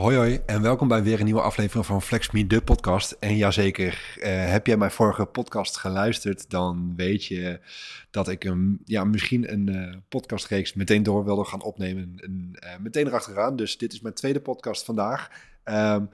Hoi 0.00 0.16
hoi 0.16 0.40
en 0.46 0.62
welkom 0.62 0.88
bij 0.88 1.02
weer 1.02 1.18
een 1.18 1.24
nieuwe 1.24 1.40
aflevering 1.40 1.86
van 1.86 2.02
FlexMe, 2.02 2.46
de 2.46 2.62
podcast. 2.62 3.12
En 3.12 3.36
jazeker, 3.36 4.16
uh, 4.18 4.24
heb 4.50 4.66
jij 4.66 4.76
mijn 4.76 4.90
vorige 4.90 5.24
podcast 5.24 5.76
geluisterd, 5.76 6.50
dan 6.50 6.92
weet 6.96 7.24
je 7.24 7.60
dat 8.10 8.28
ik 8.28 8.44
een, 8.44 8.80
ja, 8.84 9.04
misschien 9.04 9.52
een 9.52 9.70
uh, 9.70 9.96
podcastreeks 10.08 10.74
meteen 10.74 11.02
door 11.02 11.24
wilde 11.24 11.44
gaan 11.44 11.62
opnemen. 11.62 12.14
En, 12.16 12.50
uh, 12.54 12.70
meteen 12.78 13.06
erachteraan, 13.06 13.56
dus 13.56 13.78
dit 13.78 13.92
is 13.92 14.00
mijn 14.00 14.14
tweede 14.14 14.40
podcast 14.40 14.84
vandaag. 14.84 15.30
Um, 15.64 16.10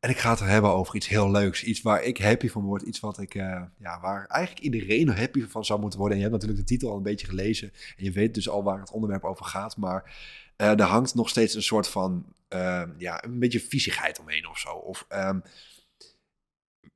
en 0.00 0.10
ik 0.10 0.18
ga 0.18 0.30
het 0.30 0.40
hebben 0.40 0.70
over 0.70 0.94
iets 0.94 1.08
heel 1.08 1.30
leuks. 1.30 1.64
Iets 1.64 1.82
waar 1.82 2.02
ik 2.02 2.18
happy 2.18 2.48
van 2.48 2.62
word. 2.62 2.82
Iets 2.82 3.00
wat 3.00 3.18
ik, 3.18 3.34
uh, 3.34 3.62
ja, 3.78 4.00
waar 4.00 4.26
eigenlijk 4.26 4.64
iedereen 4.64 5.08
happy 5.08 5.46
van 5.46 5.64
zou 5.64 5.80
moeten 5.80 5.98
worden. 5.98 6.16
En 6.16 6.24
je 6.24 6.30
hebt 6.30 6.40
natuurlijk 6.40 6.68
de 6.68 6.74
titel 6.74 6.90
al 6.90 6.96
een 6.96 7.02
beetje 7.02 7.26
gelezen. 7.26 7.72
En 7.96 8.04
je 8.04 8.12
weet 8.12 8.34
dus 8.34 8.48
al 8.48 8.62
waar 8.62 8.80
het 8.80 8.90
onderwerp 8.90 9.24
over 9.24 9.44
gaat. 9.44 9.76
Maar 9.76 10.14
er 10.56 10.82
hangt 10.82 11.14
nog 11.14 11.28
steeds 11.28 11.54
een 11.54 11.62
soort 11.62 11.88
van, 11.88 12.24
uh, 12.54 12.82
ja, 12.98 13.24
een 13.24 13.38
beetje 13.38 13.60
viezigheid 13.60 14.18
omheen 14.18 14.48
of 14.48 14.58
zo. 14.58 14.68
Of 14.68 15.06
um, 15.08 15.42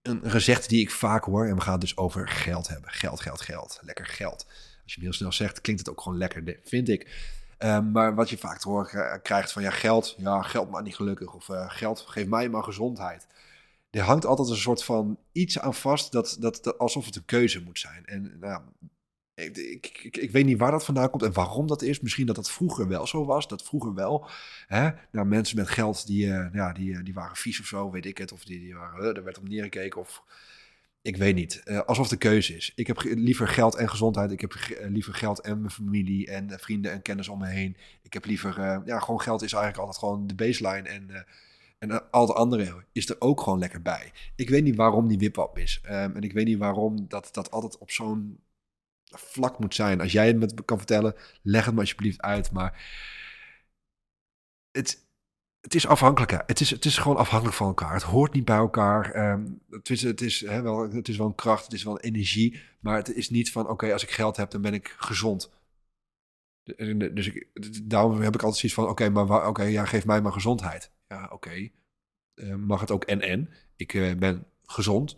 een 0.03 0.31
gezegde 0.31 0.69
die 0.69 0.81
ik 0.81 0.91
vaak 0.91 1.25
hoor. 1.25 1.47
En 1.47 1.55
we 1.55 1.61
gaan 1.61 1.73
het 1.73 1.81
dus 1.81 1.97
over 1.97 2.29
geld 2.29 2.69
hebben. 2.69 2.91
Geld, 2.91 3.21
geld, 3.21 3.41
geld. 3.41 3.79
Lekker 3.83 4.07
geld. 4.07 4.47
Als 4.83 4.93
je 4.93 4.95
hem 4.95 5.03
heel 5.03 5.13
snel 5.13 5.33
zegt, 5.33 5.61
klinkt 5.61 5.81
het 5.81 5.91
ook 5.91 6.01
gewoon 6.01 6.19
lekker, 6.19 6.61
vind 6.65 6.89
ik. 6.89 7.33
Um, 7.59 7.91
maar 7.91 8.15
wat 8.15 8.31
je 8.31 8.39
vaak 8.39 8.59
te 8.59 9.21
krijgt 9.23 9.53
van 9.53 9.63
ja, 9.63 9.71
geld, 9.71 10.15
ja, 10.19 10.43
geld 10.43 10.71
maakt 10.71 10.85
niet 10.85 10.97
gelukkig. 10.97 11.35
Of 11.35 11.49
uh, 11.49 11.71
geld 11.71 12.01
geeft 12.01 12.29
mij 12.29 12.49
maar 12.49 12.63
gezondheid. 12.63 13.27
Er 13.91 14.03
hangt 14.03 14.27
altijd 14.27 14.49
een 14.49 14.57
soort 14.57 14.85
van 14.85 15.19
iets 15.33 15.59
aan 15.59 15.75
vast 15.75 16.13
dat, 16.13 16.37
dat, 16.41 16.59
dat 16.63 16.79
alsof 16.79 17.05
het 17.05 17.17
een 17.17 17.25
keuze 17.25 17.63
moet 17.63 17.79
zijn. 17.79 18.05
En 18.05 18.37
nou, 18.41 18.63
ik, 19.35 19.57
ik, 20.03 20.17
ik, 20.17 20.31
weet 20.31 20.45
niet 20.45 20.59
waar 20.59 20.71
dat 20.71 20.85
vandaan 20.85 21.11
komt 21.11 21.23
en 21.23 21.33
waarom 21.33 21.67
dat 21.67 21.83
is. 21.83 22.01
Misschien 22.01 22.27
dat 22.27 22.37
dat 22.37 22.51
vroeger 22.51 22.89
wel 22.89 23.07
zo 23.07 23.25
was. 23.25 23.49
Dat 23.49 23.63
vroeger 23.63 23.95
wel. 23.95 24.29
Hè, 24.67 24.91
nou, 25.11 25.27
mensen 25.27 25.57
met 25.57 25.69
geld 25.69 26.07
die, 26.07 26.27
uh, 26.27 26.47
ja, 26.53 26.73
die, 26.73 27.03
die 27.03 27.15
waren 27.15 27.37
vies 27.37 27.61
of 27.61 27.67
zo, 27.67 27.91
weet 27.91 28.07
ik 28.07 28.19
het. 28.19 28.33
Of 28.33 28.45
die, 28.45 28.59
die 28.59 28.75
waren, 28.75 29.03
uh, 29.03 29.17
er 29.17 29.25
werd 29.25 29.39
op 29.39 29.49
neergekeken. 29.49 30.01
Of 30.01 30.23
ik 31.03 31.17
weet 31.17 31.35
niet. 31.35 31.63
Alsof 31.87 32.09
de 32.09 32.17
keuze 32.17 32.57
is. 32.57 32.73
Ik 32.75 32.87
heb 32.87 33.03
liever 33.03 33.49
geld 33.49 33.75
en 33.75 33.89
gezondheid. 33.89 34.31
Ik 34.31 34.41
heb 34.41 34.55
liever 34.89 35.15
geld 35.15 35.41
en 35.41 35.59
mijn 35.59 35.71
familie 35.71 36.27
en 36.27 36.59
vrienden 36.61 36.93
en 36.93 37.03
kennis 37.03 37.29
om 37.29 37.39
me 37.39 37.47
heen. 37.49 37.77
Ik 38.03 38.13
heb 38.13 38.25
liever, 38.25 38.83
ja, 38.85 38.99
gewoon 38.99 39.21
geld 39.21 39.43
is 39.43 39.53
eigenlijk 39.53 39.83
altijd 39.83 39.99
gewoon 39.99 40.27
de 40.27 40.35
baseline. 40.35 40.89
En, 40.89 41.27
en 41.79 42.11
al 42.11 42.27
het 42.27 42.37
andere 42.37 42.85
is 42.93 43.09
er 43.09 43.17
ook 43.19 43.41
gewoon 43.41 43.59
lekker 43.59 43.83
bij. 43.83 44.13
Ik 44.37 44.49
weet 44.49 44.65
niet 44.65 44.77
waarom 44.77 45.09
die 45.09 45.19
wipwap 45.19 45.59
is. 45.59 45.81
Um, 45.85 45.93
en 45.93 46.23
ik 46.23 46.33
weet 46.33 46.47
niet 46.47 46.59
waarom 46.59 47.09
dat, 47.09 47.29
dat 47.33 47.51
altijd 47.51 47.79
op 47.79 47.91
zo'n 47.91 48.39
vlak 49.15 49.59
moet 49.59 49.75
zijn. 49.75 50.01
Als 50.01 50.13
jij 50.13 50.27
het 50.27 50.39
me 50.39 50.65
kan 50.65 50.79
vertellen, 50.79 51.15
leg 51.43 51.65
het 51.65 51.75
me 51.75 51.81
alsjeblieft 51.81 52.21
uit. 52.21 52.53
Maar 52.53 52.83
het, 54.71 55.07
het 55.61 55.75
is 55.75 55.87
afhankelijk. 55.87 56.43
Het 56.47 56.61
is, 56.61 56.71
het 56.71 56.85
is 56.85 56.99
gewoon 56.99 57.17
afhankelijk 57.17 57.57
van 57.57 57.67
elkaar. 57.67 57.93
Het 57.93 58.03
hoort 58.03 58.33
niet 58.33 58.45
bij 58.45 58.57
elkaar. 58.57 59.33
Um, 59.33 59.61
het 59.71 59.91
is, 59.91 60.03
het, 60.03 60.21
is, 60.21 60.41
hè, 60.41 60.63
wel, 60.63 60.91
het 60.91 61.09
is 61.09 61.17
wel 61.17 61.27
een 61.27 61.35
kracht, 61.35 61.65
het 61.65 61.73
is 61.73 61.83
wel 61.85 62.01
energie. 62.01 62.61
Maar 62.81 62.97
het 62.97 63.15
is 63.15 63.31
niet 63.31 63.53
van, 63.53 63.69
oké, 63.69 63.93
als 63.93 64.03
ik 64.03 64.11
geld 64.11 64.37
heb, 64.37 64.51
dan 64.51 64.63
ben 64.63 64.75
ik 64.75 64.95
gezond. 64.99 65.51
Dus 67.13 67.27
ik, 67.27 67.49
daarom 67.83 68.21
heb 68.21 68.35
ik 68.35 68.43
altijd 68.43 68.61
zoiets 68.61 68.79
van, 68.79 68.89
oké, 68.89 69.09
maar 69.09 69.49
oké, 69.49 69.63
ja, 69.63 69.85
geef 69.85 70.07
mij 70.07 70.23
maar 70.23 70.33
gezondheid. 70.33 70.91
Ja, 71.09 71.29
oké. 71.33 71.69
Uh, 72.35 72.55
mag 72.55 72.81
het 72.81 72.91
ook 72.91 73.05
en-en? 73.05 73.51
Ik 73.77 73.93
uh, 73.93 74.15
ben 74.15 74.47
gezond 74.63 75.17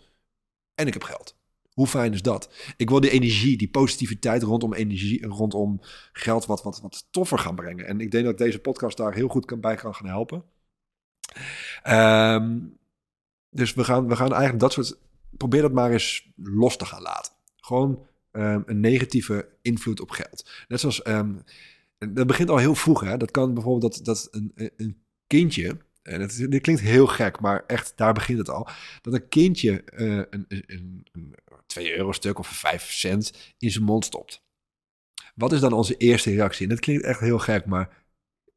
en 0.74 0.86
ik 0.86 0.92
heb 0.92 1.02
geld. 1.02 1.36
Hoe 1.76 1.86
fijn 1.86 2.12
is 2.12 2.22
dat? 2.22 2.54
Ik 2.76 2.88
wil 2.88 3.00
die 3.00 3.10
energie, 3.10 3.56
die 3.56 3.70
positiviteit 3.70 4.42
rondom 4.42 4.74
energie, 4.74 5.26
rondom 5.26 5.80
geld 6.12 6.46
wat, 6.46 6.62
wat, 6.62 6.80
wat 6.80 7.06
toffer 7.10 7.38
gaan 7.38 7.54
brengen. 7.54 7.86
En 7.86 8.00
ik 8.00 8.10
denk 8.10 8.24
dat 8.24 8.38
deze 8.38 8.58
podcast 8.58 8.96
daar 8.96 9.14
heel 9.14 9.28
goed 9.28 9.44
kan, 9.44 9.60
bij 9.60 9.74
kan 9.74 9.94
gaan 9.94 10.08
helpen. 10.08 10.44
Um, 11.88 12.78
dus 13.50 13.74
we 13.74 13.84
gaan, 13.84 14.08
we 14.08 14.16
gaan 14.16 14.30
eigenlijk 14.30 14.60
dat 14.60 14.72
soort. 14.72 14.98
Probeer 15.30 15.62
dat 15.62 15.72
maar 15.72 15.90
eens 15.90 16.30
los 16.36 16.76
te 16.76 16.84
gaan 16.84 17.02
laten. 17.02 17.32
Gewoon 17.56 18.06
um, 18.32 18.62
een 18.66 18.80
negatieve 18.80 19.48
invloed 19.62 20.00
op 20.00 20.10
geld. 20.10 20.50
Net 20.68 20.80
zoals. 20.80 21.06
Um, 21.06 21.42
dat 21.98 22.26
begint 22.26 22.50
al 22.50 22.56
heel 22.56 22.74
vroeg. 22.74 23.00
Hè? 23.00 23.16
Dat 23.16 23.30
kan 23.30 23.54
bijvoorbeeld 23.54 23.94
dat, 23.94 24.04
dat 24.04 24.28
een, 24.30 24.52
een 24.76 25.02
kindje. 25.26 25.76
En 26.02 26.20
het, 26.20 26.46
dit 26.50 26.60
klinkt 26.60 26.82
heel 26.82 27.06
gek, 27.06 27.40
maar 27.40 27.64
echt, 27.66 27.92
daar 27.96 28.12
begint 28.12 28.38
het 28.38 28.50
al. 28.50 28.68
Dat 29.02 29.14
een 29.14 29.28
kindje 29.28 29.82
uh, 29.96 30.22
een, 30.30 30.44
een, 30.48 31.06
een 31.12 31.34
2 31.66 31.96
euro 31.96 32.12
stuk 32.12 32.38
of 32.38 32.48
5 32.48 32.92
cent 32.92 33.54
in 33.58 33.70
zijn 33.70 33.84
mond 33.84 34.04
stopt. 34.04 34.44
Wat 35.34 35.52
is 35.52 35.60
dan 35.60 35.72
onze 35.72 35.96
eerste 35.96 36.30
reactie? 36.30 36.62
En 36.62 36.68
dat 36.68 36.80
klinkt 36.80 37.04
echt 37.04 37.20
heel 37.20 37.38
gek, 37.38 37.66
maar 37.66 38.04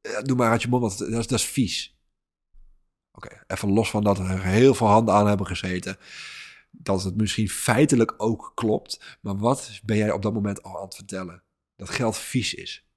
uh, 0.01 0.21
doe 0.21 0.37
maar 0.37 0.49
uit 0.49 0.61
je 0.61 0.67
mond, 0.67 0.81
want 0.81 1.11
dat 1.11 1.31
is, 1.31 1.45
vies. 1.45 1.97
Oké, 3.11 3.43
even 3.47 3.69
los 3.69 3.89
van 3.89 4.03
dat 4.03 4.19
er 4.19 4.43
heel 4.43 4.73
veel 4.73 4.87
handen 4.87 5.13
aan 5.13 5.27
hebben 5.27 5.47
gezeten. 5.47 5.97
Dat 6.71 7.03
het 7.03 7.15
misschien 7.15 7.49
feitelijk 7.49 8.13
ook 8.17 8.51
klopt. 8.55 9.17
Maar 9.21 9.37
wat 9.37 9.79
ben 9.83 9.97
jij 9.97 10.11
op 10.11 10.21
dat 10.21 10.33
moment 10.33 10.63
al 10.63 10.77
aan 10.77 10.85
het 10.85 10.95
vertellen? 10.95 11.43
Dat 11.75 11.89
geld 11.89 12.17
vies 12.17 12.53
is. 12.53 12.87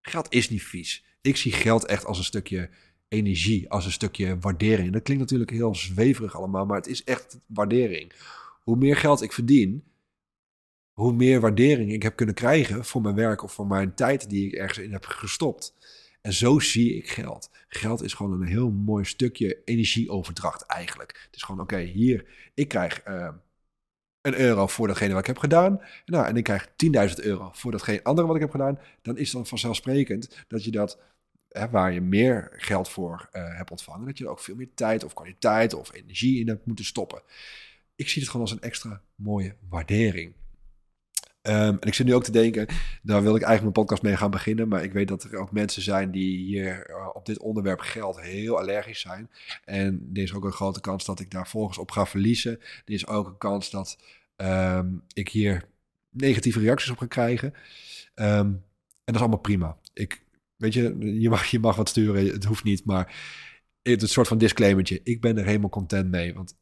Geld 0.00 0.26
is 0.32 0.50
niet 0.50 0.62
vies. 0.62 1.04
Ik 1.20 1.36
zie 1.36 1.52
geld 1.52 1.84
echt 1.84 2.04
als 2.04 2.18
een 2.18 2.24
stukje 2.24 2.70
energie, 3.08 3.70
als 3.70 3.84
een 3.84 3.92
stukje 3.92 4.38
waardering. 4.38 4.92
Dat 4.92 5.02
klinkt 5.02 5.22
natuurlijk 5.22 5.50
heel 5.50 5.74
zweverig 5.74 6.36
allemaal, 6.36 6.66
maar 6.66 6.76
het 6.76 6.86
is 6.86 7.04
echt 7.04 7.40
waardering. 7.46 8.12
Hoe 8.68 8.76
meer 8.76 8.96
geld 8.96 9.22
ik 9.22 9.32
verdien, 9.32 9.84
hoe 10.92 11.12
meer 11.12 11.40
waardering 11.40 11.92
ik 11.92 12.02
heb 12.02 12.16
kunnen 12.16 12.34
krijgen 12.34 12.84
voor 12.84 13.00
mijn 13.00 13.14
werk 13.14 13.42
of 13.42 13.52
voor 13.52 13.66
mijn 13.66 13.94
tijd 13.94 14.30
die 14.30 14.46
ik 14.46 14.52
ergens 14.52 14.78
in 14.78 14.92
heb 14.92 15.04
gestopt. 15.04 15.74
En 16.20 16.32
zo 16.32 16.58
zie 16.58 16.94
ik 16.94 17.10
geld. 17.10 17.50
Geld 17.68 18.02
is 18.02 18.12
gewoon 18.12 18.40
een 18.40 18.48
heel 18.48 18.70
mooi 18.70 19.04
stukje 19.04 19.62
energieoverdracht 19.64 20.62
eigenlijk. 20.62 21.20
Het 21.26 21.36
is 21.36 21.42
gewoon, 21.42 21.60
oké, 21.60 21.78
hier, 21.78 22.24
ik 22.54 22.68
krijg 22.68 23.06
uh, 23.06 23.28
een 24.20 24.38
euro 24.40 24.66
voor 24.66 24.86
datgene 24.86 25.12
wat 25.12 25.20
ik 25.20 25.26
heb 25.26 25.38
gedaan. 25.38 25.80
Nou, 26.04 26.26
en 26.26 26.36
ik 26.36 26.44
krijg 26.44 26.68
10.000 26.68 27.24
euro 27.24 27.50
voor 27.52 27.70
datgene 27.70 28.04
andere 28.04 28.26
wat 28.26 28.36
ik 28.36 28.42
heb 28.42 28.50
gedaan. 28.50 28.78
Dan 29.02 29.16
is 29.16 29.30
dan 29.30 29.46
vanzelfsprekend 29.46 30.44
dat 30.48 30.64
je 30.64 30.70
dat, 30.70 31.00
hè, 31.48 31.70
waar 31.70 31.92
je 31.92 32.00
meer 32.00 32.52
geld 32.56 32.88
voor 32.88 33.28
uh, 33.32 33.56
hebt 33.56 33.70
ontvangen, 33.70 34.06
dat 34.06 34.18
je 34.18 34.24
er 34.24 34.30
ook 34.30 34.40
veel 34.40 34.56
meer 34.56 34.74
tijd 34.74 35.04
of 35.04 35.14
kwaliteit 35.14 35.74
of 35.74 35.94
energie 35.94 36.40
in 36.40 36.48
hebt 36.48 36.66
moeten 36.66 36.84
stoppen. 36.84 37.22
Ik 37.98 38.08
zie 38.08 38.22
het 38.22 38.30
gewoon 38.30 38.46
als 38.46 38.54
een 38.54 38.62
extra 38.62 39.02
mooie 39.14 39.56
waardering. 39.68 40.32
Um, 41.42 41.54
en 41.54 41.88
ik 41.88 41.94
zit 41.94 42.06
nu 42.06 42.14
ook 42.14 42.24
te 42.24 42.32
denken, 42.32 42.66
daar 43.02 43.22
wil 43.22 43.36
ik 43.36 43.42
eigenlijk 43.42 43.62
mijn 43.62 43.86
podcast 43.86 44.02
mee 44.02 44.16
gaan 44.16 44.30
beginnen. 44.30 44.68
Maar 44.68 44.82
ik 44.82 44.92
weet 44.92 45.08
dat 45.08 45.24
er 45.24 45.36
ook 45.36 45.52
mensen 45.52 45.82
zijn 45.82 46.10
die 46.10 46.38
hier 46.38 46.90
uh, 46.90 47.08
op 47.12 47.26
dit 47.26 47.38
onderwerp 47.38 47.80
geld 47.80 48.20
heel 48.20 48.58
allergisch 48.58 49.00
zijn. 49.00 49.30
En 49.64 50.10
er 50.12 50.22
is 50.22 50.34
ook 50.34 50.44
een 50.44 50.52
grote 50.52 50.80
kans 50.80 51.04
dat 51.04 51.20
ik 51.20 51.30
daar 51.30 51.48
volgens 51.48 51.78
op 51.78 51.90
ga 51.90 52.06
verliezen. 52.06 52.60
Er 52.60 52.94
is 52.94 53.06
ook 53.06 53.26
een 53.26 53.38
kans 53.38 53.70
dat 53.70 53.98
um, 54.36 55.02
ik 55.12 55.28
hier 55.28 55.68
negatieve 56.10 56.60
reacties 56.60 56.90
op 56.90 56.98
ga 56.98 57.06
krijgen. 57.06 57.52
Um, 58.14 58.24
en 58.24 58.64
dat 59.04 59.14
is 59.14 59.20
allemaal 59.20 59.38
prima. 59.38 59.76
Ik, 59.92 60.22
weet 60.56 60.74
je, 60.74 60.96
je 61.20 61.28
mag, 61.28 61.46
je 61.46 61.58
mag 61.58 61.76
wat 61.76 61.88
sturen, 61.88 62.26
het 62.26 62.44
hoeft 62.44 62.64
niet. 62.64 62.84
Maar 62.84 63.14
het 63.82 64.02
een 64.02 64.08
soort 64.08 64.28
van 64.28 64.38
disclaimertje. 64.38 65.00
Ik 65.04 65.20
ben 65.20 65.38
er 65.38 65.44
helemaal 65.44 65.68
content 65.68 66.10
mee. 66.10 66.34
Want 66.34 66.56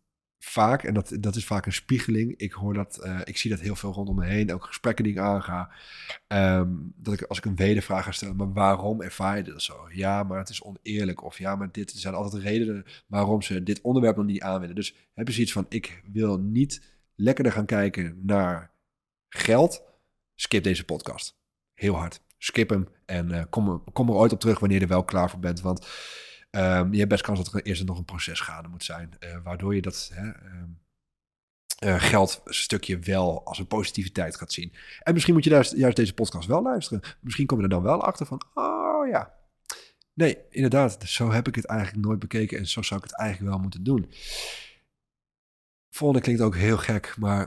vaak, 0.47 0.83
en 0.83 0.95
dat, 0.95 1.17
dat 1.21 1.37
is 1.37 1.45
vaak 1.45 1.67
een 1.67 1.73
spiegeling. 1.73 2.35
Ik 2.37 2.53
hoor 2.53 2.75
dat, 2.75 3.01
uh, 3.05 3.21
ik 3.25 3.37
zie 3.37 3.51
dat 3.51 3.61
heel 3.61 3.77
veel 3.77 3.93
rondom 3.93 4.15
me 4.15 4.25
heen, 4.25 4.53
ook 4.53 4.65
gesprekken 4.65 5.05
die 5.05 5.13
ik 5.13 5.19
aanga. 5.19 5.71
Um, 6.29 6.93
dat 6.97 7.15
ik 7.15 7.23
als 7.23 7.39
ik 7.39 7.45
een 7.45 7.57
wedervraag 7.57 8.05
ga 8.05 8.13
stellen, 8.13 8.37
maar 8.37 8.53
waarom 8.53 9.03
ervaar 9.03 9.37
je 9.37 9.43
dit 9.43 9.63
zo? 9.63 9.89
Ja, 9.93 10.23
maar 10.23 10.39
het 10.39 10.49
is 10.49 10.63
oneerlijk. 10.63 11.25
Of 11.25 11.39
ja, 11.39 11.57
maar 11.57 11.69
dit 11.73 11.91
zijn 11.91 12.15
altijd 12.15 12.43
redenen 12.43 12.85
waarom 13.07 13.43
ze 13.43 13.63
dit 13.63 13.81
onderwerp 13.81 14.17
nog 14.17 14.27
niet 14.27 14.43
aanwenden. 14.43 14.77
Dus 14.77 14.95
heb 15.15 15.27
je 15.27 15.35
zoiets 15.35 15.53
van, 15.53 15.67
ik 15.69 16.03
wil 16.13 16.39
niet 16.39 16.83
lekkerder 17.15 17.53
gaan 17.53 17.67
kijken 17.67 18.21
naar 18.23 18.71
geld, 19.29 19.83
skip 20.35 20.65
deze 20.65 20.85
podcast. 20.85 21.37
Heel 21.75 21.95
hard. 21.95 22.21
Skip 22.39 22.71
hem 22.71 22.89
en 23.05 23.29
uh, 23.29 23.43
kom, 23.51 23.85
kom 23.93 24.09
er 24.09 24.15
ooit 24.15 24.33
op 24.33 24.41
terug 24.41 24.59
wanneer 24.59 24.79
je 24.79 24.85
er 24.85 24.91
wel 24.91 25.05
klaar 25.05 25.31
voor 25.31 25.41
bent. 25.41 25.61
Want 25.61 25.87
Um, 26.57 26.93
je 26.93 26.99
hebt 26.99 27.11
best 27.11 27.23
kans 27.23 27.39
dat 27.39 27.55
er 27.55 27.63
eerst 27.63 27.85
nog 27.85 27.99
een 27.99 28.05
proces 28.05 28.41
gaande 28.41 28.69
moet 28.69 28.85
zijn, 28.85 29.11
uh, 29.21 29.37
waardoor 29.45 29.75
je 29.75 29.83
dat 29.83 30.11
hè, 30.15 30.27
um, 30.27 30.79
uh, 31.85 32.01
geldstukje 32.01 32.99
wel 32.99 33.45
als 33.45 33.59
een 33.59 33.67
positiviteit 33.67 34.37
gaat 34.37 34.53
zien. 34.53 34.73
En 35.03 35.13
misschien 35.13 35.35
moet 35.35 35.45
je 35.45 35.51
juist, 35.51 35.77
juist 35.77 35.97
deze 35.97 36.15
podcast 36.15 36.49
wel 36.49 36.63
luisteren. 36.63 37.01
Misschien 37.21 37.47
kom 37.47 37.59
je 37.59 37.65
er 37.65 37.71
dan 37.71 37.83
wel 37.83 38.03
achter 38.03 38.27
van, 38.27 38.43
oh 38.55 39.09
ja. 39.09 39.35
Nee, 40.15 40.39
inderdaad, 40.51 41.03
zo 41.09 41.31
heb 41.31 41.49
ik 41.49 41.55
het 41.55 41.65
eigenlijk 41.65 42.07
nooit 42.07 42.19
bekeken 42.19 42.59
en 42.59 42.67
zo 42.67 42.83
zou 42.83 43.01
ik 43.01 43.11
het 43.11 43.19
eigenlijk 43.19 43.51
wel 43.51 43.61
moeten 43.61 43.85
doen. 43.85 44.11
Volgende 45.91 46.23
klinkt 46.23 46.43
ook 46.43 46.57
heel 46.57 46.79
gek, 46.79 47.15
maar 47.19 47.43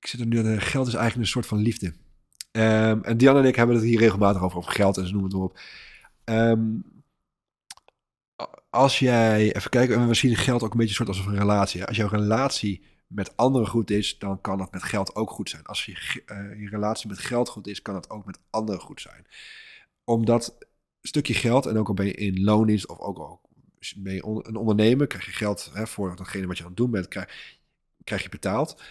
ik 0.00 0.06
zit 0.06 0.20
er 0.20 0.26
nu 0.26 0.38
aan, 0.38 0.60
geld 0.60 0.86
is 0.86 0.94
eigenlijk 0.94 1.26
een 1.26 1.32
soort 1.32 1.46
van 1.46 1.58
liefde. 1.58 1.86
Um, 2.52 3.04
en 3.04 3.16
Diana 3.16 3.38
en 3.38 3.44
ik 3.44 3.56
hebben 3.56 3.76
het 3.76 3.84
hier 3.84 3.98
regelmatig 3.98 4.42
over, 4.42 4.58
over 4.58 4.72
geld 4.72 4.96
en 4.96 5.06
ze 5.06 5.12
noemen 5.12 5.30
het 5.30 5.38
maar 5.38 5.48
op. 5.48 5.58
Um, 6.24 6.93
als 8.74 8.98
jij, 8.98 9.54
even 9.54 9.70
kijken, 9.70 10.08
we 10.08 10.14
zien 10.14 10.36
geld 10.36 10.62
ook 10.62 10.72
een 10.72 10.78
beetje 10.78 10.94
soort 10.94 11.08
als 11.08 11.18
een 11.18 11.38
relatie. 11.38 11.84
Als 11.84 11.96
jouw 11.96 12.08
relatie 12.08 12.84
met 13.06 13.36
anderen 13.36 13.68
goed 13.68 13.90
is, 13.90 14.18
dan 14.18 14.40
kan 14.40 14.58
dat 14.58 14.72
met 14.72 14.82
geld 14.82 15.14
ook 15.14 15.30
goed 15.30 15.50
zijn. 15.50 15.64
Als 15.64 15.84
je, 15.84 16.22
uh, 16.26 16.60
je 16.60 16.68
relatie 16.68 17.08
met 17.08 17.18
geld 17.18 17.48
goed 17.48 17.66
is, 17.66 17.82
kan 17.82 17.94
dat 17.94 18.10
ook 18.10 18.24
met 18.26 18.38
anderen 18.50 18.80
goed 18.80 19.00
zijn. 19.00 19.26
Omdat 20.04 20.56
een 20.58 21.08
stukje 21.08 21.34
geld, 21.34 21.66
en 21.66 21.78
ook 21.78 21.88
al 21.88 21.94
ben 21.94 22.06
je 22.06 22.14
in 22.14 22.44
loon 22.44 22.68
is 22.68 22.86
of 22.86 22.98
ook 22.98 23.18
al 23.18 23.40
ben 23.96 24.14
je 24.14 24.42
een 24.42 24.56
ondernemer, 24.56 25.06
krijg 25.06 25.24
je 25.24 25.32
geld 25.32 25.70
hè, 25.72 25.86
voor 25.86 26.16
datgene 26.16 26.46
wat 26.46 26.56
je 26.56 26.62
aan 26.62 26.68
het 26.68 26.78
doen 26.78 26.90
bent, 26.90 27.08
krijg, 28.04 28.22
je 28.22 28.28
betaald. 28.28 28.82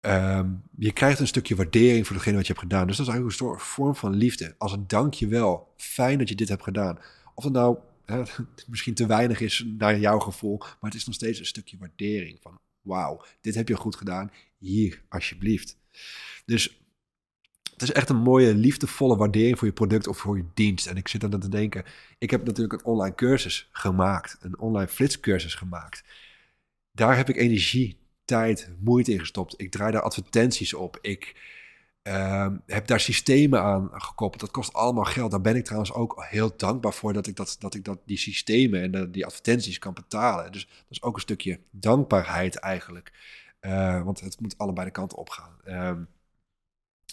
Ehm, 0.00 0.50
je 0.76 0.92
krijgt 0.92 1.18
een 1.20 1.26
stukje 1.26 1.56
waardering 1.56 2.06
voor 2.06 2.14
datgene 2.14 2.36
wat 2.36 2.46
je 2.46 2.52
hebt 2.52 2.64
gedaan. 2.64 2.86
Dus 2.86 2.96
dat 2.96 3.06
is 3.06 3.12
eigenlijk 3.12 3.40
een 3.40 3.46
soort 3.46 3.62
vorm 3.62 3.94
van 3.94 4.14
liefde. 4.14 4.54
Als 4.58 4.72
een 4.72 4.86
dankjewel, 4.86 5.74
fijn 5.76 6.18
dat 6.18 6.28
je 6.28 6.34
dit 6.34 6.48
hebt 6.48 6.62
gedaan. 6.62 6.98
Of 7.34 7.44
het 7.44 7.52
nou 7.52 7.78
hè, 8.10 8.44
misschien 8.66 8.94
te 8.94 9.06
weinig 9.06 9.40
is 9.40 9.64
naar 9.78 9.98
jouw 9.98 10.18
gevoel, 10.18 10.58
maar 10.58 10.90
het 10.90 10.94
is 10.94 11.06
nog 11.06 11.14
steeds 11.14 11.38
een 11.38 11.46
stukje 11.46 11.76
waardering 11.78 12.38
van 12.42 12.58
wauw, 12.80 13.24
dit 13.40 13.54
heb 13.54 13.68
je 13.68 13.76
goed 13.76 13.96
gedaan, 13.96 14.32
hier 14.58 15.02
alsjeblieft. 15.08 15.76
Dus 16.44 16.80
het 17.72 17.88
is 17.88 17.92
echt 17.92 18.08
een 18.08 18.22
mooie, 18.22 18.54
liefdevolle 18.54 19.16
waardering 19.16 19.58
voor 19.58 19.66
je 19.66 19.72
product 19.72 20.06
of 20.06 20.18
voor 20.18 20.36
je 20.36 20.44
dienst. 20.54 20.86
En 20.86 20.96
ik 20.96 21.08
zit 21.08 21.24
aan 21.24 21.40
te 21.40 21.48
denken, 21.48 21.84
ik 22.18 22.30
heb 22.30 22.44
natuurlijk 22.44 22.72
een 22.72 22.84
online 22.84 23.14
cursus 23.14 23.68
gemaakt, 23.72 24.36
een 24.40 24.58
online 24.58 24.88
flitscursus 24.88 25.54
gemaakt. 25.54 26.04
Daar 26.92 27.16
heb 27.16 27.28
ik 27.28 27.36
energie, 27.36 27.98
tijd, 28.24 28.70
moeite 28.80 29.12
in 29.12 29.18
gestopt. 29.18 29.54
Ik 29.56 29.70
draai 29.70 29.92
daar 29.92 30.02
advertenties 30.02 30.74
op. 30.74 30.98
Ik 31.00 31.34
uh, 32.02 32.46
heb 32.66 32.86
daar 32.86 33.00
systemen 33.00 33.62
aan 33.62 33.88
gekoppeld. 33.92 34.40
Dat 34.40 34.50
kost 34.50 34.72
allemaal 34.72 35.04
geld. 35.04 35.30
Daar 35.30 35.40
ben 35.40 35.56
ik 35.56 35.64
trouwens 35.64 35.92
ook 35.92 36.24
heel 36.28 36.56
dankbaar 36.56 36.94
voor 36.94 37.12
dat 37.12 37.26
ik, 37.26 37.36
dat, 37.36 37.56
dat 37.58 37.74
ik 37.74 37.84
dat, 37.84 37.98
die 38.06 38.18
systemen 38.18 38.82
en 38.82 39.12
die 39.12 39.26
advertenties 39.26 39.78
kan 39.78 39.94
betalen. 39.94 40.52
Dus 40.52 40.66
dat 40.66 40.90
is 40.90 41.02
ook 41.02 41.14
een 41.14 41.20
stukje 41.20 41.60
dankbaarheid 41.70 42.56
eigenlijk. 42.56 43.12
Uh, 43.60 44.02
want 44.02 44.20
het 44.20 44.40
moet 44.40 44.58
allebei 44.58 44.86
de 44.86 44.92
kanten 44.92 45.18
opgaan. 45.18 45.56
Uh, 45.64 45.92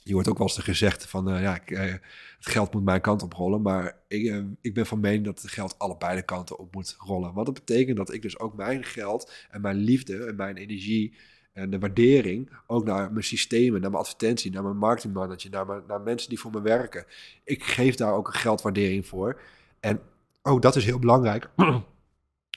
je 0.04 0.13
hoort 0.13 0.28
ook 0.28 0.38
wel 0.38 0.48
eens 0.48 0.57
gezegd 0.57 1.06
van, 1.06 1.33
uh, 1.33 1.42
ja, 1.42 1.56
ik, 1.56 1.72
uh, 1.72 1.80
het 1.80 2.01
geld 2.40 2.74
moet 2.74 2.83
mijn 2.83 3.01
kant 3.01 3.24
op 3.24 3.33
rollen. 3.33 3.62
Maar 3.62 3.98
ik, 4.07 4.44
ik 4.62 4.74
ben 4.74 4.86
van 4.86 5.00
mening 5.00 5.25
dat 5.25 5.42
het 5.42 5.51
geld 5.51 5.80
allebei 5.80 6.16
de 6.16 6.25
kanten 6.25 6.60
op 6.60 6.74
moet 6.74 6.95
rollen. 7.00 7.33
Wat 7.33 7.45
dat 7.45 7.54
betekent 7.54 7.98
dat 7.98 8.13
ik 8.13 8.22
dus 8.22 8.40
ook 8.40 8.56
mijn 8.56 8.83
geld 8.83 9.31
en 9.50 9.62
mijn 9.62 9.75
liefde 9.75 10.25
en 10.25 10.36
mijn 10.36 10.57
energie 10.57 11.16
en 11.57 11.69
de 11.69 11.80
waardering 11.80 12.50
ook 12.68 12.86
naar 12.86 13.12
mijn 13.12 13.24
systemen, 13.24 13.81
naar 13.81 13.89
mijn 13.89 14.04
advertentie, 14.04 14.51
naar 14.51 14.63
mijn 14.63 14.77
marketingmanager, 14.77 15.50
naar, 15.50 15.65
mijn, 15.65 15.81
naar 15.88 16.01
mensen 16.01 16.30
die 16.30 16.39
voor 16.39 16.51
me 16.51 16.62
werken. 16.62 17.06
Ik 17.44 17.63
geef 17.63 17.95
daar 17.95 18.13
ook 18.13 18.27
een 18.27 18.33
geldwaardering 18.33 19.07
voor. 19.07 19.42
En 19.80 20.00
ook 20.42 20.62
dat 20.62 20.75
is 20.75 20.86
heel 20.86 21.00
belangrijk. 21.00 21.50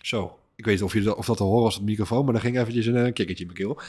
Zo, 0.02 0.38
ik 0.56 0.64
weet 0.64 0.74
niet 0.74 0.84
of, 0.84 0.92
je, 0.92 1.16
of 1.16 1.26
dat 1.26 1.36
te 1.36 1.42
horen 1.42 1.62
was 1.62 1.74
op 1.74 1.80
de 1.80 1.90
microfoon, 1.90 2.24
maar 2.24 2.32
dan 2.32 2.42
ging 2.42 2.58
eventjes 2.58 2.86
een, 2.86 2.96
een 2.96 3.12
kikkertje 3.12 3.44
in 3.44 3.52
mijn 3.52 3.64
keel. 3.64 3.80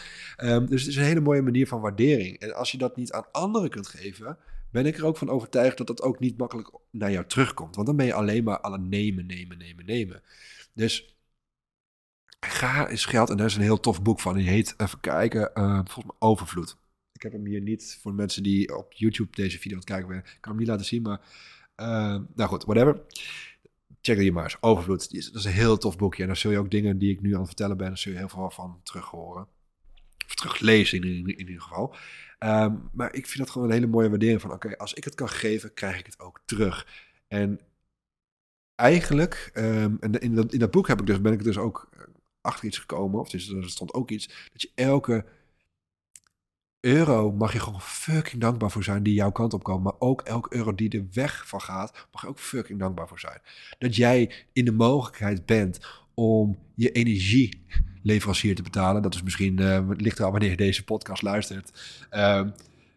Um, 0.50 0.66
dus 0.66 0.82
het 0.82 0.90
is 0.90 0.96
een 0.96 1.04
hele 1.04 1.20
mooie 1.20 1.42
manier 1.42 1.68
van 1.68 1.82
waardering. 1.82 2.40
En 2.40 2.56
als 2.56 2.72
je 2.72 2.78
dat 2.78 2.96
niet 2.96 3.12
aan 3.12 3.32
anderen 3.32 3.70
kunt 3.70 3.88
geven, 3.88 4.38
ben 4.72 4.86
ik 4.86 4.98
er 4.98 5.06
ook 5.06 5.18
van 5.18 5.30
overtuigd 5.30 5.78
dat 5.78 5.88
dat 5.88 6.02
ook 6.02 6.20
niet 6.20 6.38
makkelijk 6.38 6.72
naar 6.92 7.12
jou 7.12 7.26
terugkomt. 7.26 7.76
Want 7.76 7.88
dan 7.88 7.96
ben 7.96 8.06
je 8.06 8.14
alleen 8.14 8.44
maar 8.44 8.62
aan 8.62 8.72
het 8.72 8.90
nemen, 8.90 9.26
nemen, 9.26 9.58
nemen, 9.58 9.86
nemen. 9.86 10.22
Dus 10.74 11.16
ga 12.50 12.90
eens 12.90 13.06
geld, 13.06 13.30
en 13.30 13.38
daar 13.38 13.46
is 13.46 13.56
een 13.56 13.62
heel 13.62 13.80
tof 13.80 14.02
boek 14.02 14.20
van, 14.20 14.36
die 14.36 14.50
heet, 14.50 14.74
even 14.78 15.00
kijken, 15.00 15.52
uh, 15.54 15.74
volgens 15.74 16.06
mij 16.06 16.16
Overvloed. 16.20 16.78
Ik 17.14 17.22
heb 17.22 17.32
hem 17.32 17.46
hier 17.46 17.62
niet 17.62 18.00
voor 18.02 18.14
mensen 18.14 18.44
die 18.44 18.78
op 18.78 18.94
YouTube 18.94 19.32
deze 19.32 19.60
video 19.60 19.72
aan 19.72 19.78
het 19.78 19.90
kijken 19.90 20.08
zijn. 20.08 20.20
Ik 20.20 20.38
kan 20.42 20.52
hem 20.52 20.60
niet 20.60 20.70
laten 20.70 20.86
zien, 20.86 21.02
maar 21.02 21.20
uh, 21.82 22.18
nou 22.36 22.50
goed, 22.50 22.64
whatever 22.64 23.02
check 24.02 24.18
die 24.18 24.32
maar 24.32 24.44
eens. 24.44 24.58
Overvloed. 24.62 25.14
Dat 25.14 25.36
is 25.36 25.46
een 25.46 25.52
heel 25.52 25.78
tof 25.78 25.98
boekje. 25.98 26.22
En 26.22 26.28
dan 26.28 26.38
zul 26.38 26.52
je 26.52 26.58
ook 26.58 26.72
dingen 26.72 26.98
die 26.98 27.12
ik 27.12 27.22
nu 27.22 27.34
aan 27.34 27.40
het 27.40 27.48
vertellen 27.48 27.78
ben, 27.78 27.88
dan 27.88 27.98
zul 27.98 28.12
je 28.12 28.18
heel 28.18 28.30
veel 28.30 28.50
van 28.50 28.80
terug 28.84 29.06
horen. 29.06 29.48
Of 30.26 30.36
teruglezen 30.36 30.98
in, 31.02 31.04
in, 31.04 31.28
in 31.28 31.48
ieder 31.48 31.62
geval. 31.62 31.96
Um, 32.40 32.90
maar 32.94 33.14
ik 33.14 33.28
vind 33.28 33.38
dat 33.40 33.50
gewoon 33.50 33.68
een 33.68 33.74
hele 33.74 33.88
mooie 33.88 34.10
waardering 34.10 34.42
van, 34.42 34.52
oké, 34.52 34.78
als 34.78 34.94
ik 34.94 35.04
het 35.04 35.16
kan 35.16 35.30
geven, 35.30 35.74
krijg 35.74 36.00
ik 36.00 36.06
het 36.06 36.20
ook 36.20 36.42
terug. 36.46 36.88
En 37.28 37.60
eigenlijk, 38.76 39.52
um, 39.54 39.98
en 40.00 40.20
in 40.20 40.36
dat, 40.36 40.54
in 40.54 40.60
dat 40.60 40.72
boek 40.72 40.88
heb 40.88 41.00
ik 41.00 41.06
dus, 41.06 41.22
ben 41.22 41.34
ik 41.34 41.44
dus 41.44 41.58
ook 41.58 41.90
achter 42.42 42.66
iets 42.66 42.78
gekomen, 42.78 43.20
of 43.20 43.30
dus, 43.30 43.50
er 43.50 43.70
stond 43.70 43.94
ook 43.94 44.10
iets, 44.10 44.28
dat 44.52 44.62
je 44.62 44.72
elke 44.76 45.26
euro 46.80 47.32
mag 47.32 47.54
je 47.54 47.60
gewoon 47.60 47.82
fucking 47.82 48.42
dankbaar 48.42 48.72
voor 48.72 48.84
zijn 48.84 49.04
die 49.04 49.14
jouw 49.14 49.32
kant 49.32 49.54
op 49.54 49.64
komt. 49.64 49.84
Maar 49.84 50.00
ook 50.00 50.22
elke 50.22 50.56
euro 50.56 50.76
die 50.76 50.90
er 50.90 51.06
weg 51.14 51.48
van 51.48 51.62
gaat, 51.62 52.08
mag 52.12 52.22
je 52.22 52.28
ook 52.28 52.40
fucking 52.40 52.80
dankbaar 52.80 53.08
voor 53.08 53.20
zijn. 53.20 53.42
Dat 53.80 53.96
jij 53.96 54.32
in 54.54 54.66
de 54.66 54.72
mogelijkheid 54.72 55.46
bent 55.46 55.80
om 56.14 56.58
je 56.76 56.92
energieleverancier 56.92 58.56
te 58.56 58.62
betalen. 58.62 59.02
Dat 59.02 59.14
is 59.14 59.24
misschien, 59.24 59.62
uh, 59.62 59.90
ligt 59.90 60.20
er 60.20 60.32
wanneer 60.32 60.50
je 60.50 60.58
deze 60.58 60.84
podcast 60.84 61.22
luistert. 61.22 61.72
Uh, 62.12 62.48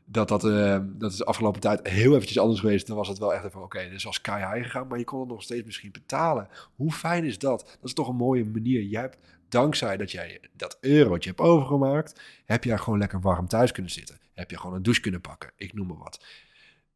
dat, 0.05 0.29
dat, 0.29 0.45
uh, 0.45 0.79
dat 0.85 1.13
is 1.13 1.17
de 1.17 1.25
afgelopen 1.25 1.61
tijd 1.61 1.89
heel 1.89 2.15
eventjes 2.15 2.39
anders 2.39 2.61
geweest. 2.61 2.87
Dan 2.87 2.97
was 2.97 3.09
het 3.09 3.19
wel 3.19 3.35
echt 3.35 3.45
even, 3.45 3.63
oké, 3.63 3.89
dus 3.91 4.07
als 4.07 4.17
sky 4.17 4.39
high 4.39 4.65
gegaan, 4.65 4.87
maar 4.87 4.99
je 4.99 5.05
kon 5.05 5.21
het 5.21 5.29
nog 5.29 5.43
steeds 5.43 5.65
misschien 5.65 5.93
betalen. 5.93 6.49
Hoe 6.77 6.93
fijn 6.93 7.25
is 7.25 7.39
dat? 7.39 7.61
Dat 7.61 7.89
is 7.89 7.93
toch 7.93 8.09
een 8.09 8.17
mooie 8.17 8.45
manier. 8.45 8.83
Jij 8.83 9.01
hebt 9.01 9.19
dankzij 9.49 9.97
dat 9.97 10.11
jij 10.11 10.41
dat 10.53 10.79
eurotje 10.81 11.29
hebt 11.29 11.43
overgemaakt, 11.43 12.21
heb 12.45 12.65
jij 12.65 12.79
gewoon 12.79 12.99
lekker 12.99 13.21
warm 13.21 13.49
thuis 13.49 13.73
kunnen 13.73 13.93
zitten. 13.93 14.21
Heb 14.33 14.51
je 14.51 14.59
gewoon 14.59 14.77
een 14.77 14.83
douche 14.83 15.01
kunnen 15.01 15.21
pakken. 15.21 15.53
Ik 15.57 15.75
noem 15.75 15.87
maar 15.87 15.99
wat. 15.99 16.25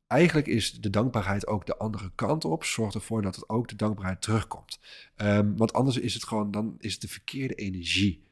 Eigenlijk 0.06 0.46
is 0.46 0.72
de 0.72 0.90
dankbaarheid 0.90 1.46
ook 1.46 1.66
de 1.66 1.76
andere 1.76 2.10
kant 2.14 2.44
op. 2.44 2.64
Zorg 2.64 2.94
ervoor 2.94 3.22
dat 3.22 3.36
het 3.36 3.48
ook 3.48 3.68
de 3.68 3.76
dankbaarheid 3.76 4.22
terugkomt. 4.22 4.80
Um, 5.16 5.56
want 5.56 5.72
anders 5.72 5.96
is 5.96 6.14
het 6.14 6.24
gewoon, 6.24 6.50
dan 6.50 6.74
is 6.78 6.92
het 6.92 7.00
de 7.00 7.08
verkeerde 7.08 7.54
energie. 7.54 8.26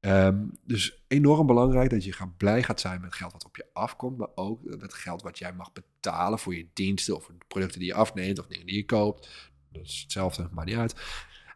Um, 0.00 0.58
dus 0.64 1.04
enorm 1.08 1.46
belangrijk 1.46 1.90
dat 1.90 2.04
je 2.04 2.14
blij 2.36 2.62
gaat 2.62 2.80
zijn 2.80 3.00
met 3.00 3.14
geld 3.14 3.32
wat 3.32 3.44
op 3.44 3.56
je 3.56 3.66
afkomt, 3.72 4.18
maar 4.18 4.28
ook 4.34 4.60
met 4.62 4.94
geld 4.94 5.22
wat 5.22 5.38
jij 5.38 5.52
mag 5.52 5.72
betalen 5.72 6.38
voor 6.38 6.54
je 6.54 6.68
diensten 6.72 7.16
of 7.16 7.30
producten 7.48 7.78
die 7.78 7.88
je 7.88 7.94
afneemt 7.94 8.38
of 8.38 8.46
dingen 8.46 8.66
die 8.66 8.76
je 8.76 8.84
koopt. 8.84 9.50
Dat 9.72 9.82
is 9.82 10.00
hetzelfde, 10.02 10.48
maakt 10.52 10.68
niet 10.68 10.76
uit. 10.76 10.94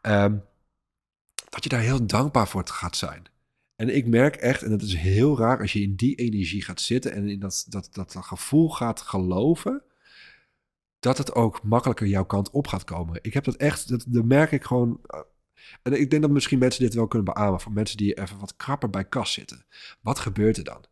Um, 0.02 0.44
dat 1.50 1.62
je 1.62 1.68
daar 1.68 1.80
heel 1.80 2.06
dankbaar 2.06 2.48
voor 2.48 2.68
gaat 2.68 2.96
zijn. 2.96 3.22
En 3.76 3.96
ik 3.96 4.06
merk 4.06 4.36
echt, 4.36 4.62
en 4.62 4.70
het 4.70 4.82
is 4.82 4.94
heel 4.94 5.38
raar 5.38 5.60
als 5.60 5.72
je 5.72 5.82
in 5.82 5.94
die 5.94 6.14
energie 6.14 6.62
gaat 6.62 6.80
zitten 6.80 7.12
en 7.12 7.28
in 7.28 7.40
dat, 7.40 7.66
dat, 7.68 7.88
dat, 7.92 8.12
dat 8.12 8.24
gevoel 8.24 8.70
gaat 8.70 9.00
geloven, 9.00 9.82
dat 10.98 11.18
het 11.18 11.34
ook 11.34 11.62
makkelijker 11.62 12.06
jouw 12.06 12.24
kant 12.24 12.50
op 12.50 12.66
gaat 12.66 12.84
komen. 12.84 13.18
Ik 13.22 13.34
heb 13.34 13.44
dat 13.44 13.54
echt, 13.54 13.88
dat, 13.88 14.04
dat 14.08 14.24
merk 14.24 14.52
ik 14.52 14.64
gewoon. 14.64 15.00
Eh, 15.06 15.20
en 15.82 16.00
ik 16.00 16.10
denk 16.10 16.22
dat 16.22 16.30
misschien 16.30 16.58
mensen 16.58 16.82
dit 16.82 16.94
wel 16.94 17.06
kunnen 17.06 17.34
beamen, 17.34 17.60
voor 17.60 17.72
mensen 17.72 17.96
die 17.96 18.18
even 18.18 18.38
wat 18.38 18.56
krapper 18.56 18.90
bij 18.90 19.04
kas 19.04 19.32
zitten. 19.32 19.64
Wat 20.00 20.18
gebeurt 20.18 20.56
er 20.56 20.64
dan? 20.64 20.84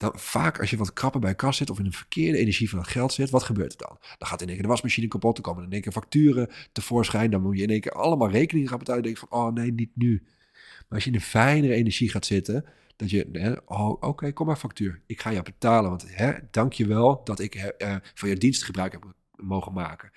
Dan 0.00 0.12
vaak 0.14 0.60
als 0.60 0.70
je 0.70 0.76
wat 0.76 0.92
krapper 0.92 1.20
bij 1.20 1.34
kas 1.34 1.56
zit 1.56 1.70
of 1.70 1.78
in 1.78 1.84
een 1.84 1.92
verkeerde 1.92 2.38
energie 2.38 2.70
van 2.70 2.78
het 2.78 2.88
geld 2.88 3.12
zit, 3.12 3.30
wat 3.30 3.42
gebeurt 3.42 3.72
er 3.72 3.78
dan? 3.78 3.98
Dan 4.18 4.28
gaat 4.28 4.40
in 4.40 4.46
één 4.46 4.54
keer 4.54 4.64
de 4.64 4.72
wasmachine 4.72 5.08
kapot, 5.08 5.34
dan 5.34 5.44
komen 5.44 5.64
in 5.64 5.72
één 5.72 5.80
keer 5.80 5.92
facturen 5.92 6.48
tevoorschijn, 6.72 7.30
dan 7.30 7.42
moet 7.42 7.56
je 7.56 7.62
in 7.62 7.70
één 7.70 7.80
keer 7.80 7.92
allemaal 7.92 8.30
rekeningen 8.30 8.68
gaan 8.68 8.78
betalen. 8.78 9.02
Dan 9.02 9.12
denk 9.12 9.22
je 9.22 9.28
van, 9.28 9.40
oh 9.40 9.52
nee, 9.54 9.72
niet 9.72 9.90
nu. 9.94 10.22
Maar 10.54 10.88
als 10.88 11.04
je 11.04 11.10
in 11.10 11.16
een 11.16 11.22
fijnere 11.22 11.74
energie 11.74 12.10
gaat 12.10 12.26
zitten, 12.26 12.64
dat 12.96 13.10
je, 13.10 13.62
oh 13.66 14.02
oké, 14.02 14.32
kom 14.32 14.46
maar 14.46 14.56
factuur, 14.56 15.00
ik 15.06 15.20
ga 15.20 15.32
jou 15.32 15.44
betalen, 15.44 15.90
want 15.90 16.04
hè, 16.08 16.32
dank 16.50 16.72
je 16.72 16.86
wel 16.86 17.20
dat 17.24 17.40
ik 17.40 17.54
uh, 17.54 17.96
van 18.14 18.28
je 18.28 18.36
dienst 18.36 18.64
gebruik 18.64 18.92
heb 18.92 19.12
mogen 19.36 19.72
maken. 19.72 20.10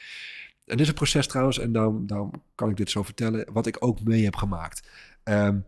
En 0.66 0.78
dit 0.78 0.80
is 0.80 0.88
een 0.88 0.94
proces 0.94 1.28
trouwens, 1.28 1.60
en 1.60 1.72
dan, 1.72 2.34
kan 2.56 2.70
ik 2.70 2.78
dit 2.78 2.90
zo 2.90 3.04
vertellen, 3.04 3.54
wat 3.54 3.68
ik 3.68 3.78
ook 3.80 4.04
mee 4.04 4.24
heb 4.24 4.36
gemaakt. 4.36 4.88
Um, 5.24 5.66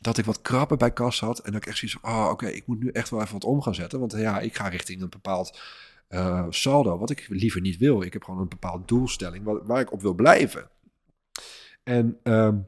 dat 0.00 0.18
ik 0.18 0.24
wat 0.24 0.42
krabben 0.42 0.78
bij 0.78 0.92
kas 0.92 1.20
had. 1.20 1.38
En 1.38 1.52
dat 1.52 1.62
ik 1.62 1.68
echt 1.68 1.78
zoiets 1.78 1.98
van, 2.00 2.10
oh, 2.10 2.28
oké, 2.30 2.46
ik 2.46 2.66
moet 2.66 2.80
nu 2.80 2.88
echt 2.90 3.10
wel 3.10 3.20
even 3.20 3.32
wat 3.32 3.44
om 3.44 3.62
gaan 3.62 3.74
zetten. 3.74 4.00
Want 4.00 4.12
ja, 4.12 4.40
ik 4.40 4.56
ga 4.56 4.68
richting 4.68 5.02
een 5.02 5.08
bepaald 5.08 5.60
uh, 6.08 6.46
saldo, 6.48 6.98
wat 6.98 7.10
ik 7.10 7.26
liever 7.28 7.60
niet 7.60 7.76
wil. 7.76 8.02
Ik 8.02 8.12
heb 8.12 8.24
gewoon 8.24 8.40
een 8.40 8.48
bepaald 8.48 8.88
doelstelling 8.88 9.44
waar, 9.44 9.66
waar 9.66 9.80
ik 9.80 9.92
op 9.92 10.02
wil 10.02 10.14
blijven. 10.14 10.70
En 11.82 12.18
um, 12.22 12.66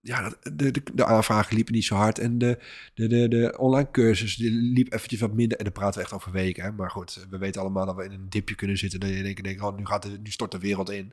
ja, 0.00 0.32
de, 0.52 0.70
de, 0.70 0.82
de, 0.94 1.04
aanvragen 1.04 1.54
liepen 1.54 1.74
niet 1.74 1.84
zo 1.84 1.94
hard. 1.94 2.18
En 2.18 2.38
de, 2.38 2.58
de, 2.94 3.06
de, 3.06 3.28
de 3.28 3.58
online 3.58 3.90
cursus 3.90 4.36
die 4.36 4.50
liep 4.50 4.92
eventjes 4.92 5.20
wat 5.20 5.32
minder. 5.32 5.58
En 5.58 5.64
dan 5.64 5.72
praten 5.72 5.98
we 5.98 6.04
echt 6.04 6.14
over 6.14 6.32
weken. 6.32 6.64
Hè? 6.64 6.72
Maar 6.72 6.90
goed, 6.90 7.26
we 7.30 7.38
weten 7.38 7.60
allemaal 7.60 7.86
dat 7.86 7.96
we 7.96 8.04
in 8.04 8.12
een 8.12 8.28
dipje 8.28 8.54
kunnen 8.54 8.78
zitten. 8.78 9.00
Dat 9.00 9.08
je 9.08 9.22
denkt, 9.22 9.44
denk, 9.44 9.62
oh, 9.62 9.76
nu, 9.76 9.86
gaat 9.86 10.08
nu 10.22 10.30
stort 10.30 10.52
de 10.52 10.58
wereld 10.58 10.90
in. 10.90 11.12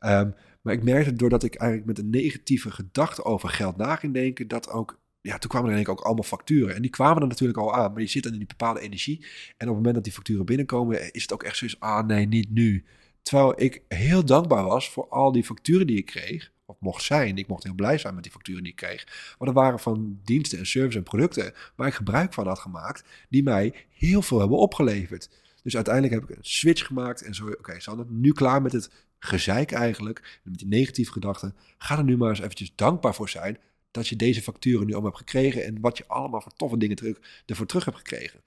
Um, 0.00 0.34
maar 0.62 0.74
ik 0.74 0.82
merkte 0.82 1.12
doordat 1.12 1.42
ik 1.42 1.54
eigenlijk 1.54 1.88
met 1.88 1.98
een 1.98 2.10
negatieve 2.10 2.70
gedachte 2.70 3.24
over 3.24 3.48
geld 3.48 3.76
na 3.76 3.96
ging 3.96 4.14
denken, 4.14 4.48
dat 4.48 4.70
ook 4.70 5.00
ja, 5.22 5.38
toen 5.38 5.50
kwamen 5.50 5.68
er 5.68 5.74
denk 5.74 5.86
ik 5.86 5.92
ook 5.92 6.04
allemaal 6.04 6.24
facturen. 6.24 6.74
En 6.74 6.82
die 6.82 6.90
kwamen 6.90 7.22
er 7.22 7.28
natuurlijk 7.28 7.58
al 7.58 7.74
aan, 7.74 7.92
maar 7.92 8.00
je 8.00 8.08
zit 8.08 8.22
dan 8.22 8.32
in 8.32 8.38
die 8.38 8.48
bepaalde 8.48 8.80
energie. 8.80 9.18
En 9.56 9.68
op 9.68 9.74
het 9.74 9.76
moment 9.76 9.94
dat 9.94 10.04
die 10.04 10.12
facturen 10.12 10.44
binnenkomen, 10.44 11.12
is 11.12 11.22
het 11.22 11.32
ook 11.32 11.42
echt 11.42 11.56
zoiets, 11.56 11.80
ah 11.80 12.06
nee, 12.06 12.26
niet 12.26 12.50
nu. 12.50 12.84
Terwijl 13.22 13.60
ik 13.62 13.82
heel 13.88 14.24
dankbaar 14.24 14.64
was 14.64 14.90
voor 14.90 15.08
al 15.08 15.32
die 15.32 15.44
facturen 15.44 15.86
die 15.86 15.96
ik 15.96 16.06
kreeg, 16.06 16.52
of 16.66 16.76
mocht 16.80 17.02
zijn. 17.02 17.38
Ik 17.38 17.46
mocht 17.46 17.64
heel 17.64 17.74
blij 17.74 17.98
zijn 17.98 18.14
met 18.14 18.22
die 18.22 18.32
facturen 18.32 18.62
die 18.62 18.72
ik 18.72 18.78
kreeg. 18.78 19.34
Want 19.38 19.50
er 19.50 19.56
waren 19.56 19.78
van 19.78 20.20
diensten 20.24 20.58
en 20.58 20.66
services 20.66 20.96
en 20.96 21.02
producten 21.02 21.54
waar 21.76 21.86
ik 21.86 21.94
gebruik 21.94 22.32
van 22.32 22.46
had 22.46 22.58
gemaakt, 22.58 23.04
die 23.28 23.42
mij 23.42 23.74
heel 23.88 24.22
veel 24.22 24.38
hebben 24.38 24.58
opgeleverd. 24.58 25.30
Dus 25.62 25.74
uiteindelijk 25.74 26.14
heb 26.14 26.30
ik 26.30 26.36
een 26.36 26.44
switch 26.44 26.86
gemaakt 26.86 27.22
en 27.22 27.34
zo, 27.34 27.44
oké, 27.44 27.58
okay, 27.58 27.80
zijn 27.80 28.06
nu 28.08 28.32
klaar 28.32 28.62
met 28.62 28.72
het 28.72 28.90
gezeik 29.24 29.72
eigenlijk, 29.72 30.40
met 30.42 30.58
die 30.58 30.68
negatieve 30.68 31.12
gedachten. 31.12 31.54
Ga 31.78 31.98
er 31.98 32.04
nu 32.04 32.16
maar 32.16 32.28
eens 32.28 32.40
eventjes 32.40 32.72
dankbaar 32.74 33.14
voor 33.14 33.28
zijn 33.28 33.58
dat 33.90 34.08
je 34.08 34.16
deze 34.16 34.42
facturen 34.42 34.86
nu 34.86 34.92
allemaal 34.92 35.10
hebt 35.10 35.30
gekregen 35.30 35.64
en 35.64 35.80
wat 35.80 35.98
je 35.98 36.06
allemaal 36.06 36.40
voor 36.40 36.52
toffe 36.52 36.76
dingen 36.76 36.96
terug, 36.96 37.20
ervoor 37.46 37.66
terug 37.66 37.84
hebt 37.84 37.96
gekregen. 37.96 38.40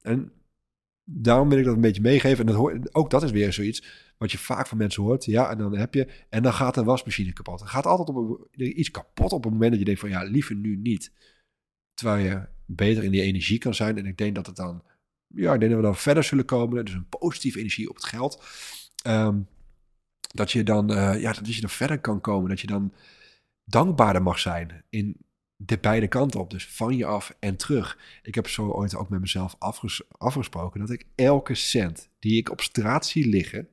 En 0.00 0.32
daarom 1.04 1.48
wil 1.48 1.58
ik 1.58 1.64
dat 1.64 1.74
een 1.74 1.80
beetje 1.80 2.02
meegeven. 2.02 2.46
En 2.46 2.52
dat 2.52 2.94
ook 2.94 3.10
dat 3.10 3.22
is 3.22 3.30
weer 3.30 3.52
zoiets. 3.52 3.84
wat 4.18 4.32
je 4.32 4.38
vaak 4.38 4.66
van 4.66 4.78
mensen 4.78 5.02
hoort. 5.02 5.24
Ja, 5.24 5.50
en 5.50 5.58
dan 5.58 5.76
heb 5.76 5.94
je, 5.94 6.08
en 6.28 6.42
dan 6.42 6.52
gaat 6.52 6.74
de 6.74 6.84
wasmachine 6.84 7.32
kapot. 7.32 7.60
Er 7.60 7.66
gaat 7.66 7.86
altijd 7.86 8.08
op 8.08 8.54
iets 8.56 8.90
kapot 8.90 9.32
op 9.32 9.44
het 9.44 9.52
moment 9.52 9.70
dat 9.70 9.78
je 9.78 9.84
denkt 9.84 10.00
van, 10.00 10.08
ja, 10.08 10.22
liever 10.22 10.54
nu 10.54 10.76
niet. 10.76 11.12
Terwijl 11.94 12.24
je 12.24 12.46
beter 12.66 13.04
in 13.04 13.10
die 13.10 13.22
energie 13.22 13.58
kan 13.58 13.74
zijn. 13.74 13.98
En 13.98 14.06
ik 14.06 14.18
denk 14.18 14.34
dat 14.34 14.46
het 14.46 14.56
dan, 14.56 14.82
ja, 15.26 15.54
ik 15.54 15.60
denk 15.60 15.72
dat 15.72 15.80
we 15.80 15.86
dan 15.86 15.96
verder 15.96 16.24
zullen 16.24 16.44
komen. 16.44 16.84
Dus 16.84 16.94
een 16.94 17.08
positieve 17.08 17.58
energie 17.58 17.88
op 17.88 17.94
het 17.94 18.04
geld. 18.04 18.44
Ehm, 19.02 19.38
dat 20.34 20.52
je 20.52 20.62
dan, 20.62 20.92
uh, 20.92 21.20
ja, 21.20 21.32
dat 21.32 21.54
je 21.54 21.60
dan 21.60 21.70
verder 21.70 22.00
kan 22.00 22.20
komen. 22.20 22.48
Dat 22.48 22.60
je 22.60 22.66
dan 22.66 22.92
dankbaarder 23.64 24.22
mag 24.22 24.38
zijn 24.38 24.84
in 24.90 25.16
de 25.56 25.78
beide 25.78 26.08
kanten 26.08 26.40
op. 26.40 26.50
Dus 26.50 26.66
van 26.68 26.96
je 26.96 27.06
af 27.06 27.36
en 27.38 27.56
terug. 27.56 27.98
Ik 28.22 28.34
heb 28.34 28.48
zo 28.48 28.68
ooit 28.68 28.94
ook 28.94 29.08
met 29.08 29.20
mezelf 29.20 29.56
afges 29.58 30.02
afgesproken 30.10 30.80
dat 30.80 30.90
ik 30.90 31.06
elke 31.14 31.54
cent 31.54 32.08
die 32.18 32.36
ik 32.36 32.50
op 32.50 32.60
straat 32.60 33.06
zie 33.06 33.28
liggen, 33.28 33.68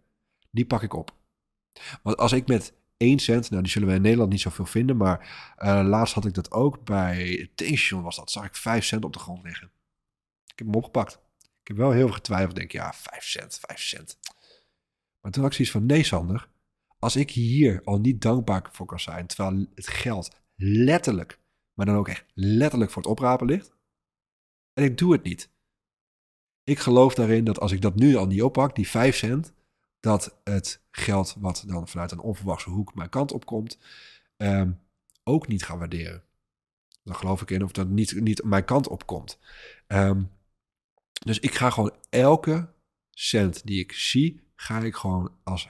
die 0.50 0.66
pak 0.66 0.82
ik 0.82 0.94
op. 0.94 1.16
Want 2.02 2.18
als 2.18 2.32
ik 2.32 2.48
met 2.48 2.74
1 2.98 3.20
cent, 3.20 3.50
nou 3.50 3.62
die 3.64 3.72
zullen 3.72 3.88
we 3.88 3.94
in 3.94 4.02
Nederland 4.02 4.30
niet 4.30 4.42
zoveel 4.42 4.66
vinden, 4.66 4.98
maar 4.98 5.20
uh, 5.60 5.82
laatst 5.86 6.14
had 6.14 6.26
ik 6.26 6.34
dat 6.34 6.52
ook 6.52 6.84
bij 6.84 7.50
tankstation 7.56 8.02
was 8.02 8.16
dat, 8.16 8.32
zag 8.32 8.46
ik 8.46 8.56
5 8.56 8.86
cent 8.86 9.06
op 9.06 9.14
de 9.14 9.20
grond 9.20 9.44
liggen. 9.44 9.72
Ik 10.46 10.58
heb 10.58 10.68
hem 10.68 10.76
opgepakt. 10.76 11.20
Ik 11.62 11.68
heb 11.68 11.78
wel 11.78 11.92
heel 11.92 12.06
veel 12.06 12.16
getwijfeld, 12.16 12.56
denk 12.56 12.72
ja, 12.72 12.94
5 12.94 13.24
cent, 13.24 13.60
5 13.62 13.80
cent. 13.80 14.18
Maar 15.22 15.32
toen 15.32 15.42
had 15.42 15.52
ik 15.52 15.58
zoiets 15.58 15.74
van, 15.74 15.86
nee 15.86 16.04
Sander, 16.04 16.48
als 17.02 17.16
ik 17.16 17.32
hier 17.32 17.82
al 17.84 18.00
niet 18.00 18.22
dankbaar 18.22 18.70
voor 18.72 18.86
kan 18.86 19.00
zijn, 19.00 19.28
terwijl 19.28 19.68
het 19.76 19.88
geld 19.88 20.36
letterlijk 20.56 21.40
maar 21.74 21.86
dan 21.86 21.96
ook 21.96 22.08
echt 22.08 22.26
letterlijk 22.34 22.92
voor 22.92 23.02
het 23.02 23.12
oprapen 23.12 23.48
ligt. 23.48 23.74
En 24.74 24.84
ik 24.84 24.98
doe 24.98 25.12
het 25.12 25.24
niet. 25.24 25.50
Ik 26.64 26.80
geloof 26.80 27.14
daarin 27.14 27.44
dat 27.44 27.60
als 27.60 27.72
ik 27.72 27.82
dat 27.82 27.96
nu 27.96 28.16
al 28.16 28.28
niet 28.28 28.42
oppak, 28.42 28.76
die 28.76 28.88
5 28.88 29.16
cent, 29.16 29.54
dat 30.00 30.40
het 30.44 30.82
geld 30.92 31.36
wat 31.40 31.64
dan 31.68 31.88
vanuit 31.88 32.12
een 32.12 32.20
onverwachte 32.20 32.70
hoek 32.70 32.96
mijn 32.96 33.10
kant 33.10 33.32
opkomt, 33.32 33.78
um, 34.38 34.80
ook 35.24 35.48
niet 35.48 35.64
ga 35.64 35.78
waarderen. 35.78 36.24
Dan 37.04 37.16
geloof 37.16 37.42
ik 37.42 37.52
in 37.52 37.64
of 37.64 37.72
dat 37.72 37.88
niet, 37.88 38.22
niet 38.22 38.44
mijn 38.44 38.66
kant 38.66 38.88
opkomt. 38.88 39.40
Um, 39.88 40.32
dus 41.26 41.40
ik 41.40 41.56
ga 41.56 41.70
gewoon 41.70 41.96
elke 42.10 42.74
cent 43.10 43.66
die 43.66 43.80
ik 43.80 43.92
zie, 43.92 44.42
ga 44.56 44.80
ik 44.80 44.96
gewoon 44.96 45.32
als 45.44 45.70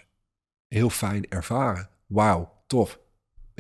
heel 0.74 0.90
fijn 0.90 1.30
ervaren. 1.30 1.90
Wauw, 2.08 2.64
tof 2.68 3.00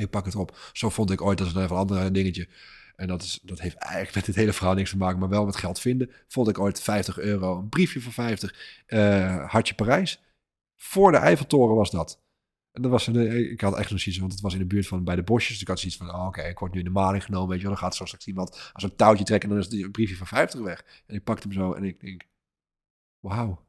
ik 0.01 0.09
pak 0.09 0.25
het 0.25 0.35
op. 0.35 0.69
Zo 0.73 0.89
vond 0.89 1.11
ik 1.11 1.21
ooit, 1.21 1.37
dat 1.37 1.47
is 1.47 1.53
een 1.53 1.69
ander 1.69 2.13
dingetje. 2.13 2.47
En 2.95 3.07
dat, 3.07 3.21
is, 3.21 3.39
dat 3.43 3.59
heeft 3.59 3.75
eigenlijk 3.75 4.15
met 4.15 4.25
dit 4.25 4.35
hele 4.35 4.53
verhaal 4.53 4.73
niks 4.73 4.89
te 4.89 4.97
maken, 4.97 5.19
maar 5.19 5.29
wel 5.29 5.45
met 5.45 5.55
geld 5.55 5.79
vinden. 5.79 6.11
Vond 6.27 6.47
ik 6.47 6.59
ooit 6.59 6.81
50 6.81 7.19
euro, 7.19 7.57
een 7.57 7.69
briefje 7.69 8.01
van 8.01 8.11
50, 8.11 8.83
uh, 8.87 9.49
Hartje 9.51 9.75
Parijs. 9.75 10.21
Voor 10.75 11.11
de 11.11 11.17
Eiffeltoren 11.17 11.75
was 11.75 11.91
dat. 11.91 12.21
En 12.71 12.81
dat 12.81 12.91
was 12.91 13.07
een, 13.07 13.51
ik 13.51 13.61
had 13.61 13.77
echt 13.77 13.87
zoiets, 13.87 14.17
want 14.17 14.31
het 14.31 14.41
was 14.41 14.53
in 14.53 14.59
de 14.59 14.65
buurt 14.65 14.87
van 14.87 15.03
bij 15.03 15.15
de 15.15 15.23
bosjes. 15.23 15.51
Dus 15.51 15.61
ik 15.61 15.67
had 15.67 15.79
zoiets 15.79 15.97
van, 15.97 16.13
oh, 16.13 16.25
oké, 16.25 16.41
ik 16.41 16.59
word 16.59 16.71
nu 16.71 16.79
in 16.79 16.85
de 16.85 16.91
maling 16.91 17.23
genomen, 17.23 17.49
weet 17.49 17.61
je. 17.61 17.67
Dan 17.67 17.77
gaat 17.77 17.95
zo 17.95 18.05
straks 18.05 18.27
iemand 18.27 18.69
als 18.73 18.83
een 18.83 18.95
touwtje 18.95 19.23
trekken 19.23 19.49
en 19.49 19.55
dan 19.55 19.65
is 19.65 19.81
het 19.81 19.91
briefje 19.91 20.15
van 20.15 20.27
50 20.27 20.61
weg. 20.61 20.85
En 21.05 21.15
ik 21.15 21.23
pakte 21.23 21.47
hem 21.47 21.57
zo 21.57 21.73
en 21.73 21.83
ik 21.83 21.99
denk, 21.99 22.23
wauw, 23.19 23.65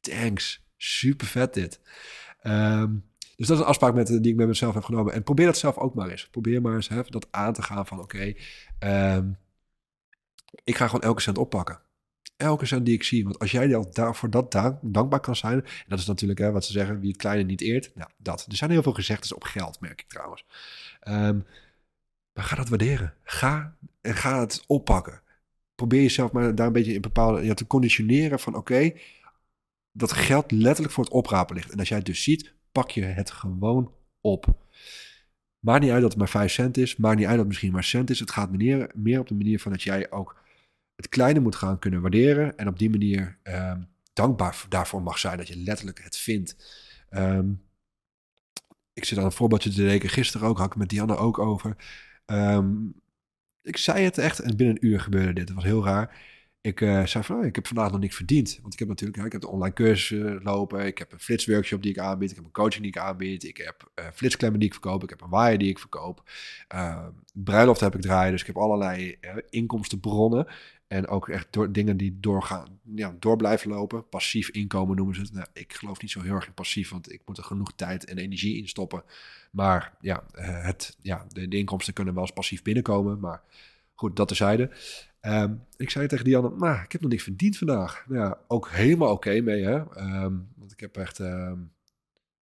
thanks, 0.00 0.64
super 0.76 1.26
vet 1.26 1.54
dit. 1.54 1.80
Um, 2.42 3.04
dus 3.36 3.48
dat 3.48 3.56
is 3.56 3.62
een 3.62 3.68
afspraak 3.68 3.94
met, 3.94 4.06
die 4.06 4.32
ik 4.32 4.36
met 4.36 4.46
mezelf 4.46 4.74
heb 4.74 4.84
genomen. 4.84 5.12
En 5.12 5.22
probeer 5.22 5.46
dat 5.46 5.58
zelf 5.58 5.76
ook 5.76 5.94
maar 5.94 6.08
eens. 6.08 6.28
Probeer 6.28 6.62
maar 6.62 6.74
eens 6.74 6.88
hè, 6.88 7.02
dat 7.02 7.26
aan 7.30 7.52
te 7.52 7.62
gaan 7.62 7.86
van 7.86 8.00
oké, 8.00 8.34
ehm, 8.78 9.28
ik 10.64 10.76
ga 10.76 10.86
gewoon 10.86 11.02
elke 11.02 11.20
cent 11.20 11.38
oppakken. 11.38 11.80
Elke 12.36 12.66
cent 12.66 12.84
die 12.84 12.94
ik 12.94 13.02
zie. 13.02 13.24
Want 13.24 13.38
als 13.38 13.50
jij 13.50 13.84
voor 13.94 14.30
dat 14.30 14.52
dankbaar 14.82 15.20
kan 15.20 15.36
zijn. 15.36 15.64
En 15.64 15.84
dat 15.88 15.98
is 15.98 16.06
natuurlijk 16.06 16.38
hè, 16.38 16.50
wat 16.50 16.64
ze 16.64 16.72
zeggen, 16.72 17.00
wie 17.00 17.08
het 17.08 17.20
kleine 17.20 17.44
niet 17.44 17.60
eert. 17.60 17.90
Nou, 17.94 18.10
dat. 18.16 18.46
Er 18.48 18.56
zijn 18.56 18.70
heel 18.70 18.82
veel 18.82 18.92
gezegdes 18.92 19.32
op 19.32 19.44
geld, 19.44 19.80
merk 19.80 20.00
ik 20.00 20.08
trouwens. 20.08 20.44
Um, 21.08 21.46
maar 22.32 22.44
ga 22.44 22.56
dat 22.56 22.68
waarderen. 22.68 23.14
Ga 23.22 23.76
en 24.00 24.14
ga 24.14 24.40
het 24.40 24.64
oppakken. 24.66 25.20
Probeer 25.74 26.02
jezelf 26.02 26.32
maar 26.32 26.54
daar 26.54 26.66
een 26.66 26.72
beetje 26.72 26.94
in 26.94 27.00
bepaalde 27.00 27.44
ja, 27.44 27.54
te 27.54 27.66
conditioneren 27.66 28.40
van 28.40 28.54
oké, 28.54 28.92
dat 29.92 30.12
geld 30.12 30.50
letterlijk 30.50 30.94
voor 30.94 31.04
het 31.04 31.12
oprapen 31.12 31.56
ligt. 31.56 31.70
En 31.70 31.78
als 31.78 31.88
jij 31.88 31.96
het 31.96 32.06
dus 32.06 32.22
ziet, 32.22 32.54
pak 32.72 32.90
je 32.90 33.02
het 33.02 33.30
gewoon 33.30 33.92
op. 34.20 34.46
Maakt 35.58 35.82
niet 35.82 35.90
uit 35.90 36.00
dat 36.00 36.10
het 36.10 36.18
maar 36.18 36.28
5 36.28 36.52
cent 36.52 36.76
is. 36.76 36.96
Maakt 36.96 37.16
niet 37.16 37.26
uit 37.26 37.34
dat 37.34 37.44
het 37.44 37.48
misschien 37.48 37.72
maar 37.72 37.84
cent 37.84 38.10
is. 38.10 38.20
Het 38.20 38.30
gaat 38.30 38.50
meer, 38.50 38.90
meer 38.94 39.20
op 39.20 39.28
de 39.28 39.34
manier 39.34 39.60
van 39.60 39.72
dat 39.72 39.82
jij 39.82 40.10
ook 40.10 40.42
het 40.96 41.08
kleine 41.08 41.40
moet 41.40 41.56
gaan 41.56 41.78
kunnen 41.78 42.00
waarderen. 42.00 42.58
En 42.58 42.68
op 42.68 42.78
die 42.78 42.90
manier 42.90 43.38
um, 43.42 43.88
dankbaar 44.12 44.64
daarvoor 44.68 45.02
mag 45.02 45.18
zijn 45.18 45.36
dat 45.36 45.48
je 45.48 45.56
letterlijk 45.56 46.02
het 46.02 46.16
vindt. 46.16 46.56
Um, 47.10 47.62
ik 48.92 49.04
zit 49.04 49.18
aan 49.18 49.24
een 49.24 49.32
voorbeeldje 49.32 49.70
te 49.70 49.82
denken. 49.82 50.08
Gisteren 50.08 50.48
ook, 50.48 50.58
had 50.58 50.66
ik 50.66 50.76
met 50.76 50.88
Dianne 50.88 51.16
ook 51.16 51.38
over. 51.38 51.76
Um, 52.26 52.94
ik 53.62 53.76
zei 53.76 54.04
het 54.04 54.18
echt 54.18 54.38
en 54.38 54.56
binnen 54.56 54.76
een 54.76 54.86
uur 54.86 55.00
gebeurde 55.00 55.32
dit. 55.32 55.48
Het 55.48 55.54
was 55.54 55.64
heel 55.64 55.84
raar. 55.84 56.16
Ik 56.62 56.80
uh, 56.80 57.06
zei 57.06 57.24
van, 57.24 57.38
oh, 57.38 57.44
ik 57.44 57.54
heb 57.54 57.66
vandaag 57.66 57.90
nog 57.90 58.00
niks 58.00 58.16
verdiend. 58.16 58.58
Want 58.62 58.72
ik 58.72 58.78
heb 58.78 58.88
natuurlijk, 58.88 59.18
ja, 59.18 59.24
ik 59.24 59.32
heb 59.32 59.40
de 59.40 59.48
online 59.48 59.74
cursussen 59.74 60.42
lopen. 60.42 60.86
Ik 60.86 60.98
heb 60.98 61.12
een 61.12 61.20
flitsworkshop 61.20 61.82
die 61.82 61.90
ik 61.90 61.98
aanbied. 61.98 62.30
Ik 62.30 62.36
heb 62.36 62.44
een 62.44 62.50
coaching 62.50 62.82
die 62.82 62.92
ik 62.92 62.98
aanbied. 62.98 63.44
Ik 63.44 63.56
heb 63.56 63.90
uh, 63.98 64.04
flitsklemmen 64.14 64.58
die 64.60 64.68
ik 64.68 64.74
verkoop. 64.74 65.02
Ik 65.02 65.10
heb 65.10 65.20
een 65.20 65.28
waaier 65.28 65.58
die 65.58 65.68
ik 65.68 65.78
verkoop. 65.78 66.30
Uh, 66.74 67.06
bruiloft 67.32 67.80
heb 67.80 67.94
ik 67.94 68.00
draaien. 68.00 68.32
Dus 68.32 68.40
ik 68.40 68.46
heb 68.46 68.56
allerlei 68.56 69.18
inkomstenbronnen. 69.50 70.46
En 70.88 71.06
ook 71.06 71.28
echt 71.28 71.46
door, 71.50 71.72
dingen 71.72 71.96
die 71.96 72.18
doorgaan, 72.20 72.80
ja, 72.94 73.16
door 73.18 73.36
blijven 73.36 73.70
lopen. 73.70 74.08
Passief 74.08 74.48
inkomen 74.48 74.96
noemen 74.96 75.14
ze 75.14 75.20
het. 75.20 75.32
Nou, 75.32 75.46
ik 75.52 75.72
geloof 75.72 76.00
niet 76.00 76.10
zo 76.10 76.20
heel 76.20 76.34
erg 76.34 76.46
in 76.46 76.54
passief, 76.54 76.90
want 76.90 77.12
ik 77.12 77.22
moet 77.24 77.38
er 77.38 77.44
genoeg 77.44 77.72
tijd 77.74 78.04
en 78.04 78.18
energie 78.18 78.56
in 78.56 78.68
stoppen. 78.68 79.02
Maar 79.50 79.92
ja, 80.00 80.24
het, 80.40 80.96
ja 81.02 81.26
de, 81.28 81.48
de 81.48 81.56
inkomsten 81.56 81.94
kunnen 81.94 82.14
wel 82.14 82.22
eens 82.22 82.32
passief 82.32 82.62
binnenkomen. 82.62 83.20
Maar 83.20 83.42
goed, 83.94 84.16
dat 84.16 84.28
terzijde. 84.28 84.70
Um, 85.20 85.66
ik 85.76 85.90
zei 85.90 86.06
tegen 86.06 86.24
Dianne, 86.24 86.50
nou, 86.56 86.82
ik 86.82 86.92
heb 86.92 87.00
nog 87.00 87.10
niks 87.10 87.22
verdiend 87.22 87.56
vandaag. 87.58 88.04
Nou 88.08 88.20
ja, 88.20 88.38
ook 88.48 88.70
helemaal 88.70 89.12
oké 89.12 89.40
mee, 89.40 89.64
hè. 89.64 89.74
Um, 89.74 90.52
want 90.56 90.72
ik 90.72 90.80
heb 90.80 90.96
echt 90.96 91.18
um, 91.18 91.72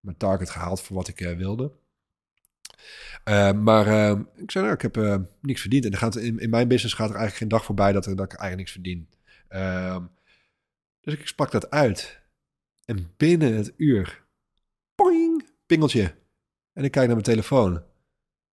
mijn 0.01 0.17
target 0.17 0.51
gehaald 0.51 0.81
voor 0.81 0.97
wat 0.97 1.09
ik 1.09 1.21
uh, 1.21 1.37
wilde. 1.37 1.73
maar 3.55 3.87
ik 4.37 4.51
zei, 4.51 4.65
nou, 4.65 4.73
ik 4.73 4.83
heb 4.83 4.97
uh, 4.97 5.17
niks 5.41 5.61
verdiend. 5.61 5.85
En 5.85 5.97
gaat, 5.97 6.17
in, 6.17 6.39
in, 6.39 6.51
mijn 6.51 6.69
business 6.69 6.95
gaat 6.95 7.09
er 7.11 7.17
eigenlijk 7.17 7.39
geen 7.39 7.49
dag 7.59 7.65
voorbij 7.65 7.93
dat, 7.93 8.07
er, 8.07 8.17
dat 8.17 8.33
ik 8.33 8.39
eigenlijk 8.39 8.59
niks 8.59 8.73
verdien. 8.73 9.09
dus 11.01 11.15
ik 11.15 11.27
sprak 11.27 11.51
dat 11.51 11.71
uit. 11.71 12.21
En 12.85 13.13
binnen 13.17 13.55
het 13.55 13.73
uur, 13.77 14.25
poing, 14.95 15.49
pingeltje. 15.67 16.15
En 16.73 16.85
ik 16.85 16.91
kijk 16.91 17.07
naar 17.07 17.17
mijn 17.17 17.23
telefoon. 17.23 17.83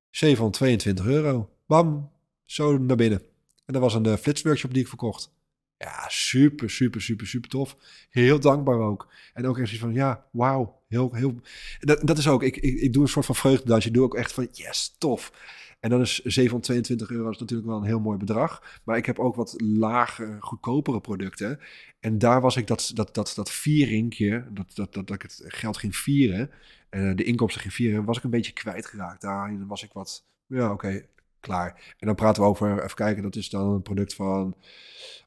722 0.09 1.05
euro. 1.05 1.49
Bam, 1.65 2.11
zo 2.43 2.77
naar 2.77 2.95
binnen. 2.95 3.34
En 3.65 3.73
dat 3.73 3.81
was 3.81 3.93
een 3.93 4.07
uh, 4.07 4.13
flitsworkshop 4.13 4.73
die 4.73 4.81
ik 4.81 4.87
verkocht. 4.87 5.33
Ja, 5.77 6.05
super, 6.07 6.69
super, 6.69 7.01
super, 7.01 7.27
super 7.27 7.49
tof. 7.49 7.77
Heel 8.09 8.39
dankbaar 8.39 8.79
ook. 8.79 9.07
En 9.33 9.45
ook 9.45 9.57
echt 9.57 9.77
van, 9.77 9.93
ja, 9.93 10.25
wauw. 10.31 10.81
Heel, 10.87 11.13
heel... 11.13 11.35
Dat, 11.79 12.07
dat 12.07 12.17
is 12.17 12.27
ook, 12.27 12.43
ik, 12.43 12.57
ik, 12.57 12.79
ik 12.79 12.93
doe 12.93 13.01
een 13.01 13.09
soort 13.09 13.25
van 13.25 13.35
vreugdedansje. 13.35 13.87
Ik 13.87 13.93
doe 13.93 14.03
ook 14.03 14.15
echt 14.15 14.33
van, 14.33 14.47
yes, 14.51 14.95
tof. 14.97 15.31
En 15.79 15.89
dan 15.89 16.01
is 16.01 16.19
722 16.23 17.09
euro 17.09 17.29
is 17.29 17.37
natuurlijk 17.37 17.69
wel 17.69 17.77
een 17.77 17.85
heel 17.85 17.99
mooi 17.99 18.17
bedrag. 18.17 18.81
Maar 18.83 18.97
ik 18.97 19.05
heb 19.05 19.19
ook 19.19 19.35
wat 19.35 19.53
lage, 19.61 20.37
goedkopere 20.39 21.01
producten. 21.01 21.59
En 21.99 22.17
daar 22.17 22.41
was 22.41 22.55
ik 22.55 22.67
dat, 22.67 22.91
dat, 22.93 23.13
dat, 23.13 23.33
dat 23.35 23.51
vierinkje, 23.51 24.47
dat, 24.51 24.75
dat, 24.75 24.93
dat, 24.93 25.07
dat 25.07 25.15
ik 25.15 25.21
het 25.21 25.43
geld 25.47 25.77
ging 25.77 25.95
vieren, 25.95 26.51
en 26.89 27.09
uh, 27.09 27.15
de 27.15 27.23
inkomsten 27.23 27.61
ging 27.61 27.73
vieren, 27.73 28.05
was 28.05 28.17
ik 28.17 28.23
een 28.23 28.29
beetje 28.29 28.53
kwijtgeraakt. 28.53 29.21
Daarin 29.21 29.67
was 29.67 29.83
ik 29.83 29.93
wat, 29.93 30.25
ja, 30.45 30.71
oké, 30.71 31.05
klaar. 31.45 31.95
En 31.97 32.07
dan 32.07 32.15
praten 32.15 32.43
we 32.43 32.49
over, 32.49 32.83
even 32.83 32.95
kijken, 32.95 33.23
dat 33.23 33.35
is 33.35 33.49
dan 33.49 33.69
een 33.69 33.81
product 33.81 34.13
van 34.13 34.55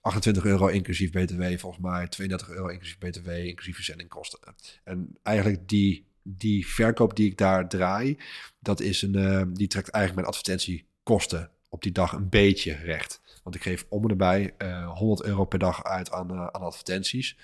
28 0.00 0.44
euro 0.44 0.66
inclusief 0.66 1.10
BTW, 1.10 1.42
volgens 1.42 1.82
mij 1.82 2.08
32 2.08 2.50
euro 2.50 2.68
inclusief 2.68 2.98
BTW, 2.98 3.28
inclusief 3.28 3.74
verzendingkosten. 3.74 4.54
En 4.84 5.18
eigenlijk 5.22 5.68
die, 5.68 6.06
die 6.22 6.66
verkoop 6.66 7.16
die 7.16 7.30
ik 7.30 7.38
daar 7.38 7.68
draai, 7.68 8.18
dat 8.60 8.80
is 8.80 9.02
een, 9.02 9.16
uh, 9.16 9.42
die 9.52 9.66
trekt 9.66 9.88
eigenlijk 9.88 10.14
mijn 10.14 10.26
advertentiekosten 10.26 11.50
op 11.68 11.82
die 11.82 11.92
dag 11.92 12.12
een 12.12 12.28
beetje 12.28 12.72
recht. 12.72 13.20
Want 13.42 13.56
ik 13.56 13.62
geef 13.62 13.86
om 13.88 14.20
en 14.20 14.54
uh, 14.62 14.96
100 14.96 15.22
euro 15.22 15.44
per 15.44 15.58
dag 15.58 15.84
uit 15.84 16.10
aan, 16.10 16.32
uh, 16.32 16.46
aan 16.46 16.62
advertenties. 16.62 17.38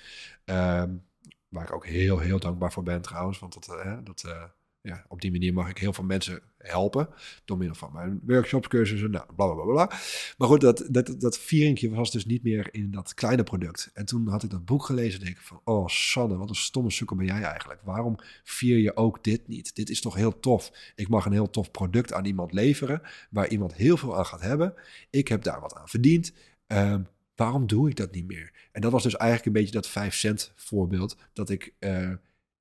Ehm, 0.44 0.90
waar 1.48 1.64
ik 1.64 1.72
ook 1.72 1.86
heel, 1.86 2.18
heel 2.18 2.38
dankbaar 2.38 2.72
voor 2.72 2.82
ben 2.82 3.00
trouwens. 3.00 3.38
Want 3.38 3.52
dat, 3.52 3.84
dat 4.04 4.24
ja, 4.88 5.04
op 5.08 5.20
die 5.20 5.30
manier 5.30 5.52
mag 5.52 5.68
ik 5.68 5.78
heel 5.78 5.92
veel 5.92 6.04
mensen 6.04 6.42
helpen. 6.58 7.08
Door 7.44 7.58
middel 7.58 7.76
van 7.76 7.92
mijn 7.92 8.20
workshops, 8.26 8.68
cursussen, 8.68 9.10
nou, 9.10 9.26
bla 9.36 9.54
bla 9.54 9.64
bla. 9.64 9.86
Maar 10.38 10.48
goed, 10.48 10.60
dat, 10.60 10.86
dat, 10.90 11.20
dat 11.20 11.38
vierinkje 11.38 11.90
was 11.90 12.10
dus 12.10 12.26
niet 12.26 12.42
meer 12.42 12.68
in 12.70 12.90
dat 12.90 13.14
kleine 13.14 13.42
product. 13.42 13.90
En 13.94 14.04
toen 14.04 14.28
had 14.28 14.42
ik 14.42 14.50
dat 14.50 14.64
boek 14.64 14.84
gelezen 14.84 15.18
en 15.18 15.24
denk 15.24 15.36
ik 15.36 15.42
van... 15.42 15.60
Oh, 15.64 15.88
Sanne, 15.88 16.36
wat 16.36 16.48
een 16.48 16.54
stomme 16.54 16.90
sukkel 16.90 17.16
ben 17.16 17.26
jij 17.26 17.42
eigenlijk. 17.42 17.80
Waarom 17.84 18.16
vier 18.42 18.78
je 18.78 18.96
ook 18.96 19.24
dit 19.24 19.48
niet? 19.48 19.74
Dit 19.74 19.90
is 19.90 20.00
toch 20.00 20.14
heel 20.14 20.40
tof. 20.40 20.92
Ik 20.94 21.08
mag 21.08 21.24
een 21.24 21.32
heel 21.32 21.50
tof 21.50 21.70
product 21.70 22.12
aan 22.12 22.24
iemand 22.24 22.52
leveren... 22.52 23.02
waar 23.30 23.48
iemand 23.48 23.74
heel 23.74 23.96
veel 23.96 24.16
aan 24.16 24.26
gaat 24.26 24.40
hebben. 24.40 24.74
Ik 25.10 25.28
heb 25.28 25.42
daar 25.42 25.60
wat 25.60 25.74
aan 25.74 25.88
verdiend. 25.88 26.32
Um, 26.66 27.06
waarom 27.34 27.66
doe 27.66 27.88
ik 27.88 27.96
dat 27.96 28.12
niet 28.12 28.26
meer? 28.26 28.52
En 28.72 28.80
dat 28.80 28.92
was 28.92 29.02
dus 29.02 29.16
eigenlijk 29.16 29.46
een 29.46 29.62
beetje 29.62 29.80
dat 29.80 29.88
5 29.88 30.14
cent 30.14 30.52
voorbeeld... 30.56 31.16
dat 31.32 31.50
ik... 31.50 31.74
Uh, 31.80 32.12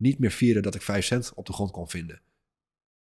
niet 0.04 0.20
meer 0.20 0.32
vierde 0.32 0.62
dat 0.62 0.76
ik 0.76 0.82
vijf 0.82 1.06
cent 1.06 1.32
op 1.36 1.46
de 1.46 1.54
grond 1.54 1.72
kon 1.72 1.90
vinden. 1.90 2.22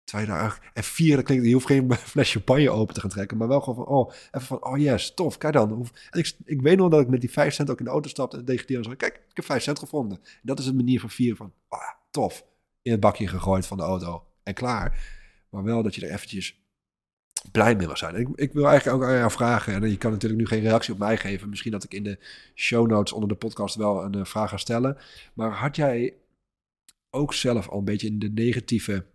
Terwijl 0.04 0.44
je 0.44 0.52
en 0.74 0.84
vier, 0.84 1.16
dat 1.16 1.26
klinkt, 1.26 1.46
je 1.46 1.54
hoeft 1.54 1.66
geen 1.66 1.94
fles 2.14 2.32
champagne 2.32 2.70
open 2.70 2.94
te 2.94 3.00
gaan 3.00 3.10
trekken, 3.10 3.38
maar 3.38 3.48
wel 3.48 3.62
gewoon 3.62 3.86
van, 3.86 3.96
oh, 3.96 4.14
even 4.32 4.48
van, 4.48 4.66
oh 4.66 4.78
yes, 4.78 5.14
tof, 5.14 5.38
kijk 5.38 5.54
dan. 5.54 5.88
Ik, 6.12 6.36
ik 6.46 6.62
weet 6.62 6.78
nog 6.78 6.90
dat 6.90 7.02
ik 7.02 7.08
met 7.08 7.22
die 7.22 7.32
vijf 7.32 7.54
cent 7.54 7.70
ook 7.70 7.80
in 7.80 7.86
de 7.86 7.92
auto 7.92 8.10
stapte 8.10 8.38
en 8.38 8.46
tegen 8.46 8.68
die 8.68 8.84
zei, 8.84 8.96
kijk, 8.96 9.16
ik 9.16 9.36
heb 9.36 9.46
vijf 9.46 9.64
cent 9.64 9.80
gevonden. 9.80 10.18
En 10.18 10.40
dat 10.42 10.60
is 10.60 10.66
een 10.66 10.76
manier 10.76 11.00
van 11.00 11.10
vieren 11.10 11.38
van, 11.38 11.54
oh, 11.70 11.80
tof, 12.12 12.46
in 12.82 12.92
het 12.92 13.00
bakje 13.00 13.28
gegooid 13.28 13.68
van 13.68 13.78
de 13.78 13.84
auto 13.84 14.24
en 14.44 14.54
klaar. 14.54 15.14
Maar 15.50 15.64
wel 15.64 15.84
dat 15.84 15.96
je 15.96 16.06
er 16.06 16.14
eventjes 16.14 16.60
blij 17.52 17.76
mee 17.76 17.88
was 17.88 18.00
zijn. 18.00 18.16
Ik, 18.16 18.28
ik, 18.36 18.54
wil 18.54 18.68
eigenlijk 18.68 19.04
ook 19.04 19.10
aan 19.10 19.18
jou 19.18 19.32
vragen, 19.32 19.74
en 19.74 19.90
je 19.90 19.98
kan 19.98 20.12
natuurlijk 20.12 20.42
nu 20.42 20.48
geen 20.48 20.62
reactie 20.62 20.94
op 20.94 21.00
mij 21.00 21.18
geven. 21.18 21.50
Misschien 21.50 21.72
dat 21.72 21.84
ik 21.84 21.94
in 21.94 22.04
de 22.04 22.20
show 22.56 22.88
notes 22.88 23.14
onder 23.14 23.30
de 23.30 23.36
podcast 23.36 23.76
wel 23.76 24.04
een 24.04 24.18
uh, 24.18 24.26
vraag 24.26 24.50
ga 24.50 24.58
stellen. 24.58 24.98
Maar 25.34 25.52
had 25.52 25.76
jij 25.76 26.14
ook 27.16 27.34
zelf 27.34 27.68
al 27.68 27.78
een 27.78 27.86
beetje 27.86 28.08
in 28.08 28.20
de 28.20 28.30
negatieve, 28.30 29.06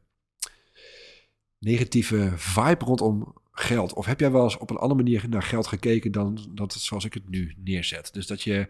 negatieve 1.59 2.33
vibe 2.37 2.85
rondom 2.85 3.35
geld? 3.52 3.92
Of 3.92 4.07
heb 4.07 4.21
jij 4.21 4.30
wel 4.30 4.45
eens 4.45 4.59
op 4.59 4.71
een 4.71 4.76
andere 4.76 5.02
manier 5.02 5.28
naar 5.28 5.42
geld 5.42 5.66
gekeken 5.66 6.12
dan 6.12 6.50
dat 6.54 6.73
zoals 6.73 7.04
ik 7.04 7.14
het 7.14 7.28
nu 7.28 7.54
neerzet? 7.57 8.12
Dus 8.12 8.26
dat 8.26 8.42
je. 8.42 8.69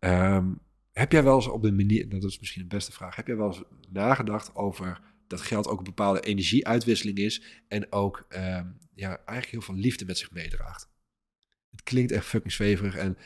Um, 0.00 0.58
heb 0.92 1.12
jij 1.12 1.22
wel 1.22 1.34
eens 1.34 1.48
op 1.48 1.62
de 1.62 1.72
manier, 1.72 2.08
dat 2.08 2.24
is 2.24 2.38
misschien 2.38 2.62
de 2.62 2.74
beste 2.74 2.92
vraag, 2.92 3.16
heb 3.16 3.26
jij 3.26 3.36
wel 3.36 3.46
eens 3.46 3.62
nagedacht 3.88 4.54
over 4.54 5.00
dat 5.26 5.40
geld 5.40 5.68
ook 5.68 5.78
een 5.78 5.84
bepaalde 5.84 6.20
energieuitwisseling 6.20 7.18
is 7.18 7.42
en 7.68 7.92
ook 7.92 8.26
ehm, 8.28 8.66
ja, 8.94 9.08
eigenlijk 9.08 9.50
heel 9.50 9.60
veel 9.60 9.74
liefde 9.74 10.04
met 10.04 10.18
zich 10.18 10.30
meedraagt. 10.30 10.88
Het 11.70 11.82
klinkt 11.82 12.12
echt 12.12 12.26
fucking 12.26 12.52
zweverig 12.52 12.96
en 12.96 13.18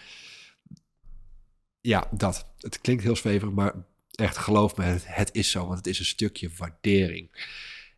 ja, 1.81 2.09
dat. 2.13 2.53
Het 2.59 2.81
klinkt 2.81 3.03
heel 3.03 3.17
zweverig, 3.17 3.55
maar 3.55 3.75
echt 4.21 4.37
geloof 4.37 4.77
me, 4.77 4.85
het, 5.05 5.35
is 5.35 5.51
zo, 5.51 5.67
want 5.67 5.77
het 5.77 5.87
is 5.87 5.99
een 5.99 6.05
stukje 6.05 6.51
waardering. 6.57 7.31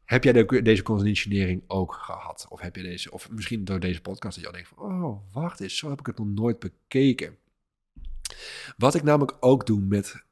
Heb 0.05 0.25
jij 0.25 0.33
de, 0.33 0.63
deze 0.63 0.83
conditionering 0.83 1.63
ook 1.67 1.95
gehad? 1.95 2.47
Of 2.49 2.61
heb 2.61 2.77
je 2.77 2.83
deze, 2.83 3.11
of 3.11 3.31
misschien 3.31 3.65
door 3.65 3.81
deze 3.81 4.01
podcast 4.01 4.35
dat 4.35 4.45
je 4.45 4.47
al 4.47 4.53
denkt 4.53 4.69
van, 4.75 4.79
oh, 4.79 5.33
wacht 5.33 5.61
eens, 5.61 5.77
zo 5.77 5.91
heb 5.91 6.01
ik 6.01 6.07
het 6.07 6.19
nog 6.19 6.27
nooit 6.27 6.59
bekeken. 6.59 7.37
Wat 8.77 8.95
ik 8.95 9.03
namelijk 9.03 9.37
ook 9.41 9.67
doe 9.67 9.81
met 9.81 10.25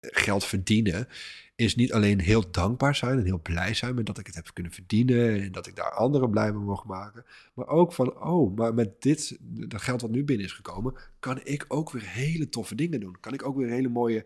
geld 0.00 0.44
verdienen, 0.44 1.08
is 1.56 1.74
niet 1.74 1.92
alleen 1.92 2.20
heel 2.20 2.50
dankbaar 2.50 2.94
zijn 2.94 3.18
en 3.18 3.24
heel 3.24 3.40
blij 3.40 3.74
zijn 3.74 3.94
met 3.94 4.06
dat 4.06 4.18
ik 4.18 4.26
het 4.26 4.34
heb 4.34 4.50
kunnen 4.52 4.72
verdienen 4.72 5.42
en 5.42 5.52
dat 5.52 5.66
ik 5.66 5.76
daar 5.76 5.90
anderen 5.90 6.30
blij 6.30 6.52
mee 6.52 6.62
mogen 6.62 6.88
maken. 6.88 7.24
Maar 7.54 7.66
ook 7.66 7.92
van, 7.92 8.22
oh, 8.22 8.56
maar 8.56 8.74
met 8.74 9.02
dit, 9.02 9.38
dat 9.40 9.82
geld 9.82 10.00
wat 10.00 10.10
nu 10.10 10.24
binnen 10.24 10.46
is 10.46 10.52
gekomen, 10.52 10.94
kan 11.18 11.40
ik 11.44 11.64
ook 11.68 11.90
weer 11.90 12.08
hele 12.08 12.48
toffe 12.48 12.74
dingen 12.74 13.00
doen. 13.00 13.20
Kan 13.20 13.32
ik 13.32 13.46
ook 13.46 13.56
weer 13.56 13.68
hele 13.68 13.88
mooie 13.88 14.24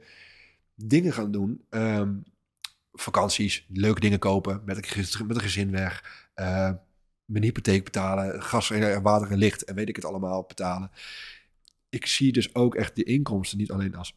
dingen 0.74 1.12
gaan 1.12 1.30
doen. 1.30 1.64
Um, 1.70 2.24
vakanties, 2.92 3.66
leuke 3.68 4.00
dingen 4.00 4.18
kopen, 4.18 4.62
met 4.64 4.76
een, 4.76 5.26
met 5.26 5.36
een 5.36 5.42
gezin 5.42 5.70
weg. 5.70 6.28
Uh, 6.36 6.70
mijn 7.24 7.44
hypotheek 7.44 7.84
betalen, 7.84 8.42
gas 8.42 8.70
en 8.70 9.02
water 9.02 9.30
en 9.30 9.38
licht 9.38 9.64
en 9.64 9.74
weet 9.74 9.88
ik 9.88 9.96
het 9.96 10.04
allemaal 10.04 10.44
betalen. 10.44 10.90
Ik 11.88 12.06
zie 12.06 12.32
dus 12.32 12.54
ook 12.54 12.74
echt 12.74 12.96
de 12.96 13.04
inkomsten 13.04 13.58
niet 13.58 13.70
alleen 13.70 13.94
als 13.94 14.16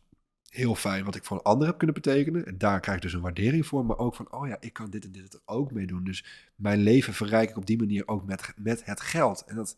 heel 0.50 0.76
fijn 0.76 1.06
wat 1.06 1.16
ik 1.16 1.24
voor 1.24 1.38
een 1.38 1.44
ander 1.44 1.68
heb 1.68 1.78
kunnen 1.78 1.96
betekenen. 1.96 2.46
En 2.46 2.58
daar 2.58 2.80
krijg 2.80 2.98
ik 2.98 3.04
dus 3.04 3.14
een 3.14 3.22
waardering 3.22 3.66
voor. 3.66 3.86
Maar 3.86 3.98
ook 3.98 4.16
van, 4.16 4.32
oh 4.32 4.48
ja, 4.48 4.58
ik 4.60 4.74
kan 4.74 4.90
dit 4.90 5.06
en 5.06 5.12
dit 5.12 5.34
er 5.34 5.40
ook 5.46 5.72
mee 5.72 5.88
doen. 5.88 6.04
Dus 6.04 6.26
mijn 6.56 6.80
leven 6.80 7.14
verrijk 7.14 7.50
ik 7.50 7.58
op 7.58 7.66
die 7.66 7.78
manier 7.78 8.08
ook 8.08 8.26
met, 8.26 8.54
met 8.56 8.86
het 8.86 9.02
geld. 9.02 9.44
En 9.48 9.56
dat, 9.56 9.78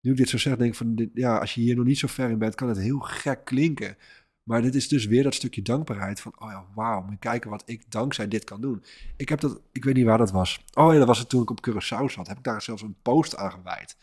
nu 0.00 0.10
ik 0.10 0.16
dit 0.16 0.28
zo 0.28 0.38
zeg, 0.38 0.56
denk 0.56 0.70
ik 0.70 0.76
van, 0.76 1.10
ja, 1.14 1.38
als 1.38 1.54
je 1.54 1.60
hier 1.60 1.76
nog 1.76 1.84
niet 1.84 1.98
zo 1.98 2.06
ver 2.06 2.30
in 2.30 2.38
bent, 2.38 2.54
kan 2.54 2.68
het 2.68 2.78
heel 2.78 2.98
gek 2.98 3.44
klinken. 3.44 3.96
Maar 4.42 4.62
dit 4.62 4.74
is 4.74 4.88
dus 4.88 5.06
weer 5.06 5.22
dat 5.22 5.34
stukje 5.34 5.62
dankbaarheid 5.62 6.20
van, 6.20 6.32
oh 6.38 6.50
ja, 6.50 6.66
wauw, 6.74 7.02
moet 7.02 7.18
kijken 7.18 7.50
wat 7.50 7.62
ik 7.66 7.90
dankzij 7.90 8.28
dit 8.28 8.44
kan 8.44 8.60
doen. 8.60 8.84
Ik 9.16 9.28
heb 9.28 9.40
dat, 9.40 9.60
ik 9.72 9.84
weet 9.84 9.94
niet 9.94 10.04
waar 10.04 10.18
dat 10.18 10.30
was. 10.30 10.64
Oh 10.74 10.92
ja, 10.92 10.98
dat 10.98 11.06
was 11.06 11.18
het 11.18 11.28
toen 11.28 11.42
ik 11.42 11.50
op 11.50 11.68
Curaçao 11.68 12.04
zat. 12.04 12.28
Heb 12.28 12.38
ik 12.38 12.44
daar 12.44 12.62
zelfs 12.62 12.82
een 12.82 12.96
post 13.02 13.36
aan 13.36 13.50
gewijd. 13.50 13.96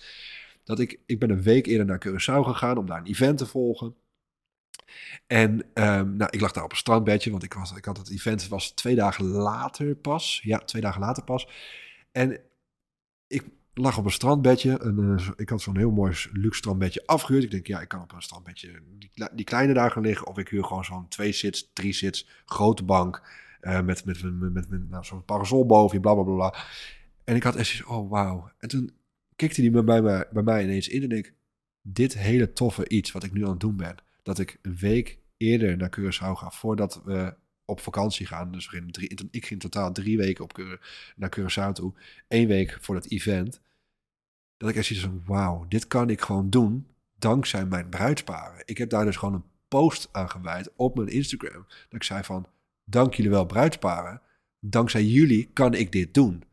Dat 0.64 0.80
ik, 0.80 1.00
ik 1.06 1.20
ben 1.20 1.30
een 1.30 1.42
week 1.42 1.66
eerder 1.66 1.86
naar 1.86 2.08
Curaçao 2.08 2.44
gegaan 2.44 2.78
om 2.78 2.86
daar 2.86 3.00
een 3.00 3.06
event 3.06 3.38
te 3.38 3.46
volgen. 3.46 3.96
En 5.28 5.52
um, 5.74 6.16
nou, 6.16 6.30
ik 6.30 6.42
lag 6.42 6.52
daar 6.52 6.64
op 6.64 6.72
een 6.72 6.78
strandbedje, 6.78 7.32
want 7.32 7.44
ik, 7.44 7.54
was, 7.54 7.72
ik 7.72 7.86
had 7.86 7.98
het 7.98 8.10
event 8.10 8.48
was 8.48 8.72
twee 8.72 8.96
dagen 8.96 9.26
later 9.26 9.96
pas. 9.96 10.42
Ja, 10.44 10.58
twee 10.58 10.82
dagen 10.82 11.02
later 11.02 11.24
pas. 11.24 11.48
En 12.12 12.40
ik 13.28 13.44
lag 13.78 13.98
op 13.98 14.06
een 14.06 14.12
strandbedje. 14.12 14.78
En, 14.80 14.98
uh, 15.00 15.30
ik 15.36 15.50
had 15.50 15.62
zo'n 15.62 15.78
heel 15.78 15.92
mooi 15.92 16.16
luxe 16.32 16.58
strandbedje 16.58 17.04
afgehuurd. 17.06 17.44
Ik 17.44 17.52
denk, 17.52 17.68
ja, 17.68 17.82
ik 17.82 17.88
kan 17.88 18.02
op 18.02 18.12
een 18.14 18.22
strandbedje 18.22 18.82
die, 18.98 19.12
die 19.34 19.46
kleine 19.46 19.74
daar 19.74 19.92
gaan 19.92 20.04
liggen. 20.04 20.28
Of 20.28 20.38
ik 20.38 20.50
huur 20.50 20.64
gewoon 20.64 20.86
zo'n 20.86 21.08
twee 21.08 21.32
sits, 21.32 21.70
drie 21.74 21.94
sits, 21.94 22.28
grote 22.46 22.84
bank. 22.84 23.22
Uh, 23.62 23.82
met, 23.82 24.06
met, 24.06 24.24
met, 24.24 24.54
met, 24.54 24.70
met 24.70 24.90
nou, 24.90 25.04
zo'n 25.04 25.26
parasol 25.26 25.66
boven 25.66 25.96
je, 25.96 26.02
bla 26.02 26.14
bla 26.14 26.24
bla. 26.24 26.56
En 27.24 27.36
ik 27.36 27.44
had 27.44 27.56
echt 27.56 27.86
oh 27.86 28.10
wauw. 28.10 28.52
En 28.58 28.70
toen 28.70 28.92
kikte 29.36 29.62
die 29.62 29.72
bij 29.72 30.02
mij, 30.02 30.28
bij 30.32 30.44
mij 30.44 30.64
ineens 30.64 30.88
in 30.88 31.04
en 31.04 31.12
ik, 31.18 31.34
dit 31.82 32.18
hele 32.18 32.54
toffe 32.54 32.88
iets 32.88 33.12
wat 33.12 33.24
ik 33.24 33.34
nu 33.34 33.44
aan 33.44 33.50
het 33.50 33.60
doen 33.60 33.78
ben 33.78 33.96
dat 34.24 34.40
ik 34.40 34.60
een 34.62 34.76
week 34.76 35.20
eerder 35.38 35.78
naar 35.78 35.98
Curaçao 36.00 36.32
ga 36.32 36.52
voordat 36.52 37.02
we 37.06 37.34
op 37.68 37.80
vakantie 37.80 38.26
gaan. 38.26 38.52
Dus 38.52 38.70
drie, 38.88 39.28
ik 39.32 39.46
ging 39.46 39.60
totaal 39.60 39.92
drie 39.92 40.18
weken 40.18 40.44
op 40.44 40.78
naar 41.16 41.38
Curaçao 41.40 41.72
toe. 41.72 41.94
Eén 42.28 42.48
week 42.48 42.78
voor 42.82 42.96
dat 42.96 43.06
event. 43.06 43.62
Dat 44.58 44.70
ik 44.70 44.76
echt 44.76 44.86
zoiets 44.86 45.06
van, 45.06 45.24
wauw, 45.26 45.66
dit 45.68 45.88
kan 45.88 46.10
ik 46.10 46.22
gewoon 46.22 46.50
doen 46.50 46.88
dankzij 47.20 47.66
mijn 47.66 47.90
bruidsparen. 47.90 48.62
Ik 48.66 48.78
heb 48.78 48.90
daar 48.90 49.06
dus 49.06 49.16
gewoon 49.16 49.34
een 49.34 49.44
post 49.68 50.10
aan 50.12 50.30
gewijd 50.30 50.72
op 50.76 50.96
mijn 50.96 51.08
Instagram. 51.08 51.66
Dat 51.68 51.94
ik 51.94 52.04
zei 52.04 52.24
van, 52.24 52.48
dank 52.84 53.14
jullie 53.14 53.32
wel 53.32 53.46
bruidsparen. 53.46 54.22
Dankzij 54.60 55.04
jullie 55.04 55.50
kan 55.54 55.74
ik 55.74 55.92
dit 55.92 56.14
doen. 56.14 56.44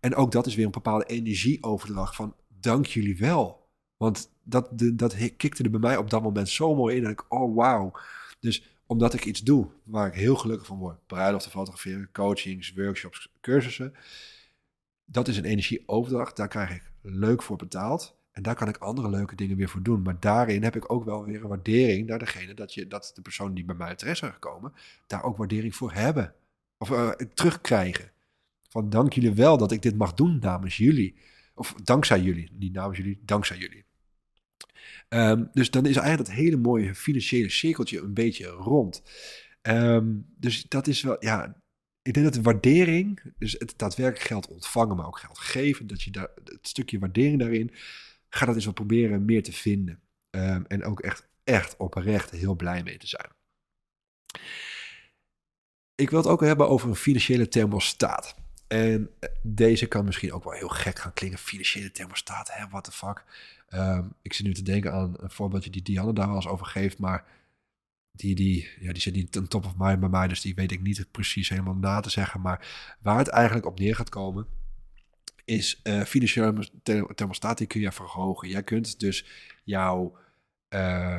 En 0.00 0.14
ook 0.14 0.32
dat 0.32 0.46
is 0.46 0.54
weer 0.54 0.64
een 0.64 0.70
bepaalde 0.70 1.06
energieoverdracht 1.06 2.16
van, 2.16 2.34
dank 2.48 2.86
jullie 2.86 3.16
wel. 3.16 3.68
Want 3.96 4.30
dat, 4.42 4.68
dat 4.94 5.36
kikte 5.36 5.62
er 5.62 5.70
bij 5.70 5.80
mij 5.80 5.96
op 5.96 6.10
dat 6.10 6.22
moment 6.22 6.48
zo 6.48 6.74
mooi 6.74 6.96
in. 6.96 7.02
Dat 7.02 7.12
ik, 7.12 7.32
oh 7.32 7.56
wauw. 7.56 7.92
Dus 8.40 8.77
omdat 8.88 9.14
ik 9.14 9.24
iets 9.24 9.40
doe 9.40 9.68
waar 9.84 10.06
ik 10.06 10.14
heel 10.14 10.36
gelukkig 10.36 10.66
van 10.66 10.78
word. 10.78 11.06
Bruiloften 11.06 11.50
fotograferen, 11.50 12.08
coachings, 12.12 12.72
workshops, 12.72 13.32
cursussen. 13.40 13.94
Dat 15.04 15.28
is 15.28 15.36
een 15.36 15.44
energieoverdracht. 15.44 16.36
Daar 16.36 16.48
krijg 16.48 16.70
ik 16.70 16.90
leuk 17.02 17.42
voor 17.42 17.56
betaald. 17.56 18.16
En 18.32 18.42
daar 18.42 18.54
kan 18.54 18.68
ik 18.68 18.76
andere 18.76 19.10
leuke 19.10 19.34
dingen 19.34 19.56
weer 19.56 19.68
voor 19.68 19.82
doen. 19.82 20.02
Maar 20.02 20.20
daarin 20.20 20.62
heb 20.62 20.76
ik 20.76 20.92
ook 20.92 21.04
wel 21.04 21.24
weer 21.24 21.42
een 21.42 21.48
waardering 21.48 22.06
naar 22.06 22.18
degene 22.18 22.54
dat, 22.54 22.74
je, 22.74 22.86
dat 22.86 23.10
de 23.14 23.22
persoon 23.22 23.54
die 23.54 23.64
bij 23.64 23.74
mij 23.74 23.94
terecht 23.94 24.18
zijn 24.18 24.32
gekomen, 24.32 24.72
daar 25.06 25.22
ook 25.22 25.36
waardering 25.36 25.74
voor 25.74 25.92
hebben. 25.92 26.34
Of 26.78 26.90
uh, 26.90 27.10
terugkrijgen. 27.10 28.10
Van 28.68 28.90
dank 28.90 29.12
jullie 29.12 29.34
wel 29.34 29.58
dat 29.58 29.72
ik 29.72 29.82
dit 29.82 29.96
mag 29.96 30.14
doen 30.14 30.38
namens 30.38 30.76
jullie. 30.76 31.16
Of 31.54 31.74
dankzij 31.84 32.20
jullie. 32.20 32.50
Niet 32.52 32.72
namens 32.72 32.98
jullie, 32.98 33.20
dankzij 33.24 33.56
jullie. 33.58 33.84
Ehm, 35.08 35.44
dus 35.52 35.70
dan 35.70 35.86
is 35.86 35.96
eigenlijk 35.96 36.28
dat 36.28 36.38
hele 36.38 36.56
mooie 36.56 36.94
financiële 36.94 37.50
cirkeltje 37.50 38.00
een 38.00 38.14
beetje 38.14 38.46
rond. 38.46 39.02
Ehm, 39.62 40.06
dus 40.36 40.62
dat 40.68 40.86
is 40.86 41.02
wel, 41.02 41.16
ja, 41.20 41.62
ik 42.02 42.14
denk 42.14 42.26
dat 42.26 42.34
de 42.34 42.42
waardering, 42.42 43.22
dus 43.38 43.52
het 43.52 43.74
daadwerkelijk 43.76 44.26
geld 44.26 44.48
ontvangen, 44.48 44.96
maar 44.96 45.06
ook 45.06 45.18
geld 45.18 45.38
geven, 45.38 45.86
dat 45.86 46.02
je 46.02 46.10
daar, 46.10 46.28
het 46.44 46.68
stukje 46.68 46.98
waardering 46.98 47.38
daarin, 47.38 47.70
ga 48.28 48.46
dat 48.46 48.54
eens 48.54 48.72
proberen 48.72 49.24
meer 49.24 49.42
te 49.42 49.52
vinden. 49.52 50.00
Um, 50.30 50.64
en 50.66 50.84
ook 50.84 51.00
echt, 51.00 51.28
echt 51.44 51.76
oprecht 51.76 52.30
heel 52.30 52.54
blij 52.54 52.82
mee 52.82 52.98
te 52.98 53.06
zijn. 53.06 53.30
Ik 55.94 56.10
wil 56.10 56.18
het 56.18 56.28
ook 56.28 56.40
hebben 56.40 56.68
over 56.68 56.88
een 56.88 56.96
financiële 56.96 57.48
thermostaat. 57.48 58.34
En 58.66 59.10
eh, 59.18 59.30
deze 59.42 59.86
kan 59.86 60.04
misschien 60.04 60.32
ook 60.32 60.44
wel 60.44 60.52
heel 60.52 60.68
gek 60.68 60.98
gaan 60.98 61.12
klinken. 61.12 61.38
Financiële 61.38 61.90
thermostaat, 61.90 62.52
hè, 62.52 62.68
what 62.68 62.84
the 62.84 62.92
fuck. 62.92 63.24
Um, 63.74 64.12
ik 64.22 64.32
zit 64.32 64.46
nu 64.46 64.54
te 64.54 64.62
denken 64.62 64.92
aan 64.92 65.14
een 65.16 65.30
voorbeeldje 65.30 65.70
die 65.70 65.82
Dianne 65.82 66.12
daar 66.12 66.26
wel 66.26 66.36
eens 66.36 66.46
over 66.46 66.66
geeft, 66.66 66.98
maar 66.98 67.24
die, 68.12 68.34
die, 68.34 68.68
ja, 68.80 68.92
die 68.92 69.02
zit 69.02 69.14
niet 69.14 69.32
ten 69.32 69.48
top 69.48 69.64
of 69.64 69.74
mind 69.76 70.00
bij 70.00 70.08
mij, 70.08 70.28
dus 70.28 70.40
die 70.40 70.54
weet 70.54 70.72
ik 70.72 70.82
niet 70.82 71.06
precies 71.10 71.48
helemaal 71.48 71.74
na 71.74 72.00
te 72.00 72.10
zeggen. 72.10 72.40
Maar 72.40 72.96
waar 73.00 73.18
het 73.18 73.28
eigenlijk 73.28 73.66
op 73.66 73.78
neer 73.78 73.94
gaat 73.94 74.08
komen, 74.08 74.46
is 75.44 75.80
uh, 75.84 76.02
financiële 76.02 76.70
thermostaat, 77.14 77.58
die 77.58 77.66
kun 77.66 77.80
je 77.80 77.92
verhogen. 77.92 78.48
Jij 78.48 78.62
kunt 78.62 79.00
dus 79.00 79.24
jouw, 79.64 80.16
uh, 80.68 81.18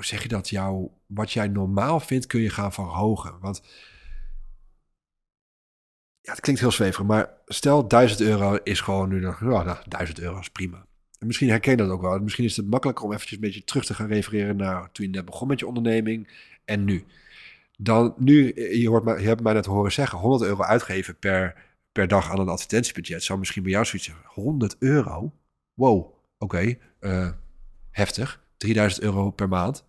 zeg 0.00 0.22
je 0.22 0.28
dat, 0.28 0.48
jouw, 0.48 0.98
wat 1.06 1.32
jij 1.32 1.48
normaal 1.48 2.00
vindt, 2.00 2.26
kun 2.26 2.40
je 2.40 2.50
gaan 2.50 2.72
verhogen. 2.72 3.40
Want 3.40 3.62
ja, 6.20 6.32
het 6.32 6.40
klinkt 6.40 6.60
heel 6.60 6.72
zweverig, 6.72 7.06
maar 7.06 7.30
stel 7.46 7.88
1000 7.88 8.20
euro 8.20 8.54
is 8.54 8.80
gewoon 8.80 9.08
nu 9.08 9.20
nog, 9.20 9.40
nou, 9.40 9.78
1000 9.88 10.20
euro 10.20 10.38
is 10.38 10.50
prima. 10.50 10.86
En 11.20 11.26
misschien 11.26 11.48
herken 11.48 11.70
je 11.70 11.76
dat 11.76 11.90
ook 11.90 12.00
wel. 12.00 12.18
Misschien 12.18 12.44
is 12.44 12.56
het 12.56 12.66
makkelijker 12.66 13.04
om 13.04 13.12
eventjes 13.12 13.38
een 13.38 13.44
beetje 13.44 13.64
terug 13.64 13.84
te 13.84 13.94
gaan 13.94 14.06
refereren 14.06 14.56
naar 14.56 14.92
toen 14.92 15.06
je 15.06 15.12
net 15.12 15.24
begon 15.24 15.48
met 15.48 15.58
je 15.58 15.66
onderneming 15.66 16.28
en 16.64 16.84
nu. 16.84 17.04
Dan 17.78 18.14
nu, 18.16 18.54
je, 18.80 18.88
hoort 18.88 19.20
je 19.20 19.26
hebt 19.26 19.42
mij 19.42 19.52
net 19.52 19.66
horen 19.66 19.92
zeggen, 19.92 20.18
100 20.18 20.42
euro 20.42 20.62
uitgeven 20.62 21.18
per, 21.18 21.64
per 21.92 22.08
dag 22.08 22.30
aan 22.30 22.40
een 22.40 22.48
advertentiebudget. 22.48 23.22
Zou 23.22 23.38
misschien 23.38 23.62
bij 23.62 23.72
jou 23.72 23.84
zoiets 23.84 24.06
zijn. 24.06 24.18
100 24.24 24.76
euro? 24.78 25.32
Wow, 25.74 26.14
oké, 26.38 26.76
eh, 26.98 27.30
heftig. 27.90 28.44
3000 28.56 29.02
euro 29.02 29.30
per 29.30 29.48
maand. 29.48 29.84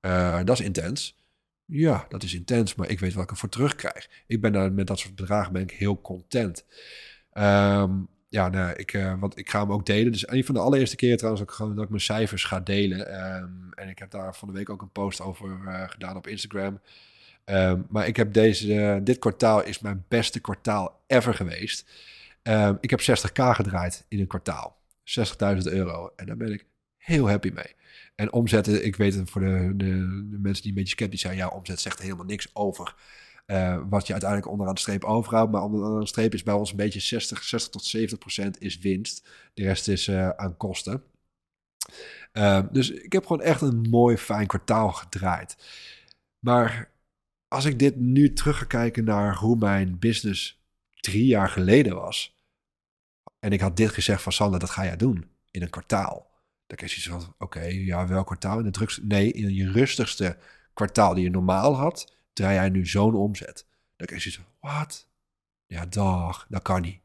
Uh, 0.00 0.40
dat 0.44 0.58
is 0.58 0.64
intens. 0.64 1.16
Ja, 1.64 2.06
dat 2.08 2.22
is 2.22 2.34
intens, 2.34 2.74
maar 2.74 2.88
ik 2.88 3.00
weet 3.00 3.14
wat 3.14 3.24
ik 3.24 3.30
ervoor 3.30 3.48
terugkrijg. 3.48 4.10
Ik 4.26 4.40
ben 4.40 4.52
daar 4.52 4.72
met 4.72 4.86
dat 4.86 4.98
soort 4.98 5.14
bedragen 5.14 5.52
ben 5.52 5.62
ik 5.62 5.70
heel 5.70 6.00
content. 6.00 6.64
Ehm, 7.30 8.00
ja, 8.34 8.74
ik, 8.76 8.92
uh, 8.92 9.14
want 9.18 9.38
ik 9.38 9.50
ga 9.50 9.60
hem 9.60 9.72
ook 9.72 9.86
delen. 9.86 10.12
Dus 10.12 10.28
een 10.28 10.44
van 10.44 10.54
de 10.54 10.60
allereerste 10.60 10.96
keren 10.96 11.16
trouwens 11.16 11.42
ook 11.42 11.50
gewoon 11.50 11.74
dat 11.74 11.84
ik 11.84 11.90
mijn 11.90 12.02
cijfers 12.02 12.44
ga 12.44 12.60
delen. 12.60 13.08
Ehm, 13.08 13.72
en 13.74 13.88
ik 13.88 13.98
heb 13.98 14.10
daar 14.10 14.34
van 14.34 14.48
de 14.48 14.54
week 14.54 14.70
ook 14.70 14.82
een 14.82 14.92
post 14.92 15.20
over 15.20 15.58
uh, 15.66 15.88
gedaan 15.88 16.16
op 16.16 16.26
Instagram. 16.26 16.80
Um, 17.44 17.86
maar 17.88 18.06
ik 18.06 18.16
heb 18.16 18.32
deze, 18.32 19.00
dit 19.02 19.18
kwartaal 19.18 19.64
is 19.64 19.78
mijn 19.78 20.04
beste 20.08 20.40
kwartaal 20.40 21.02
ever 21.06 21.34
geweest. 21.34 21.90
ik 22.80 22.90
heb 22.90 23.00
60k 23.00 23.32
gedraaid 23.34 24.04
in 24.08 24.20
een 24.20 24.26
kwartaal. 24.26 24.76
60.000 25.04 25.62
euro. 25.62 26.12
En 26.16 26.26
daar 26.26 26.36
ben 26.36 26.52
ik 26.52 26.66
heel 26.96 27.28
happy 27.28 27.50
mee. 27.54 27.74
En 28.14 28.32
omzetten, 28.32 28.84
ik 28.84 28.96
weet 28.96 29.14
het 29.14 29.30
voor 29.30 29.40
de, 29.40 29.72
de, 29.76 29.84
de, 30.30 30.38
mensen 30.38 30.62
die 30.62 30.70
een 30.70 30.78
beetje 30.78 30.94
sceptisch 30.96 31.20
zijn, 31.20 31.36
ja, 31.36 31.48
omzet 31.48 31.80
zegt 31.80 32.02
helemaal 32.02 32.24
niks 32.24 32.50
over 32.52 32.94
uh, 33.46 33.82
wat 33.88 34.06
je 34.06 34.12
uiteindelijk 34.12 34.50
onderaan 34.50 34.74
de 34.74 34.80
streep 34.80 35.04
overhoudt. 35.04 35.52
Maar 35.52 35.62
onderaan 35.62 36.00
de 36.00 36.06
streep 36.06 36.34
is 36.34 36.42
bij 36.42 36.54
ons 36.54 36.70
een 36.70 36.76
beetje 36.76 37.00
60, 37.00 37.44
60 37.44 37.72
tot 37.72 37.84
70 37.84 38.18
procent 38.18 38.60
is 38.60 38.78
winst. 38.78 39.28
De 39.54 39.62
rest 39.62 39.88
is 39.88 40.08
uh, 40.08 40.28
aan 40.28 40.56
kosten. 40.56 41.02
Uh, 42.32 42.62
dus 42.72 42.90
ik 42.90 43.12
heb 43.12 43.26
gewoon 43.26 43.42
echt 43.42 43.60
een 43.60 43.80
mooi, 43.80 44.16
fijn 44.16 44.46
kwartaal 44.46 44.92
gedraaid. 44.92 45.56
Maar 46.38 46.90
als 47.48 47.64
ik 47.64 47.78
dit 47.78 47.96
nu 47.96 48.32
terug 48.32 48.58
ga 48.58 48.64
kijken 48.64 49.04
naar 49.04 49.36
hoe 49.36 49.56
mijn 49.56 49.98
business 49.98 50.62
drie 51.00 51.26
jaar 51.26 51.48
geleden 51.48 51.94
was. 51.94 52.38
En 53.38 53.52
ik 53.52 53.60
had 53.60 53.76
dit 53.76 53.90
gezegd 53.90 54.22
van 54.22 54.32
Sander, 54.32 54.60
dat 54.60 54.70
ga 54.70 54.84
jij 54.84 54.96
doen 54.96 55.30
in 55.50 55.62
een 55.62 55.70
kwartaal. 55.70 56.30
Dan 56.66 56.76
krijg 56.76 56.94
je 56.94 57.00
zoiets 57.00 57.24
van, 57.24 57.34
oké, 57.38 57.60
ja, 57.64 58.06
welk 58.06 58.26
kwartaal? 58.26 58.58
In 58.58 58.64
de 58.64 58.70
drukste, 58.70 59.04
nee, 59.04 59.32
in 59.32 59.54
je 59.54 59.70
rustigste 59.70 60.36
kwartaal 60.72 61.14
die 61.14 61.24
je 61.24 61.30
normaal 61.30 61.76
had, 61.76 62.16
draai 62.34 62.54
jij 62.54 62.68
nu 62.68 62.86
zo'n 62.86 63.14
omzet. 63.14 63.66
Dan 63.96 64.06
krijg 64.06 64.24
je 64.24 64.32
van, 64.32 64.44
wat? 64.60 65.08
Ja, 65.66 65.86
dag, 65.86 66.46
dat 66.48 66.62
kan 66.62 66.82
niet. 66.82 67.02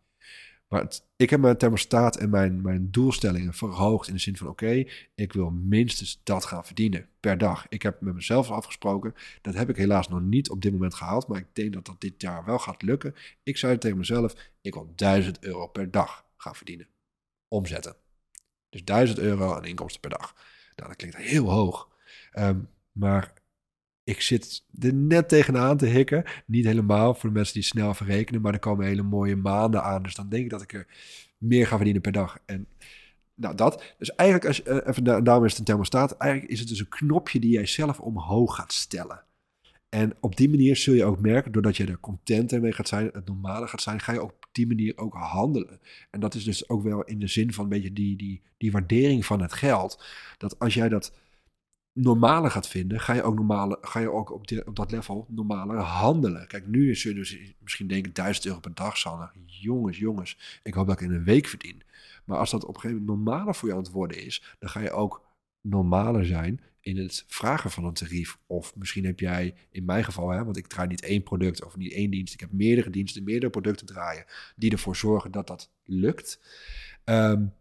Maar 0.70 0.88
ik 1.16 1.30
heb 1.30 1.40
mijn 1.40 1.58
thermostaat 1.58 2.18
en 2.18 2.30
mijn, 2.30 2.62
mijn 2.62 2.92
doelstellingen 2.92 3.54
verhoogd 3.54 4.08
in 4.08 4.14
de 4.14 4.20
zin 4.20 4.38
van: 4.38 4.48
oké, 4.48 4.84
ik 5.16 5.34
wil 5.34 5.50
minstens 5.50 6.22
dat 6.24 6.46
gaan 6.46 6.66
verdienen 6.66 7.10
per 7.20 7.38
dag. 7.38 7.66
Ik 7.70 7.82
heb 7.82 8.02
met 8.02 8.14
mezelf 8.14 8.52
afgesproken. 8.52 9.14
Dat 9.42 9.54
heb 9.54 9.70
ik 9.70 9.76
helaas 9.76 10.08
nog 10.08 10.22
niet 10.22 10.50
op 10.50 10.62
dit 10.62 10.72
moment 10.72 10.94
gehaald, 10.94 11.28
maar 11.28 11.40
ik 11.40 11.48
denk 11.54 11.74
dat 11.74 11.86
dat 11.86 12.02
dit 12.02 12.22
jaar 12.22 12.46
wel 12.46 12.60
gaat 12.60 12.82
lukken. 12.82 13.16
Ik 13.44 13.58
zei 13.58 13.78
tegen 13.78 13.98
mezelf: 13.98 14.36
ik 14.62 14.74
wil 14.74 14.94
1000 14.96 15.44
euro 15.44 15.68
per 15.68 15.92
dag 15.92 16.26
gaan 16.38 16.56
verdienen. 16.56 16.88
Omzetten. 17.48 17.96
Dus 18.70 18.84
1000 18.84 19.20
euro 19.20 19.54
aan 19.54 19.66
inkomsten 19.66 20.02
per 20.02 20.10
dag. 20.10 20.34
Nou, 20.76 20.88
dat 20.88 20.96
klinkt 20.96 21.18
heel 21.18 21.50
hoog. 21.50 21.90
Um, 22.34 22.70
maar 22.92 23.34
ik 24.10 24.22
zit 24.22 24.64
er 24.80 24.94
net 24.94 25.30
tegenaan 25.30 25.78
te 25.78 25.86
hikken. 25.86 26.24
Niet 26.46 26.66
helemaal 26.66 27.14
voor 27.14 27.30
de 27.30 27.36
mensen 27.36 27.54
die 27.54 27.64
snel 27.64 27.94
verrekenen, 27.94 28.42
maar 28.42 28.54
er 28.54 28.60
komen 28.60 28.86
hele 28.86 29.04
mooie 29.04 29.36
maanden 29.36 29.84
aan. 29.84 30.04
Dus 30.04 30.16
dan 30.16 30.30
denk 30.30 30.44
ik 30.44 30.50
dat 30.50 30.62
ik 30.62 30.74
er 30.74 30.88
meer 31.38 31.68
ga 31.68 31.76
verdienen 31.76 32.02
per 32.02 32.12
dag. 32.12 32.38
En 32.46 32.68
nou, 33.36 33.56
dat. 33.56 33.96
Dus 33.98 34.16
eigenlijk, 34.16 34.48
als, 34.48 34.66
uh, 34.66 34.88
even, 34.88 35.04
daarom 35.04 35.46
is 35.46 35.50
het 35.50 35.60
een 35.60 35.66
thermostaat. 35.66 36.18
Eigenlijk 36.18 36.52
is 36.52 36.60
het 36.60 36.68
dus 36.68 36.80
een 36.80 36.90
knopje 36.90 37.40
die 37.40 37.52
jij 37.52 37.66
zelf 37.66 38.00
omhoog 38.00 38.56
gaat 38.56 38.74
stellen. 38.74 39.24
En 39.90 40.14
op 40.20 40.36
die 40.36 40.50
manier 40.50 40.76
zul 40.76 40.94
je 40.94 41.06
ook 41.06 41.20
merken, 41.20 41.52
doordat 41.52 41.78
je 41.78 41.86
er 41.86 42.00
content 42.00 42.62
mee 42.62 42.72
gaat 42.72 42.88
zijn, 42.88 43.10
het 43.14 43.26
normale 43.26 43.68
gaat 43.68 43.82
zijn, 43.82 44.00
ga 44.00 44.12
je 44.12 44.24
op 44.24 44.48
die 44.52 44.68
manier 44.68 44.98
ook 44.98 45.14
handelen. 45.14 45.80
En 46.10 46.20
dat 46.20 46.36
is 46.36 46.44
dus 46.44 46.70
ook 46.70 46.84
wel 46.84 47.04
in 47.04 47.20
de 47.20 47.28
zin 47.28 47.54
van 47.54 47.64
een 47.64 47.70
beetje 47.70 47.94
die, 47.94 48.18
die, 48.18 48.42
die 48.58 48.72
waardering 48.72 49.26
van 49.26 49.42
het 49.42 49.54
geld. 49.54 50.04
Dat 50.38 50.60
als 50.60 50.74
jij 50.74 50.90
dat 50.90 51.14
normale 52.02 52.50
gaat 52.50 52.68
vinden, 52.68 53.00
ga 53.00 53.14
je 53.14 53.24
ook, 53.24 53.36
normale, 53.36 53.78
ga 53.82 54.00
je 54.00 54.12
ook 54.12 54.32
op, 54.32 54.44
op 54.66 54.76
dat 54.76 54.92
level 54.92 55.26
normaler 55.30 55.78
handelen. 55.78 56.48
Kijk, 56.48 56.68
nu 56.68 56.90
is 56.90 57.04
je 57.04 57.14
dus 57.14 57.38
misschien 57.60 57.88
denken 57.88 58.14
1000 58.14 58.46
euro 58.46 58.60
per 58.60 58.74
dag, 58.74 58.98
Sanne. 58.98 59.32
Jongens, 59.46 59.98
jongens, 59.98 60.60
ik 60.64 60.74
hoop 60.74 60.88
dat 60.88 61.02
ik 61.02 61.08
in 61.08 61.14
een 61.14 61.24
week 61.24 61.48
verdien. 61.48 61.82
Maar 62.26 62.38
als 62.38 62.52
dat 62.52 62.66
op 62.66 62.76
een 62.76 62.82
gegeven 62.82 63.06
moment 63.06 63.26
normaler 63.26 63.56
voor 63.56 63.68
je 63.68 63.74
aan 63.74 63.82
het 63.82 63.92
worden 63.92 64.26
is, 64.26 64.56
dan 64.60 64.70
ga 64.70 64.80
je 64.80 64.92
ook 64.92 65.26
normaler 65.62 66.26
zijn 66.26 66.62
in 66.82 66.98
het 66.98 67.24
vragen 67.28 67.72
van 67.72 67.86
een 67.86 67.94
tarief. 67.94 68.38
Of 68.48 68.76
misschien 68.76 69.06
heb 69.06 69.20
jij, 69.20 69.56
in 69.72 69.86
mijn 69.86 70.04
geval, 70.04 70.30
hè, 70.30 70.44
want 70.44 70.58
ik 70.58 70.68
draai 70.68 70.88
niet 70.88 71.04
één 71.04 71.24
product 71.24 71.66
of 71.66 71.78
niet 71.78 71.94
één 71.94 72.12
dienst. 72.12 72.34
Ik 72.34 72.40
heb 72.40 72.52
meerdere 72.52 72.90
diensten, 72.90 73.24
meerdere 73.24 73.52
producten 73.52 73.86
draaien 73.86 74.26
die 74.56 74.72
ervoor 74.72 74.96
zorgen 74.96 75.32
dat 75.32 75.48
dat 75.48 75.72
lukt. 75.84 76.40
Um, 77.06 77.54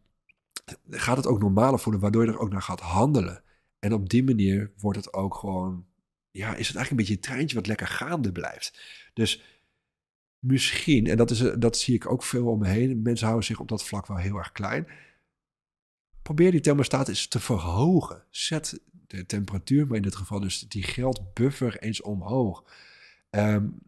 gaat 0.91 1.17
het 1.17 1.27
ook 1.27 1.41
normaler 1.41 1.79
voelen, 1.79 2.01
waardoor 2.01 2.25
je 2.25 2.31
er 2.31 2.39
ook 2.39 2.51
naar 2.51 2.63
gaat 2.63 2.81
handelen. 2.81 3.43
En 3.79 3.93
op 3.93 4.09
die 4.09 4.25
manier 4.25 4.73
wordt 4.79 4.99
het 4.99 5.13
ook 5.13 5.35
gewoon, 5.35 5.87
ja, 6.31 6.55
is 6.55 6.69
het 6.69 6.77
eigenlijk 6.77 6.91
een 6.91 6.97
beetje 6.97 7.15
een 7.15 7.21
treintje 7.21 7.57
wat 7.57 7.67
lekker 7.67 7.87
gaande 7.87 8.33
blijft. 8.33 8.81
Dus 9.15 9.43
misschien, 10.39 11.07
en 11.07 11.17
dat, 11.17 11.31
is, 11.31 11.39
dat 11.59 11.79
zie 11.79 11.95
ik 11.95 12.11
ook 12.11 12.23
veel 12.23 12.47
om 12.47 12.59
me 12.59 12.69
heen, 12.69 13.03
mensen 13.03 13.27
houden 13.27 13.47
zich 13.47 13.61
op 13.61 13.69
dat 13.69 13.85
vlak 13.85 14.07
wel 14.07 14.17
heel 14.17 14.37
erg 14.37 14.53
klein. 14.53 14.89
Probeer 16.23 16.51
die 16.51 16.61
thermostaat 16.61 17.09
eens 17.09 17.29
te 17.29 17.41
verhogen. 17.41 18.25
Zet 18.31 18.81
de 19.07 19.27
temperatuur, 19.27 19.87
maar 19.87 19.97
in 19.97 20.03
dit 20.03 20.17
geval 20.17 20.41
dus 20.41 20.61
die 20.61 20.83
geldbuffer 20.83 21.79
eens 21.79 22.03
omhoog. 22.03 22.65
Um, 23.31 23.79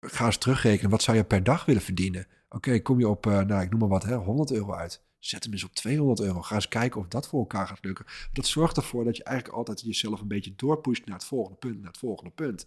ga 0.00 0.26
eens 0.26 0.38
terugrekenen, 0.38 0.90
wat 0.90 1.02
zou 1.02 1.16
je 1.16 1.24
per 1.24 1.42
dag 1.42 1.64
willen 1.64 1.82
verdienen? 1.82 2.26
Oké, 2.48 2.80
kom 2.80 2.98
je 2.98 3.08
op, 3.08 3.26
uh, 3.26 3.40
nou 3.40 3.62
ik 3.62 3.70
noem 3.70 3.80
maar 3.80 3.88
wat, 3.88 4.02
hè, 4.02 4.14
100 4.14 4.52
euro 4.52 4.74
uit. 4.74 5.02
Zet 5.20 5.44
hem 5.44 5.52
eens 5.52 5.64
op 5.64 5.74
200 5.74 6.20
euro. 6.20 6.42
Ga 6.42 6.54
eens 6.54 6.68
kijken 6.68 7.00
of 7.00 7.08
dat 7.08 7.28
voor 7.28 7.40
elkaar 7.40 7.66
gaat 7.66 7.84
lukken. 7.84 8.04
Dat 8.32 8.46
zorgt 8.46 8.76
ervoor 8.76 9.04
dat 9.04 9.16
je 9.16 9.24
eigenlijk 9.24 9.56
altijd 9.56 9.80
jezelf 9.80 10.20
een 10.20 10.28
beetje 10.28 10.52
doorpusht 10.56 11.06
naar 11.06 11.16
het 11.16 11.24
volgende 11.24 11.58
punt, 11.58 11.78
naar 11.78 11.90
het 11.90 11.98
volgende 11.98 12.30
punt. 12.30 12.66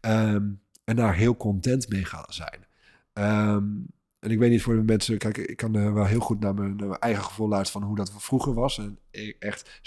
Um, 0.00 0.60
en 0.84 0.96
daar 0.96 1.14
heel 1.14 1.36
content 1.36 1.88
mee 1.88 2.04
gaan 2.04 2.24
zijn. 2.28 2.66
Um, 3.12 3.86
en 4.18 4.30
ik 4.30 4.38
weet 4.38 4.50
niet 4.50 4.62
voor 4.62 4.74
de 4.74 4.82
mensen, 4.82 5.18
kijk, 5.18 5.36
ik 5.38 5.56
kan 5.56 5.94
wel 5.94 6.04
heel 6.04 6.20
goed 6.20 6.40
naar 6.40 6.54
mijn, 6.54 6.96
eigen 6.98 7.24
gevoel 7.24 7.48
luisteren 7.48 7.80
van 7.80 7.88
hoe 7.90 7.98
dat 7.98 8.12
vroeger 8.16 8.54
was. 8.54 8.78
En 8.78 8.98
echt 9.38 9.80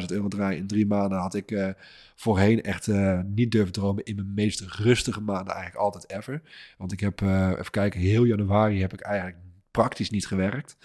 60.000 0.00 0.06
euro 0.06 0.28
draaien 0.28 0.58
in 0.58 0.66
drie 0.66 0.86
maanden 0.86 1.18
had 1.18 1.34
ik 1.34 1.50
uh, 1.50 1.68
voorheen 2.14 2.62
echt 2.62 2.86
uh, 2.86 3.20
niet 3.24 3.50
durven 3.50 3.72
dromen 3.72 4.04
in 4.04 4.14
mijn 4.16 4.34
meest 4.34 4.60
rustige 4.60 5.20
maanden 5.20 5.54
eigenlijk 5.54 5.84
altijd 5.84 6.10
ever. 6.10 6.42
Want 6.78 6.92
ik 6.92 7.00
heb, 7.00 7.20
even 7.20 7.70
kijken, 7.70 8.00
heel 8.00 8.24
januari 8.24 8.80
heb 8.80 8.92
ik 8.92 9.00
eigenlijk 9.00 9.36
praktisch 9.70 10.10
niet 10.10 10.26
gewerkt 10.26 10.76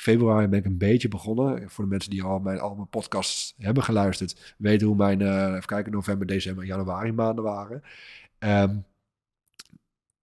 februari 0.00 0.46
ben 0.46 0.58
ik 0.58 0.64
een 0.64 0.78
beetje 0.78 1.08
begonnen. 1.08 1.70
Voor 1.70 1.84
de 1.84 1.90
mensen 1.90 2.10
die 2.10 2.22
al 2.22 2.38
mijn, 2.38 2.58
al 2.58 2.74
mijn 2.74 2.88
podcasts 2.88 3.54
hebben 3.58 3.82
geluisterd, 3.82 4.54
weten 4.58 4.86
hoe 4.86 4.96
mijn, 4.96 5.20
uh, 5.20 5.46
even 5.46 5.66
kijken, 5.66 5.92
november, 5.92 6.26
december, 6.26 6.64
januari 6.64 7.12
maanden 7.12 7.44
waren. 7.44 7.82
Um, 8.38 8.84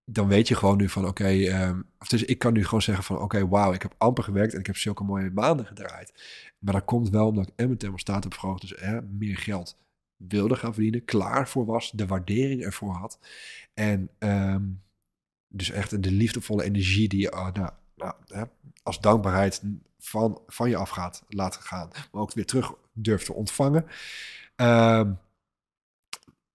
dan 0.06 0.28
weet 0.28 0.48
je 0.48 0.56
gewoon 0.56 0.78
nu 0.78 0.90
van 0.90 1.02
oké, 1.02 1.10
okay, 1.10 1.68
um, 1.68 1.86
dus 2.08 2.24
ik 2.24 2.40
kan 2.40 2.54
nu 2.54 2.64
gewoon 2.64 2.82
zeggen 2.82 3.04
van 3.04 3.16
oké, 3.16 3.26
okay, 3.26 3.48
wauw, 3.48 3.74
ik 3.74 3.82
heb 3.82 3.96
amper 3.98 4.24
gewerkt 4.24 4.54
en 4.54 4.60
ik 4.60 4.66
heb 4.66 4.78
zulke 4.78 5.04
mooie 5.04 5.32
maanden 5.32 5.66
gedraaid. 5.66 6.14
Maar 6.60 6.74
dat 6.74 6.86
komt 6.86 7.10
wel 7.10 7.28
omdat 7.28 7.48
ik 7.48 7.54
en 7.56 7.66
mijn 7.66 7.78
thermostaat 7.78 8.24
heb 8.24 8.34
verhoogd, 8.34 8.62
dus 8.62 8.76
er 8.76 9.04
meer 9.04 9.38
geld 9.38 9.78
wilde 10.16 10.56
gaan 10.56 10.74
verdienen, 10.74 11.06
klaar 11.06 11.48
voor 11.48 11.66
was, 11.66 11.92
de 11.92 12.06
waardering 12.06 12.64
ervoor 12.64 12.94
had. 12.94 13.20
En 13.74 14.10
um, 14.20 14.82
dus 15.48 15.70
echt 15.70 16.04
de 16.04 16.12
liefdevolle 16.12 16.64
energie 16.64 17.08
die, 17.08 17.32
uh, 17.32 17.52
nou, 17.52 17.72
nou, 17.96 18.14
als 18.88 19.00
dankbaarheid 19.00 19.62
van, 20.00 20.42
van 20.48 20.70
je 20.70 20.78
afgaat 20.78 21.24
laten 21.30 21.62
gaan, 21.62 21.90
maar 22.12 22.22
ook 22.22 22.34
weer 22.34 22.46
terug 22.46 22.74
durft 22.94 23.26
te 23.26 23.34
ontvangen. 23.34 23.86
Uh, 24.62 25.02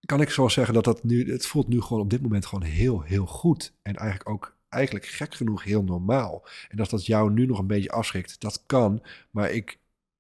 kan 0.05 0.21
ik 0.21 0.31
zo 0.31 0.49
zeggen 0.49 0.75
dat 0.75 0.85
dat 0.85 1.05
nu, 1.05 1.33
het 1.33 1.47
voelt 1.47 1.69
nu 1.69 1.81
gewoon 1.81 2.03
op 2.03 2.11
dit 2.11 2.23
moment 2.23 2.47
gewoon 2.47 2.69
heel, 2.69 3.01
heel 3.01 3.27
goed. 3.27 3.73
En 3.83 3.97
eigenlijk 3.97 4.29
ook, 4.29 4.57
eigenlijk 4.69 5.07
gek 5.07 5.35
genoeg 5.35 5.65
heel 5.65 5.83
normaal. 5.83 6.47
En 6.69 6.77
dat 6.77 6.91
dat 6.91 7.07
jou 7.07 7.33
nu 7.33 7.47
nog 7.47 7.59
een 7.59 7.67
beetje 7.67 7.91
afschrikt, 7.91 8.41
dat 8.41 8.63
kan. 8.67 9.03
Maar 9.31 9.51
ik, 9.51 9.79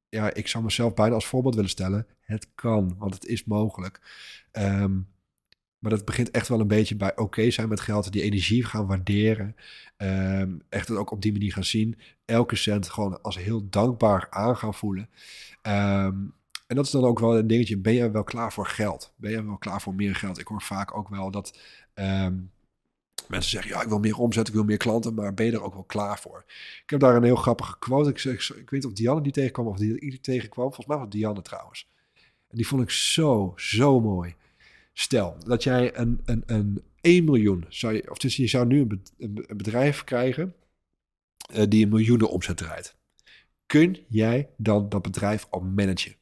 ja, 0.08 0.34
ik 0.34 0.48
zou 0.48 0.64
mezelf 0.64 0.94
bijna 0.94 1.14
als 1.14 1.26
voorbeeld 1.26 1.54
willen 1.54 1.70
stellen. 1.70 2.06
Het 2.20 2.48
kan, 2.54 2.94
want 2.98 3.14
het 3.14 3.26
is 3.26 3.44
mogelijk. 3.44 4.00
Um, 4.52 5.08
maar 5.82 5.90
dat 5.90 6.04
begint 6.04 6.30
echt 6.30 6.48
wel 6.48 6.60
een 6.60 6.66
beetje 6.66 6.96
bij 6.96 7.16
oké 7.16 7.50
zijn 7.50 7.68
met 7.68 7.80
geld. 7.80 8.12
Die 8.12 8.22
energie 8.22 8.64
gaan 8.64 8.86
waarderen. 8.86 9.56
Um, 9.96 10.62
echt 10.68 10.88
het 10.88 10.96
ook 10.96 11.10
op 11.10 11.22
die 11.22 11.32
manier 11.32 11.52
gaan 11.52 11.64
zien. 11.64 11.98
Elke 12.24 12.56
cent 12.56 12.88
gewoon 12.88 13.22
als 13.22 13.38
heel 13.38 13.68
dankbaar 13.68 14.26
aan 14.30 14.56
gaan 14.56 14.74
voelen. 14.74 15.08
Um, 15.62 16.34
en 16.66 16.76
dat 16.76 16.84
is 16.84 16.90
dan 16.90 17.04
ook 17.04 17.18
wel 17.18 17.38
een 17.38 17.46
dingetje. 17.46 17.78
Ben 17.78 17.92
je 17.92 18.10
wel 18.10 18.24
klaar 18.24 18.52
voor 18.52 18.66
geld? 18.66 19.12
Ben 19.16 19.30
je 19.30 19.44
wel 19.44 19.58
klaar 19.58 19.80
voor 19.80 19.94
meer 19.94 20.14
geld? 20.14 20.38
Ik 20.38 20.46
hoor 20.46 20.62
vaak 20.62 20.96
ook 20.96 21.08
wel 21.08 21.30
dat 21.30 21.58
um, 21.94 22.50
mensen 23.28 23.50
zeggen: 23.50 23.70
Ja, 23.70 23.82
ik 23.82 23.88
wil 23.88 23.98
meer 23.98 24.18
omzet, 24.18 24.48
ik 24.48 24.54
wil 24.54 24.64
meer 24.64 24.76
klanten. 24.76 25.14
Maar 25.14 25.34
ben 25.34 25.46
je 25.46 25.52
er 25.52 25.62
ook 25.62 25.74
wel 25.74 25.84
klaar 25.84 26.18
voor? 26.18 26.44
Ik 26.82 26.90
heb 26.90 27.00
daar 27.00 27.16
een 27.16 27.24
heel 27.24 27.36
grappige 27.36 27.78
quote. 27.78 28.10
Ik, 28.10 28.18
zeg, 28.18 28.34
ik 28.34 28.56
weet 28.56 28.70
niet 28.70 28.86
of 28.86 28.92
Dianne 28.92 29.22
die 29.22 29.32
tegenkwam 29.32 29.66
of 29.66 29.78
die, 29.78 30.00
die 30.00 30.20
tegenkwam. 30.20 30.66
Volgens 30.66 30.86
mij 30.86 30.96
was 30.96 31.08
Dianne 31.08 31.42
trouwens. 31.42 31.88
En 32.48 32.56
die 32.56 32.66
vond 32.66 32.82
ik 32.82 32.90
zo, 32.90 33.52
zo 33.56 34.00
mooi. 34.00 34.34
Stel 34.92 35.36
dat 35.44 35.62
jij 35.62 35.96
een, 35.96 36.20
een, 36.24 36.42
een 36.46 36.82
1 37.00 37.24
miljoen, 37.24 37.64
zou 37.68 37.94
je, 37.94 38.10
of 38.10 38.18
dus 38.18 38.36
je 38.36 38.46
zou 38.46 38.66
nu 38.66 38.86
een, 39.18 39.44
bedrijf 39.56 40.04
krijgen 40.04 40.54
uh, 41.54 41.62
die 41.68 41.84
een 41.84 41.90
miljoenen 41.90 42.30
omzet 42.30 42.56
draait. 42.56 42.96
Kun 43.66 43.96
jij 44.08 44.50
dan 44.56 44.88
dat 44.88 45.02
bedrijf 45.02 45.46
al 45.50 45.60
managen? 45.60 46.16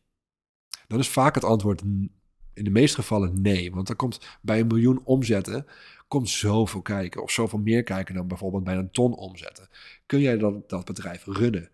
Dan 0.86 0.98
is 0.98 1.08
vaak 1.08 1.34
het 1.34 1.44
antwoord 1.44 1.82
In 1.82 2.64
de 2.64 2.70
meeste 2.70 2.96
gevallen 2.96 3.42
nee. 3.42 3.70
Want 3.72 3.88
er 3.88 3.96
komt 3.96 4.38
bij 4.42 4.60
een 4.60 4.66
miljoen 4.66 5.00
omzetten 5.04 5.66
komt 6.10 6.28
zoveel 6.28 6.82
kijken. 6.82 7.22
Of 7.22 7.30
zoveel 7.30 7.58
meer 7.58 7.82
kijken 7.82 8.14
dan 8.14 8.28
bijvoorbeeld 8.28 8.64
bij 8.64 8.76
een 8.76 8.90
ton 8.90 9.14
omzetten. 9.14 9.68
Kun 10.06 10.20
jij 10.20 10.38
dat, 10.38 10.68
dat 10.68 10.84
bedrijf 10.84 11.24
runnen? 11.24 11.70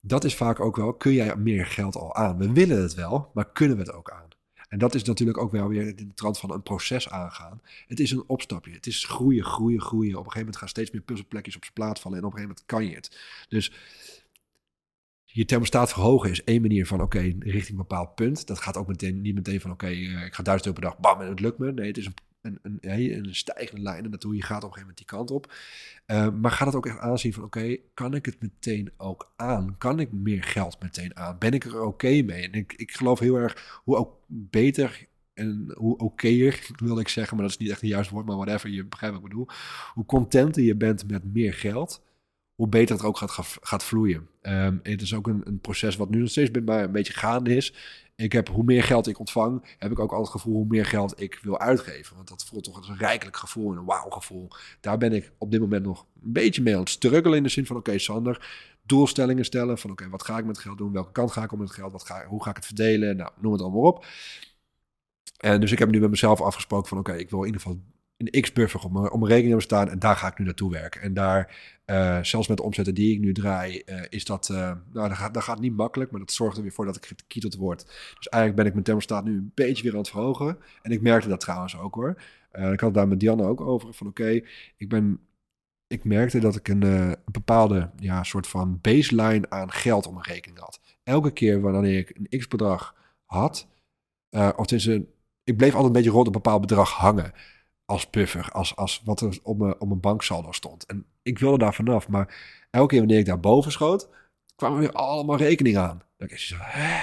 Dat 0.00 0.24
is 0.24 0.34
vaak 0.34 0.60
ook 0.60 0.76
wel, 0.76 0.94
kun 0.94 1.12
jij 1.12 1.36
meer 1.36 1.66
geld 1.66 1.96
al 1.96 2.14
aan? 2.14 2.38
We 2.38 2.52
willen 2.52 2.82
het 2.82 2.94
wel, 2.94 3.30
maar 3.34 3.52
kunnen 3.52 3.76
we 3.76 3.82
het 3.82 3.92
ook 3.92 4.10
aan? 4.10 4.28
En 4.74 4.80
dat 4.80 4.94
is 4.94 5.02
natuurlijk 5.02 5.38
ook 5.38 5.50
wel 5.50 5.68
weer 5.68 5.86
in 5.86 5.96
de 5.96 6.14
trant 6.14 6.38
van 6.38 6.52
een 6.52 6.62
proces 6.62 7.08
aangaan. 7.08 7.60
Het 7.86 8.00
is 8.00 8.10
een 8.10 8.24
opstapje. 8.26 8.72
Het 8.72 8.86
is 8.86 9.04
groeien, 9.04 9.44
groeien, 9.44 9.80
groeien. 9.80 10.10
Op 10.10 10.16
een 10.16 10.22
gegeven 10.22 10.38
moment 10.38 10.56
gaan 10.56 10.68
steeds 10.68 10.90
meer 10.90 11.00
puzzelplekjes 11.00 11.56
op 11.56 11.62
zijn 11.62 11.74
plaat 11.74 12.00
vallen. 12.00 12.18
En 12.18 12.24
op 12.24 12.32
een 12.32 12.38
gegeven 12.38 12.56
moment 12.56 12.66
kan 12.66 12.90
je 12.90 12.94
het. 12.94 13.46
Dus 13.48 13.72
je 15.24 15.44
thermostaat 15.44 15.92
verhogen 15.92 16.30
is 16.30 16.44
één 16.44 16.60
manier 16.60 16.86
van 16.86 17.02
oké, 17.02 17.18
richting 17.38 17.68
een 17.68 17.86
bepaald 17.86 18.14
punt. 18.14 18.46
Dat 18.46 18.58
gaat 18.58 18.76
ook 18.76 18.86
meteen, 18.86 19.20
niet 19.20 19.34
meteen 19.34 19.60
van 19.60 19.70
oké, 19.70 19.86
eh, 19.86 20.24
ik 20.24 20.34
ga 20.34 20.42
duizend 20.42 20.66
euro 20.66 20.80
per 20.80 20.90
dag, 20.90 20.98
bam, 20.98 21.20
en 21.20 21.28
het 21.28 21.40
lukt 21.40 21.58
me. 21.58 21.72
Nee, 21.72 21.86
het 21.86 21.96
is 21.96 22.06
een, 22.06 22.14
een, 22.44 22.58
een, 22.62 22.78
een 23.16 23.34
stijgende 23.34 23.82
lijn 23.82 24.04
en 24.04 24.10
naartoe. 24.10 24.36
Je 24.36 24.42
gaat 24.42 24.64
op 24.64 24.70
een 24.70 24.74
gegeven 24.74 24.80
moment 24.80 24.98
die 24.98 25.06
kant 25.06 25.30
op. 25.30 25.52
Uh, 26.06 26.40
maar 26.40 26.50
gaat 26.50 26.66
het 26.66 26.76
ook 26.76 26.86
echt 26.86 26.98
aanzien 26.98 27.32
van 27.32 27.44
oké, 27.44 27.76
kan 27.94 28.14
ik 28.14 28.26
het 28.26 28.40
meteen 28.40 28.92
ook 28.96 29.32
aan? 29.36 29.74
Kan 29.78 30.00
ik 30.00 30.12
meer 30.12 30.42
geld 30.42 30.82
meteen 30.82 31.16
aan? 31.16 31.38
Ben 31.38 31.52
ik 31.52 31.64
er 31.64 31.82
oké 31.82 32.22
mee? 32.22 32.42
En 32.42 32.52
ik, 32.52 32.72
ik 32.72 32.92
geloof 32.92 33.18
heel 33.18 33.36
erg 33.36 33.80
hoe 33.84 33.96
ook 33.96 34.18
beter 34.26 35.06
en 35.34 35.72
hoe 35.76 35.98
okéer, 35.98 36.70
wil 36.84 36.98
ik 36.98 37.08
zeggen, 37.08 37.36
maar 37.36 37.44
dat 37.44 37.54
is 37.54 37.60
niet 37.60 37.70
echt 37.70 37.82
een 37.82 37.88
juist 37.88 38.10
woord, 38.10 38.26
maar 38.26 38.36
whatever, 38.36 38.70
je 38.70 38.84
begrijpt 38.84 39.16
wat 39.16 39.24
ik 39.24 39.30
bedoel. 39.30 39.48
Hoe 39.94 40.06
contenter 40.06 40.62
je 40.62 40.76
bent 40.76 41.10
met 41.10 41.32
meer 41.32 41.54
geld, 41.54 42.02
hoe 42.54 42.68
beter 42.68 42.96
het 42.96 43.04
ook 43.04 43.16
gaat, 43.16 43.58
gaat 43.60 43.84
vloeien. 43.84 44.28
Um, 44.42 44.80
het 44.82 45.02
is 45.02 45.14
ook 45.14 45.26
een, 45.26 45.40
een, 45.44 45.60
proces 45.60 45.96
wat 45.96 46.10
nu 46.10 46.18
nog 46.18 46.28
steeds 46.28 46.50
bij 46.50 46.62
mij 46.62 46.82
een 46.82 46.92
beetje 46.92 47.12
gaande 47.12 47.56
is. 47.56 47.74
Ik 48.16 48.32
heb, 48.32 48.48
hoe 48.48 48.64
meer 48.64 48.82
geld 48.82 49.06
ik 49.06 49.18
ontvang, 49.18 49.76
heb 49.78 49.90
ik 49.90 49.98
ook 49.98 50.12
altijd 50.12 50.32
het 50.32 50.40
gevoel 50.40 50.54
hoe 50.54 50.66
meer 50.68 50.86
geld 50.86 51.20
ik 51.20 51.38
wil 51.42 51.58
uitgeven. 51.58 52.16
Want 52.16 52.28
dat 52.28 52.44
voelt 52.44 52.64
toch 52.64 52.76
als 52.76 52.88
een 52.88 52.96
rijkelijk 52.96 53.36
gevoel 53.36 53.72
en 53.72 53.78
een 53.78 53.84
wauw 53.84 54.10
gevoel. 54.10 54.48
Daar 54.80 54.98
ben 54.98 55.12
ik 55.12 55.32
op 55.38 55.50
dit 55.50 55.60
moment 55.60 55.84
nog 55.84 56.06
een 56.22 56.32
beetje 56.32 56.62
mee 56.62 56.74
aan 56.74 56.80
het 56.80 56.88
struggelen 56.88 57.36
in 57.36 57.42
de 57.42 57.48
zin 57.48 57.66
van, 57.66 57.76
oké 57.76 57.98
Sander, 57.98 58.48
doelstellingen 58.82 59.44
stellen 59.44 59.78
van, 59.78 59.90
oké, 59.90 60.08
wat 60.08 60.24
ga 60.24 60.38
ik 60.38 60.44
met 60.44 60.58
geld 60.58 60.78
doen? 60.78 60.92
Welke 60.92 61.12
kant 61.12 61.32
ga 61.32 61.42
ik 61.42 61.52
om 61.52 61.58
met 61.58 61.70
geld? 61.70 61.92
Wat 61.92 62.06
ga, 62.06 62.26
hoe 62.26 62.42
ga 62.42 62.50
ik 62.50 62.56
het 62.56 62.66
verdelen? 62.66 63.16
Nou, 63.16 63.30
noem 63.40 63.52
het 63.52 63.62
allemaal 63.62 63.82
op. 63.82 64.06
En 65.38 65.60
dus 65.60 65.72
ik 65.72 65.78
heb 65.78 65.90
nu 65.90 66.00
met 66.00 66.10
mezelf 66.10 66.40
afgesproken 66.40 66.88
van, 66.88 66.98
oké, 66.98 67.12
ik 67.12 67.30
wil 67.30 67.40
in 67.40 67.46
ieder 67.46 67.60
geval 67.60 67.80
een 68.16 68.40
x-buffer 68.40 68.84
op 68.84 68.92
mijn 68.92 69.10
rekening 69.10 69.46
hebben 69.46 69.62
staan 69.62 69.88
en 69.90 69.98
daar 69.98 70.16
ga 70.16 70.26
ik 70.26 70.38
nu 70.38 70.44
naartoe 70.44 70.70
werken. 70.70 71.00
En 71.00 71.14
daar, 71.14 71.56
uh, 71.86 72.22
zelfs 72.22 72.48
met 72.48 72.56
de 72.56 72.62
omzetten 72.62 72.94
die 72.94 73.14
ik 73.14 73.20
nu 73.20 73.32
draai, 73.32 73.82
uh, 73.86 74.02
is 74.08 74.24
dat, 74.24 74.48
nou, 74.48 74.78
dat 74.92 75.12
gaat, 75.12 75.42
gaat 75.42 75.60
niet 75.60 75.76
makkelijk, 75.76 76.10
maar 76.10 76.20
dat 76.20 76.32
zorgt 76.32 76.56
er 76.56 76.62
weer 76.62 76.72
voor 76.72 76.84
dat 76.84 76.96
ik 76.96 77.06
gekieteld 77.06 77.56
word. 77.56 77.84
Dus 78.14 78.28
eigenlijk 78.28 78.56
ben 78.56 78.66
ik 78.66 78.72
mijn 78.72 78.84
thermostaat 78.84 79.24
nu 79.24 79.32
een 79.32 79.52
beetje 79.54 79.82
weer 79.82 79.92
aan 79.92 79.98
het 79.98 80.08
verhogen. 80.08 80.58
En 80.82 80.90
ik 80.90 81.02
merkte 81.02 81.28
dat 81.28 81.40
trouwens 81.40 81.78
ook 81.78 81.94
hoor. 81.94 82.22
ik 82.72 82.80
had 82.80 82.94
daar 82.94 83.08
met 83.08 83.20
Dianne 83.20 83.44
ook 83.44 83.60
over, 83.60 83.94
van 83.94 84.06
oké, 84.06 84.40
ik 84.76 84.88
ben... 84.88 85.20
Ik 85.86 86.04
merkte 86.04 86.38
dat 86.38 86.56
ik 86.56 86.68
een, 86.68 87.16
bepaalde 87.24 87.90
ja, 87.96 88.22
soort 88.22 88.46
van 88.46 88.78
baseline 88.80 89.50
aan 89.50 89.72
geld 89.72 90.06
op 90.06 90.12
mijn 90.12 90.26
rekening 90.26 90.58
had. 90.58 90.80
Elke 91.02 91.32
keer 91.32 91.60
wanneer 91.60 91.98
ik 91.98 92.18
een 92.18 92.38
x-bedrag 92.38 92.94
had, 93.24 93.68
of 94.30 94.66
tenminste, 94.66 95.06
ik 95.44 95.56
bleef 95.56 95.70
altijd 95.70 95.86
een 95.86 95.92
beetje 95.92 96.10
rond 96.10 96.26
een 96.26 96.32
bepaald 96.32 96.60
bedrag 96.60 96.90
hangen 96.90 97.32
als 97.84 98.10
buffer, 98.10 98.50
als, 98.50 98.76
als 98.76 99.02
wat 99.04 99.20
er 99.20 99.38
op 99.42 99.58
mijn, 99.58 99.80
op 99.80 99.88
mijn 99.88 100.00
banksaldo 100.00 100.52
stond. 100.52 100.86
En 100.86 101.06
ik 101.22 101.38
wilde 101.38 101.58
daar 101.58 101.74
vanaf, 101.74 102.08
maar 102.08 102.34
elke 102.70 102.88
keer 102.88 102.98
wanneer 102.98 103.18
ik 103.18 103.26
daar 103.26 103.40
boven 103.40 103.72
schoot, 103.72 104.08
kwamen 104.56 104.78
weer 104.78 104.92
allemaal 104.92 105.36
rekeningen 105.36 105.80
aan. 105.80 106.02
Dan 106.16 106.28
ik 106.28 106.38
zo, 106.38 106.56
hè? 106.58 107.02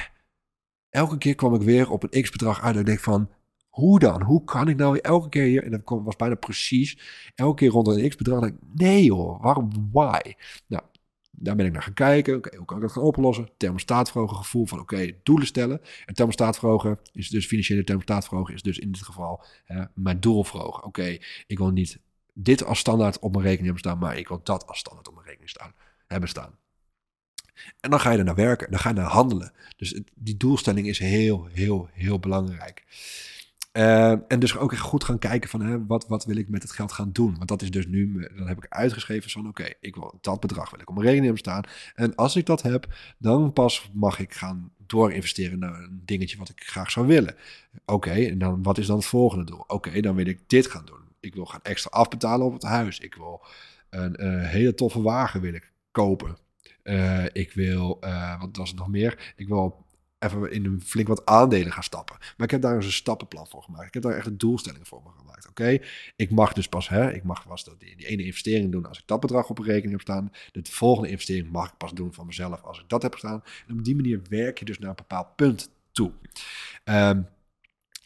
Elke 0.89 1.17
keer 1.17 1.35
kwam 1.35 1.55
ik 1.55 1.61
weer 1.61 1.89
op 1.89 2.03
een 2.03 2.21
x-bedrag 2.21 2.61
uit. 2.61 2.73
En 2.73 2.79
ik 2.79 2.85
denk 2.85 2.99
van, 2.99 3.29
hoe 3.69 3.99
dan? 3.99 4.21
Hoe 4.21 4.43
kan 4.43 4.67
ik 4.67 4.77
nou 4.77 4.97
elke 4.97 5.29
keer 5.29 5.43
hier... 5.43 5.63
En 5.63 5.71
dat 5.71 5.81
was 5.85 6.15
bijna 6.15 6.35
precies. 6.35 6.97
Elke 7.35 7.55
keer 7.55 7.69
rond 7.69 7.87
een 7.87 8.09
x-bedrag. 8.09 8.49
Nee 8.73 9.11
hoor, 9.11 9.37
waarom? 9.41 9.89
Why? 9.91 10.33
Nou, 10.67 10.83
daar 11.41 11.55
ben 11.55 11.65
ik 11.65 11.71
naar 11.71 11.83
gaan 11.83 11.93
kijken. 11.93 12.35
Oké, 12.35 12.57
hoe 12.57 12.65
kan 12.65 12.77
ik 12.77 12.83
dat 12.83 12.91
gaan 12.91 13.03
oplossen? 13.03 13.49
Thermostaat 13.57 14.11
verhogen, 14.11 14.37
gevoel 14.37 14.65
van 14.65 14.79
oké, 14.79 15.11
doelen 15.23 15.47
stellen. 15.47 15.81
En 16.05 16.13
thermostaat 16.13 16.59
verhogen 16.59 16.99
is 17.13 17.29
dus 17.29 17.45
financiële 17.45 17.83
thermostaat 17.83 18.27
verhogen 18.27 18.53
is 18.53 18.61
dus 18.61 18.79
in 18.79 18.91
dit 18.91 19.01
geval 19.01 19.43
hè, 19.65 19.83
mijn 19.93 20.19
doel 20.19 20.43
verhogen. 20.43 20.83
Oké, 20.83 21.17
ik 21.47 21.57
wil 21.57 21.69
niet 21.69 21.99
dit 22.33 22.63
als 22.63 22.79
standaard 22.79 23.19
op 23.19 23.31
mijn 23.31 23.43
rekening 23.43 23.65
hebben 23.65 23.83
staan, 23.91 23.97
maar 23.97 24.17
ik 24.17 24.27
wil 24.27 24.41
dat 24.43 24.67
als 24.67 24.79
standaard 24.79 25.07
op 25.07 25.13
mijn 25.13 25.25
rekening 25.25 25.49
staan, 25.49 25.73
hebben 26.07 26.29
staan. 26.29 26.59
En 27.79 27.89
dan 27.89 27.99
ga 27.99 28.11
je 28.11 28.17
er 28.17 28.23
naar 28.23 28.35
werken, 28.35 28.71
dan 28.71 28.79
ga 28.79 28.89
je 28.89 28.95
naar 28.95 29.05
handelen. 29.05 29.53
Dus 29.77 30.01
die 30.15 30.37
doelstelling 30.37 30.87
is 30.87 30.99
heel, 30.99 31.45
heel, 31.45 31.89
heel 31.91 32.19
belangrijk. 32.19 32.85
Uh, 33.77 34.11
en 34.11 34.39
dus 34.39 34.57
ook 34.57 34.71
echt 34.71 34.81
goed 34.81 35.03
gaan 35.03 35.19
kijken 35.19 35.49
van 35.49 35.61
hè, 35.61 35.85
wat, 35.85 36.07
wat 36.07 36.25
wil 36.25 36.35
ik 36.35 36.49
met 36.49 36.61
het 36.61 36.71
geld 36.71 36.91
gaan 36.91 37.11
doen. 37.11 37.35
Want 37.35 37.47
dat 37.47 37.61
is 37.61 37.71
dus 37.71 37.87
nu, 37.87 38.27
dan 38.35 38.47
heb 38.47 38.57
ik 38.57 38.65
uitgeschreven 38.69 39.29
van 39.29 39.47
oké, 39.47 39.69
ik 39.79 39.95
wil 39.95 40.17
dat 40.21 40.39
bedrag 40.39 40.69
wil 40.69 40.79
ik 40.79 40.89
op 40.89 40.95
mijn 40.95 41.07
rekening 41.07 41.37
staan. 41.37 41.63
En 41.95 42.15
als 42.15 42.35
ik 42.35 42.45
dat 42.45 42.61
heb, 42.61 42.87
dan 43.17 43.53
pas 43.53 43.89
mag 43.93 44.19
ik 44.19 44.33
gaan 44.33 44.71
doorinvesteren 44.77 45.59
naar 45.59 45.73
een 45.73 46.01
dingetje 46.05 46.37
wat 46.37 46.49
ik 46.49 46.63
graag 46.63 46.91
zou 46.91 47.07
willen. 47.07 47.35
Oké, 47.85 48.11
en 48.11 48.37
dan 48.37 48.63
wat 48.63 48.77
is 48.77 48.87
dan 48.87 48.97
het 48.97 49.05
volgende 49.05 49.45
doel? 49.45 49.63
Oké, 49.67 50.01
dan 50.01 50.15
wil 50.15 50.27
ik 50.27 50.39
dit 50.47 50.67
gaan 50.67 50.85
doen. 50.85 51.01
Ik 51.19 51.35
wil 51.35 51.45
gaan 51.45 51.61
extra 51.63 51.89
afbetalen 51.89 52.45
op 52.45 52.53
het 52.53 52.63
huis. 52.63 52.99
Ik 52.99 53.15
wil 53.15 53.45
een, 53.89 54.25
een 54.25 54.45
hele 54.45 54.73
toffe 54.73 55.01
wagen 55.01 55.41
wil 55.41 55.53
ik 55.53 55.71
kopen. 55.91 56.37
Ik 57.33 57.51
wil, 57.53 57.99
wat 58.39 58.57
was 58.57 58.69
het 58.69 58.79
nog 58.79 58.87
meer? 58.87 59.33
Ik 59.35 59.47
wil 59.47 59.85
even 60.23 60.51
in 60.51 60.65
een 60.65 60.81
flink 60.81 61.07
wat 61.07 61.25
aandelen 61.25 61.71
gaan 61.71 61.83
stappen. 61.83 62.15
Maar 62.19 62.45
ik 62.45 62.51
heb 62.51 62.61
daar 62.61 62.75
eens 62.75 62.85
een 62.85 62.91
stappenplan 62.91 63.47
voor 63.47 63.63
gemaakt. 63.63 63.87
Ik 63.87 63.93
heb 63.93 64.03
daar 64.03 64.15
echt 64.15 64.25
een 64.25 64.37
doelstelling 64.37 64.87
voor 64.87 65.01
gemaakt. 65.17 65.47
Oké, 65.49 65.79
ik 66.15 66.31
mag 66.31 66.53
dus 66.53 66.67
pas, 66.67 66.89
hè, 66.89 67.11
ik 67.11 67.23
mag 67.23 67.47
pas 67.47 67.63
die, 67.63 67.95
die 67.95 68.07
ene 68.07 68.23
investering 68.23 68.71
doen 68.71 68.85
als 68.85 68.99
ik 68.99 69.07
dat 69.07 69.19
bedrag 69.19 69.49
op 69.49 69.59
een 69.59 69.65
rekening 69.65 69.91
heb 69.91 70.01
staan. 70.01 70.31
De 70.51 70.61
volgende 70.63 71.09
investering 71.09 71.51
mag 71.51 71.67
ik 71.67 71.77
pas 71.77 71.93
doen 71.93 72.13
van 72.13 72.25
mezelf 72.25 72.61
als 72.61 72.79
ik 72.79 72.89
dat 72.89 73.01
heb 73.01 73.15
staan. 73.15 73.43
En 73.67 73.77
op 73.77 73.83
die 73.83 73.95
manier 73.95 74.21
werk 74.29 74.59
je 74.59 74.65
dus 74.65 74.79
naar 74.79 74.89
een 74.89 74.95
bepaald 74.95 75.35
punt 75.35 75.69
toe. 75.91 76.11
Um, 76.83 77.27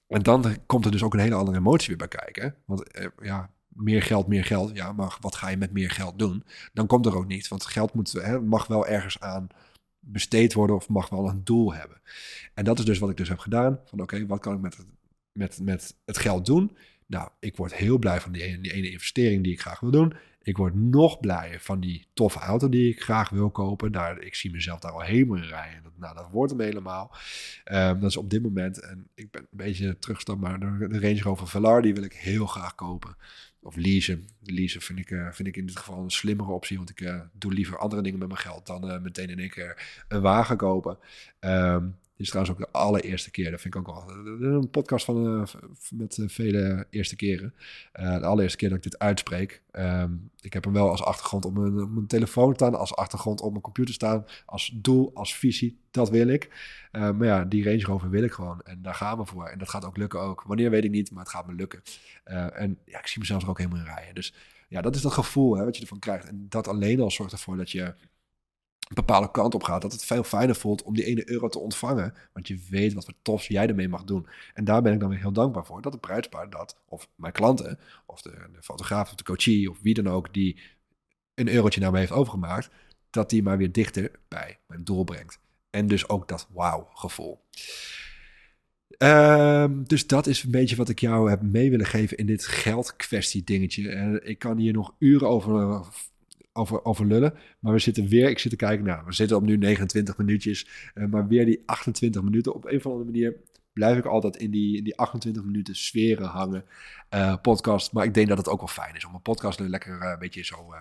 en 0.07 0.21
dan 0.21 0.57
komt 0.65 0.85
er 0.85 0.91
dus 0.91 1.03
ook 1.03 1.13
een 1.13 1.19
hele 1.19 1.35
andere 1.35 1.57
emotie 1.57 1.87
weer 1.87 1.97
bij 1.97 2.07
kijken. 2.07 2.55
Want 2.65 2.91
eh, 2.91 3.07
ja, 3.21 3.49
meer 3.67 4.01
geld, 4.01 4.27
meer 4.27 4.45
geld. 4.45 4.75
Ja, 4.75 4.91
maar 4.91 5.17
wat 5.21 5.35
ga 5.35 5.49
je 5.49 5.57
met 5.57 5.71
meer 5.71 5.91
geld 5.91 6.19
doen? 6.19 6.43
Dan 6.73 6.87
komt 6.87 7.05
er 7.05 7.15
ook 7.15 7.27
niet. 7.27 7.47
Want 7.47 7.65
geld 7.65 7.93
moet, 7.93 8.11
hè, 8.11 8.41
mag 8.41 8.67
wel 8.67 8.87
ergens 8.87 9.19
aan 9.19 9.47
besteed 10.05 10.53
worden 10.53 10.75
of 10.75 10.89
mag 10.89 11.09
wel 11.09 11.29
een 11.29 11.43
doel 11.43 11.73
hebben. 11.73 12.01
En 12.53 12.63
dat 12.63 12.79
is 12.79 12.85
dus 12.85 12.99
wat 12.99 13.09
ik 13.09 13.17
dus 13.17 13.29
heb 13.29 13.39
gedaan. 13.39 13.79
Van 13.85 14.01
oké, 14.01 14.25
wat 14.25 14.39
kan 14.39 14.55
ik 14.55 14.61
met 14.61 14.77
het, 14.77 14.85
met, 15.31 15.59
met 15.61 15.95
het 16.05 16.17
geld 16.17 16.45
doen? 16.45 16.77
Nou, 17.05 17.29
ik 17.39 17.55
word 17.55 17.75
heel 17.75 17.97
blij 17.97 18.21
van 18.21 18.31
die 18.31 18.41
ene, 18.41 18.91
investering 18.91 19.43
die 19.43 19.53
ik 19.53 19.61
graag 19.61 19.79
wil 19.79 19.91
doen. 19.91 20.13
Ik 20.41 20.57
word 20.57 20.75
nog 20.75 21.19
blijer 21.19 21.59
van 21.59 21.79
die 21.79 22.07
toffe 22.13 22.39
auto 22.39 22.69
die 22.69 22.89
ik 22.89 23.03
graag 23.03 23.29
wil 23.29 23.49
kopen. 23.49 23.91
Nou, 23.91 24.19
ik 24.19 24.35
zie 24.35 24.51
mezelf 24.51 24.79
daar 24.79 24.91
al 24.91 25.01
helemaal 25.01 25.37
in 25.37 25.43
rijden. 25.43 25.81
Nou, 25.95 26.15
dat 26.15 26.29
wordt 26.31 26.51
hem 26.51 26.61
helemaal. 26.61 27.15
Um, 27.71 27.99
dat 27.99 28.09
is 28.09 28.17
op 28.17 28.29
dit 28.29 28.41
moment, 28.41 28.79
en 28.79 29.07
ik 29.15 29.31
ben 29.31 29.41
een 29.41 29.47
beetje 29.57 29.99
teruggestapt, 29.99 30.39
maar 30.39 30.59
de 30.59 30.99
Range 30.99 31.21
Rover 31.21 31.47
Velar, 31.47 31.81
die 31.81 31.93
wil 31.93 32.03
ik 32.03 32.13
heel 32.13 32.45
graag 32.45 32.75
kopen. 32.75 33.15
Of 33.65 33.75
leasen. 33.75 34.27
Leasen 34.43 34.81
vind 34.81 34.99
ik, 34.99 35.09
uh, 35.09 35.31
vind 35.31 35.47
ik 35.47 35.57
in 35.57 35.65
dit 35.65 35.77
geval 35.77 36.03
een 36.03 36.11
slimmere 36.11 36.51
optie. 36.51 36.77
Want 36.77 36.89
ik 36.89 37.01
uh, 37.01 37.21
doe 37.33 37.53
liever 37.53 37.77
andere 37.77 38.01
dingen 38.01 38.19
met 38.19 38.27
mijn 38.27 38.39
geld 38.39 38.65
dan 38.65 38.91
uh, 38.91 39.01
meteen 39.01 39.29
in 39.29 39.39
één 39.39 39.49
keer 39.49 40.03
een 40.07 40.21
wagen 40.21 40.57
kopen. 40.57 40.97
Um, 41.39 41.95
dit 42.17 42.25
is 42.25 42.29
trouwens 42.29 42.55
ook 42.55 42.65
de 42.65 42.77
allereerste 42.77 43.31
keer. 43.31 43.51
Dat 43.51 43.61
vind 43.61 43.75
ik 43.75 43.79
ook 43.79 44.05
wel 44.07 44.15
een 44.51 44.69
podcast 44.69 45.05
van, 45.05 45.39
uh, 45.39 45.43
met 45.91 46.17
uh, 46.17 46.29
vele 46.29 46.87
eerste 46.89 47.15
keren. 47.15 47.53
De 47.91 48.25
allereerste 48.25 48.57
keer 48.57 48.69
dat 48.69 48.77
ik 48.77 48.83
dit 48.83 48.99
uitspreek. 48.99 49.61
Um, 49.71 50.29
ik 50.41 50.53
heb 50.53 50.63
hem 50.63 50.73
wel 50.73 50.89
als 50.89 51.03
achtergrond 51.03 51.45
op 51.45 51.53
mijn, 51.53 51.81
op 51.81 51.89
mijn, 51.89 52.07
telefoon 52.07 52.53
staan, 52.53 52.75
als 52.75 52.95
achtergrond 52.95 53.41
op 53.41 53.49
mijn 53.49 53.61
computer 53.61 53.93
staan, 53.93 54.25
als 54.45 54.71
doel, 54.75 55.11
als 55.13 55.35
visie. 55.35 55.77
Dat 55.91 56.09
wil 56.09 56.27
ik. 56.27 56.49
maar 56.91 57.25
ja, 57.25 57.43
die 57.43 57.63
Range 57.63 57.83
Rover 57.83 58.09
wil 58.09 58.23
ik 58.23 58.31
gewoon. 58.31 58.61
En 58.61 58.81
daar 58.81 58.95
gaan 58.95 59.17
we 59.17 59.25
voor. 59.25 59.45
En 59.45 59.57
dat 59.57 59.69
gaat 59.69 59.85
ook 59.85 59.97
lukken 59.97 60.19
ook. 60.19 60.43
Wanneer 60.43 60.69
weet 60.69 60.83
ik 60.83 60.91
niet, 60.91 61.11
maar 61.11 61.23
het 61.23 61.31
gaat 61.31 61.47
me 61.47 61.53
lukken. 61.53 61.81
en 62.53 62.77
ja, 62.85 62.99
ik 62.99 63.07
zie 63.07 63.19
mezelf 63.19 63.43
er 63.43 63.49
ook 63.49 63.57
helemaal 63.57 63.79
in 63.79 63.85
rijden. 63.85 64.15
Dus 64.15 64.33
ja, 64.67 64.81
dat 64.81 64.95
is 64.95 65.01
dat 65.01 65.13
gevoel 65.13 65.57
hè, 65.57 65.63
wat 65.63 65.75
je 65.75 65.81
ervan 65.81 65.99
krijgt. 65.99 66.27
En 66.27 66.45
dat 66.49 66.67
alleen 66.67 66.99
al 66.99 67.11
zorgt 67.11 67.31
ervoor 67.31 67.57
dat 67.57 67.71
je 67.71 67.93
een 68.87 68.95
bepaalde 68.95 69.31
kant 69.31 69.55
op 69.55 69.63
gaat, 69.63 69.81
dat 69.81 69.91
het 69.91 70.05
veel 70.05 70.23
fijner 70.23 70.55
voelt 70.55 70.83
om 70.83 70.93
die 70.93 71.05
ene 71.05 71.29
euro 71.29 71.47
te 71.47 71.59
ontvangen. 71.59 72.13
Want 72.33 72.47
je 72.47 72.59
weet 72.69 72.93
wat 72.93 73.05
voor 73.05 73.13
tofs 73.21 73.47
jij 73.47 73.67
ermee 73.67 73.87
mag 73.87 74.03
doen. 74.03 74.27
En 74.53 74.63
daar 74.65 74.81
ben 74.81 74.93
ik 74.93 74.99
dan 74.99 75.09
weer 75.09 75.19
heel 75.19 75.31
dankbaar 75.31 75.65
voor. 75.65 75.81
Dat 75.81 75.91
de 75.91 75.97
bruidspaar 75.97 76.49
dat, 76.49 76.77
of 76.85 77.07
mijn 77.15 77.33
klanten, 77.33 77.79
of 78.05 78.21
de, 78.21 78.47
fotograaf 78.61 79.09
of 79.09 79.15
de 79.15 79.23
coachie, 79.23 79.69
of 79.69 79.79
wie 79.81 79.93
dan 79.93 80.07
ook, 80.07 80.33
die 80.33 80.59
een 81.33 81.49
eurotje 81.49 81.79
naar 81.79 81.91
me 81.91 81.97
heeft 81.97 82.11
overgemaakt, 82.11 82.69
dat 83.09 83.29
die 83.29 83.43
maar 83.43 83.57
weer 83.57 83.71
dichter 83.71 84.11
bij 84.27 84.59
mijn 84.67 84.83
doel 84.83 85.03
brengt. 85.03 85.39
En 85.69 85.87
dus 85.87 86.09
ook 86.09 86.27
dat 86.27 86.47
wauw 86.53 86.89
gevoel. 86.93 87.43
Um, 88.97 89.87
dus 89.87 90.07
dat 90.07 90.27
is 90.27 90.43
een 90.43 90.51
beetje 90.51 90.75
wat 90.75 90.89
ik 90.89 90.99
jou 90.99 91.29
heb 91.29 91.41
mee 91.41 91.69
willen 91.69 91.85
geven 91.85 92.17
in 92.17 92.25
dit 92.25 92.45
geldkwestie 92.45 93.43
dingetje. 93.43 93.89
En 93.89 94.27
ik 94.27 94.39
kan 94.39 94.57
hier 94.57 94.73
nog 94.73 94.95
uren 94.99 95.27
over 95.27 95.85
over, 96.55 96.85
over 96.85 97.05
lullen. 97.05 97.33
Maar 97.59 97.73
we 97.73 97.79
zitten 97.79 98.07
weer, 98.07 98.29
ik 98.29 98.39
zit 98.39 98.51
te 98.51 98.57
kijken, 98.57 98.85
nou, 98.85 99.05
we 99.05 99.13
zitten 99.13 99.37
op 99.37 99.43
nu 99.43 99.57
29 99.57 100.17
minuutjes. 100.17 100.67
Uh, 100.95 101.07
maar 101.07 101.27
weer 101.27 101.45
die 101.45 101.63
28 101.65 102.21
minuten 102.21 102.53
op 102.53 102.65
een 102.65 102.77
of 102.77 102.85
andere 102.85 103.05
manier 103.05 103.35
blijf 103.73 103.97
ik 103.97 104.05
altijd 104.05 104.35
in 104.35 104.51
die, 104.51 104.77
in 104.77 104.83
die 104.83 104.97
28 104.97 105.43
minuten 105.43 105.75
sferen 105.75 106.27
hangen. 106.27 106.65
Uh, 107.13 107.35
podcast. 107.41 107.93
Maar 107.93 108.05
ik 108.05 108.13
denk 108.13 108.27
dat 108.27 108.37
het 108.37 108.49
ook 108.49 108.59
wel 108.59 108.67
fijn 108.67 108.95
is 108.95 109.05
om 109.05 109.13
een 109.13 109.21
podcast 109.21 109.59
lekker 109.59 110.01
een 110.01 110.19
beetje 110.19 110.43
zo, 110.43 110.73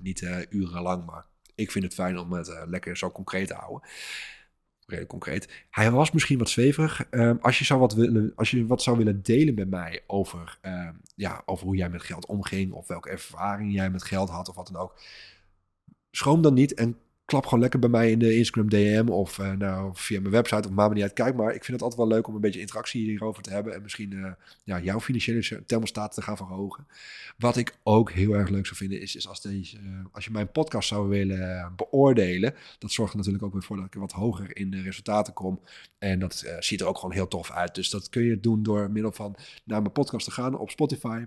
niet 0.00 0.46
urenlang, 0.50 1.06
maar 1.06 1.24
ik 1.54 1.70
vind 1.70 1.84
het 1.84 1.94
fijn 1.94 2.18
om 2.18 2.32
het 2.32 2.64
lekker 2.66 2.96
zo 2.96 3.10
concreet 3.10 3.46
te 3.48 3.54
houden 3.54 3.88
redelijk 4.86 5.10
concreet. 5.10 5.66
Hij 5.70 5.90
was 5.90 6.10
misschien 6.10 6.38
wat 6.38 6.48
zweverig. 6.48 7.06
Um, 7.10 7.38
als, 7.40 7.58
je 7.58 7.64
zou 7.64 7.80
wat 7.80 7.94
willen, 7.94 8.32
als 8.34 8.50
je 8.50 8.66
wat 8.66 8.82
zou 8.82 8.96
willen 8.96 9.22
delen 9.22 9.54
met 9.54 9.70
mij 9.70 10.02
over, 10.06 10.58
um, 10.62 11.00
ja, 11.14 11.42
over 11.46 11.66
hoe 11.66 11.76
jij 11.76 11.90
met 11.90 12.02
geld 12.02 12.26
omging, 12.26 12.72
of 12.72 12.86
welke 12.86 13.10
ervaring 13.10 13.72
jij 13.72 13.90
met 13.90 14.04
geld 14.04 14.28
had, 14.28 14.48
of 14.48 14.54
wat 14.54 14.66
dan 14.72 14.82
ook. 14.82 15.00
Schroom 16.10 16.42
dan 16.42 16.54
niet 16.54 16.74
en 16.74 16.98
klap 17.24 17.44
gewoon 17.44 17.60
lekker 17.60 17.78
bij 17.78 17.88
mij 17.88 18.10
in 18.10 18.18
de 18.18 18.36
Instagram 18.36 18.68
DM 18.68 19.08
of 19.08 19.38
uh, 19.38 19.52
nou, 19.52 19.90
via 19.94 20.20
mijn 20.20 20.32
website 20.32 20.68
of 20.68 20.74
maak 20.74 20.88
me 20.88 20.94
niet 20.94 21.02
uit. 21.02 21.12
Kijk 21.12 21.34
maar, 21.34 21.54
ik 21.54 21.64
vind 21.64 21.80
het 21.80 21.82
altijd 21.82 22.00
wel 22.00 22.08
leuk 22.16 22.26
om 22.26 22.34
een 22.34 22.40
beetje 22.40 22.60
interactie 22.60 23.04
hierover 23.04 23.42
te 23.42 23.50
hebben 23.50 23.74
en 23.74 23.82
misschien 23.82 24.12
uh, 24.12 24.32
ja, 24.64 24.80
jouw 24.80 25.00
financiële 25.00 25.64
thermostaat 25.66 26.14
te 26.14 26.22
gaan 26.22 26.36
verhogen. 26.36 26.86
Wat 27.38 27.56
ik 27.56 27.78
ook 27.82 28.10
heel 28.10 28.32
erg 28.32 28.48
leuk 28.48 28.66
zou 28.66 28.76
vinden 28.76 29.00
is, 29.00 29.16
is 29.16 29.28
als, 29.28 29.40
deze, 29.40 29.78
uh, 29.78 30.04
als 30.12 30.24
je 30.24 30.30
mijn 30.30 30.52
podcast 30.52 30.88
zou 30.88 31.08
willen 31.08 31.72
beoordelen. 31.76 32.54
Dat 32.78 32.92
zorgt 32.92 33.12
er 33.12 33.18
natuurlijk 33.18 33.44
ook 33.44 33.52
weer 33.52 33.62
voor 33.62 33.76
dat 33.76 33.86
ik 33.86 33.94
wat 33.94 34.12
hoger 34.12 34.56
in 34.56 34.70
de 34.70 34.82
resultaten 34.82 35.32
kom. 35.32 35.60
En 35.98 36.18
dat 36.18 36.56
ziet 36.58 36.80
er 36.80 36.86
ook 36.86 36.98
gewoon 36.98 37.14
heel 37.14 37.28
tof 37.28 37.50
uit. 37.50 37.74
Dus 37.74 37.90
dat 37.90 38.08
kun 38.08 38.22
je 38.22 38.40
doen 38.40 38.62
door 38.62 38.90
middel 38.90 39.12
van 39.12 39.36
naar 39.64 39.80
mijn 39.80 39.92
podcast 39.92 40.24
te 40.24 40.32
gaan 40.32 40.58
op 40.58 40.70
Spotify. 40.70 41.24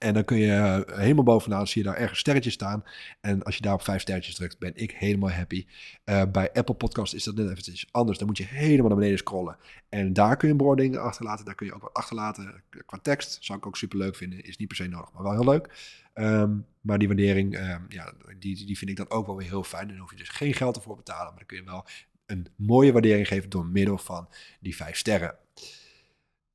En 0.00 0.14
dan 0.14 0.24
kun 0.24 0.38
je 0.38 0.52
eh, 0.52 0.98
helemaal 0.98 1.24
bovenaan, 1.24 1.66
zie 1.66 1.82
je 1.82 1.88
daar 1.88 1.98
ergens 1.98 2.18
sterretjes 2.18 2.54
staan. 2.54 2.84
En 3.20 3.42
als 3.42 3.56
je 3.56 3.62
daar 3.62 3.74
op 3.74 3.82
vijf 3.82 4.00
sterretjes 4.00 4.34
drukt, 4.34 4.58
ben 4.58 4.72
ik 4.74 4.90
helemaal 4.90 5.30
happy. 5.30 5.66
Uh, 6.04 6.22
bij 6.32 6.52
Apple 6.52 6.74
Podcast 6.74 7.14
is 7.14 7.24
dat 7.24 7.34
net 7.34 7.50
eventjes 7.50 7.88
anders. 7.90 8.18
Dan 8.18 8.26
moet 8.26 8.38
je 8.38 8.44
helemaal 8.44 8.88
naar 8.88 8.96
beneden 8.96 9.18
scrollen. 9.18 9.56
En 9.88 10.12
daar 10.12 10.36
kun 10.36 10.46
je 10.46 10.52
een 10.52 10.60
beoordeling 10.60 10.96
achterlaten. 10.96 11.44
Daar 11.44 11.54
kun 11.54 11.66
je 11.66 11.74
ook 11.74 11.82
wat 11.82 11.94
achterlaten 11.94 12.62
qua 12.86 12.98
tekst. 13.02 13.38
Zou 13.40 13.58
ik 13.58 13.66
ook 13.66 13.76
super 13.76 13.98
leuk 13.98 14.16
vinden. 14.16 14.44
Is 14.44 14.56
niet 14.56 14.68
per 14.68 14.76
se 14.76 14.86
nodig, 14.86 15.12
maar 15.12 15.22
wel 15.22 15.32
heel 15.32 15.44
leuk. 15.44 15.98
Um, 16.14 16.66
maar 16.80 16.98
die 16.98 17.08
waardering, 17.08 17.58
um, 17.58 17.86
ja, 17.88 18.12
die, 18.38 18.66
die 18.66 18.78
vind 18.78 18.90
ik 18.90 18.96
dan 18.96 19.10
ook 19.10 19.26
wel 19.26 19.36
weer 19.36 19.48
heel 19.48 19.64
fijn. 19.64 19.88
Dan 19.88 19.96
hoef 19.96 20.10
je 20.10 20.16
dus 20.16 20.28
geen 20.28 20.54
geld 20.54 20.76
ervoor 20.76 20.96
betalen. 20.96 21.26
Maar 21.26 21.36
dan 21.36 21.46
kun 21.46 21.56
je 21.56 21.64
wel 21.64 21.86
een 22.26 22.46
mooie 22.56 22.92
waardering 22.92 23.28
geven 23.28 23.50
door 23.50 23.66
middel 23.66 23.98
van 23.98 24.28
die 24.60 24.76
vijf 24.76 24.96
sterren 24.96 25.34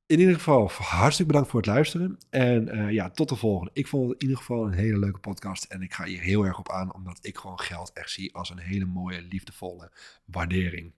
in 0.06 0.20
ieder 0.20 0.36
geval 0.36 0.70
hartstikke 0.70 1.32
bedankt 1.32 1.50
voor 1.50 1.60
het 1.60 1.70
luisteren. 1.70 2.18
En 2.30 2.76
uh, 2.76 2.91
ja, 2.91 3.10
tot 3.10 3.30
de 3.30 3.36
volgende. 3.36 3.72
Ik 3.74 3.88
vond 3.88 4.04
het 4.04 4.13
in 4.13 4.22
ieder 4.22 4.38
geval 4.38 4.65
een 4.65 4.74
hele 4.74 5.00
leuke 5.00 5.20
podcast. 5.20 5.63
En 5.63 5.82
ik 5.82 5.94
ga 5.94 6.04
hier 6.04 6.22
heel 6.22 6.46
erg 6.46 6.60
op 6.60 6.72
aan, 6.72 6.94
omdat 6.94 7.20
ik 7.22 7.38
gewoon 7.38 7.60
geld 7.60 7.94
echt 7.94 8.12
zie 8.12 8.36
als 8.36 8.50
een 8.50 8.60
hele 8.60 8.86
mooie, 8.86 9.22
liefdevolle 9.22 9.91
waardering. 10.26 10.94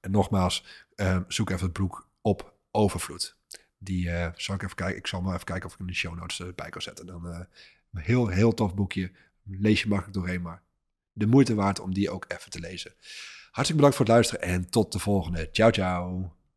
En 0.00 0.10
nogmaals, 0.10 0.86
uh, 0.96 1.20
zoek 1.28 1.50
even 1.50 1.64
het 1.64 1.72
boek 1.72 2.08
op 2.20 2.54
Overvloed. 2.70 3.36
Die 3.78 4.06
uh, 4.06 4.28
zal 4.34 4.54
ik 4.54 4.62
even 4.62 4.76
kijken. 4.76 4.96
Ik 4.96 5.06
zal 5.06 5.20
maar 5.20 5.34
even 5.34 5.46
kijken 5.46 5.66
of 5.66 5.74
ik 5.74 5.80
in 5.80 5.86
de 5.86 5.94
show 5.94 6.18
notes 6.18 6.40
erbij 6.40 6.70
kan 6.70 6.82
zetten. 6.82 7.06
Dan 7.06 7.24
een 7.24 7.46
heel, 7.92 8.28
heel 8.28 8.54
tof 8.54 8.74
boekje. 8.74 9.10
Lees 9.42 9.82
je 9.82 9.88
makkelijk 9.88 10.16
doorheen, 10.16 10.42
maar 10.42 10.62
de 11.12 11.26
moeite 11.26 11.54
waard 11.54 11.80
om 11.80 11.94
die 11.94 12.10
ook 12.10 12.24
even 12.28 12.50
te 12.50 12.60
lezen. 12.60 12.94
Hartstikke 13.50 13.74
bedankt 13.74 13.96
voor 13.96 14.06
het 14.06 14.14
luisteren 14.14 14.42
en 14.42 14.70
tot 14.70 14.92
de 14.92 14.98
volgende. 14.98 15.48
Ciao, 15.52 15.70
ciao. 15.70 16.36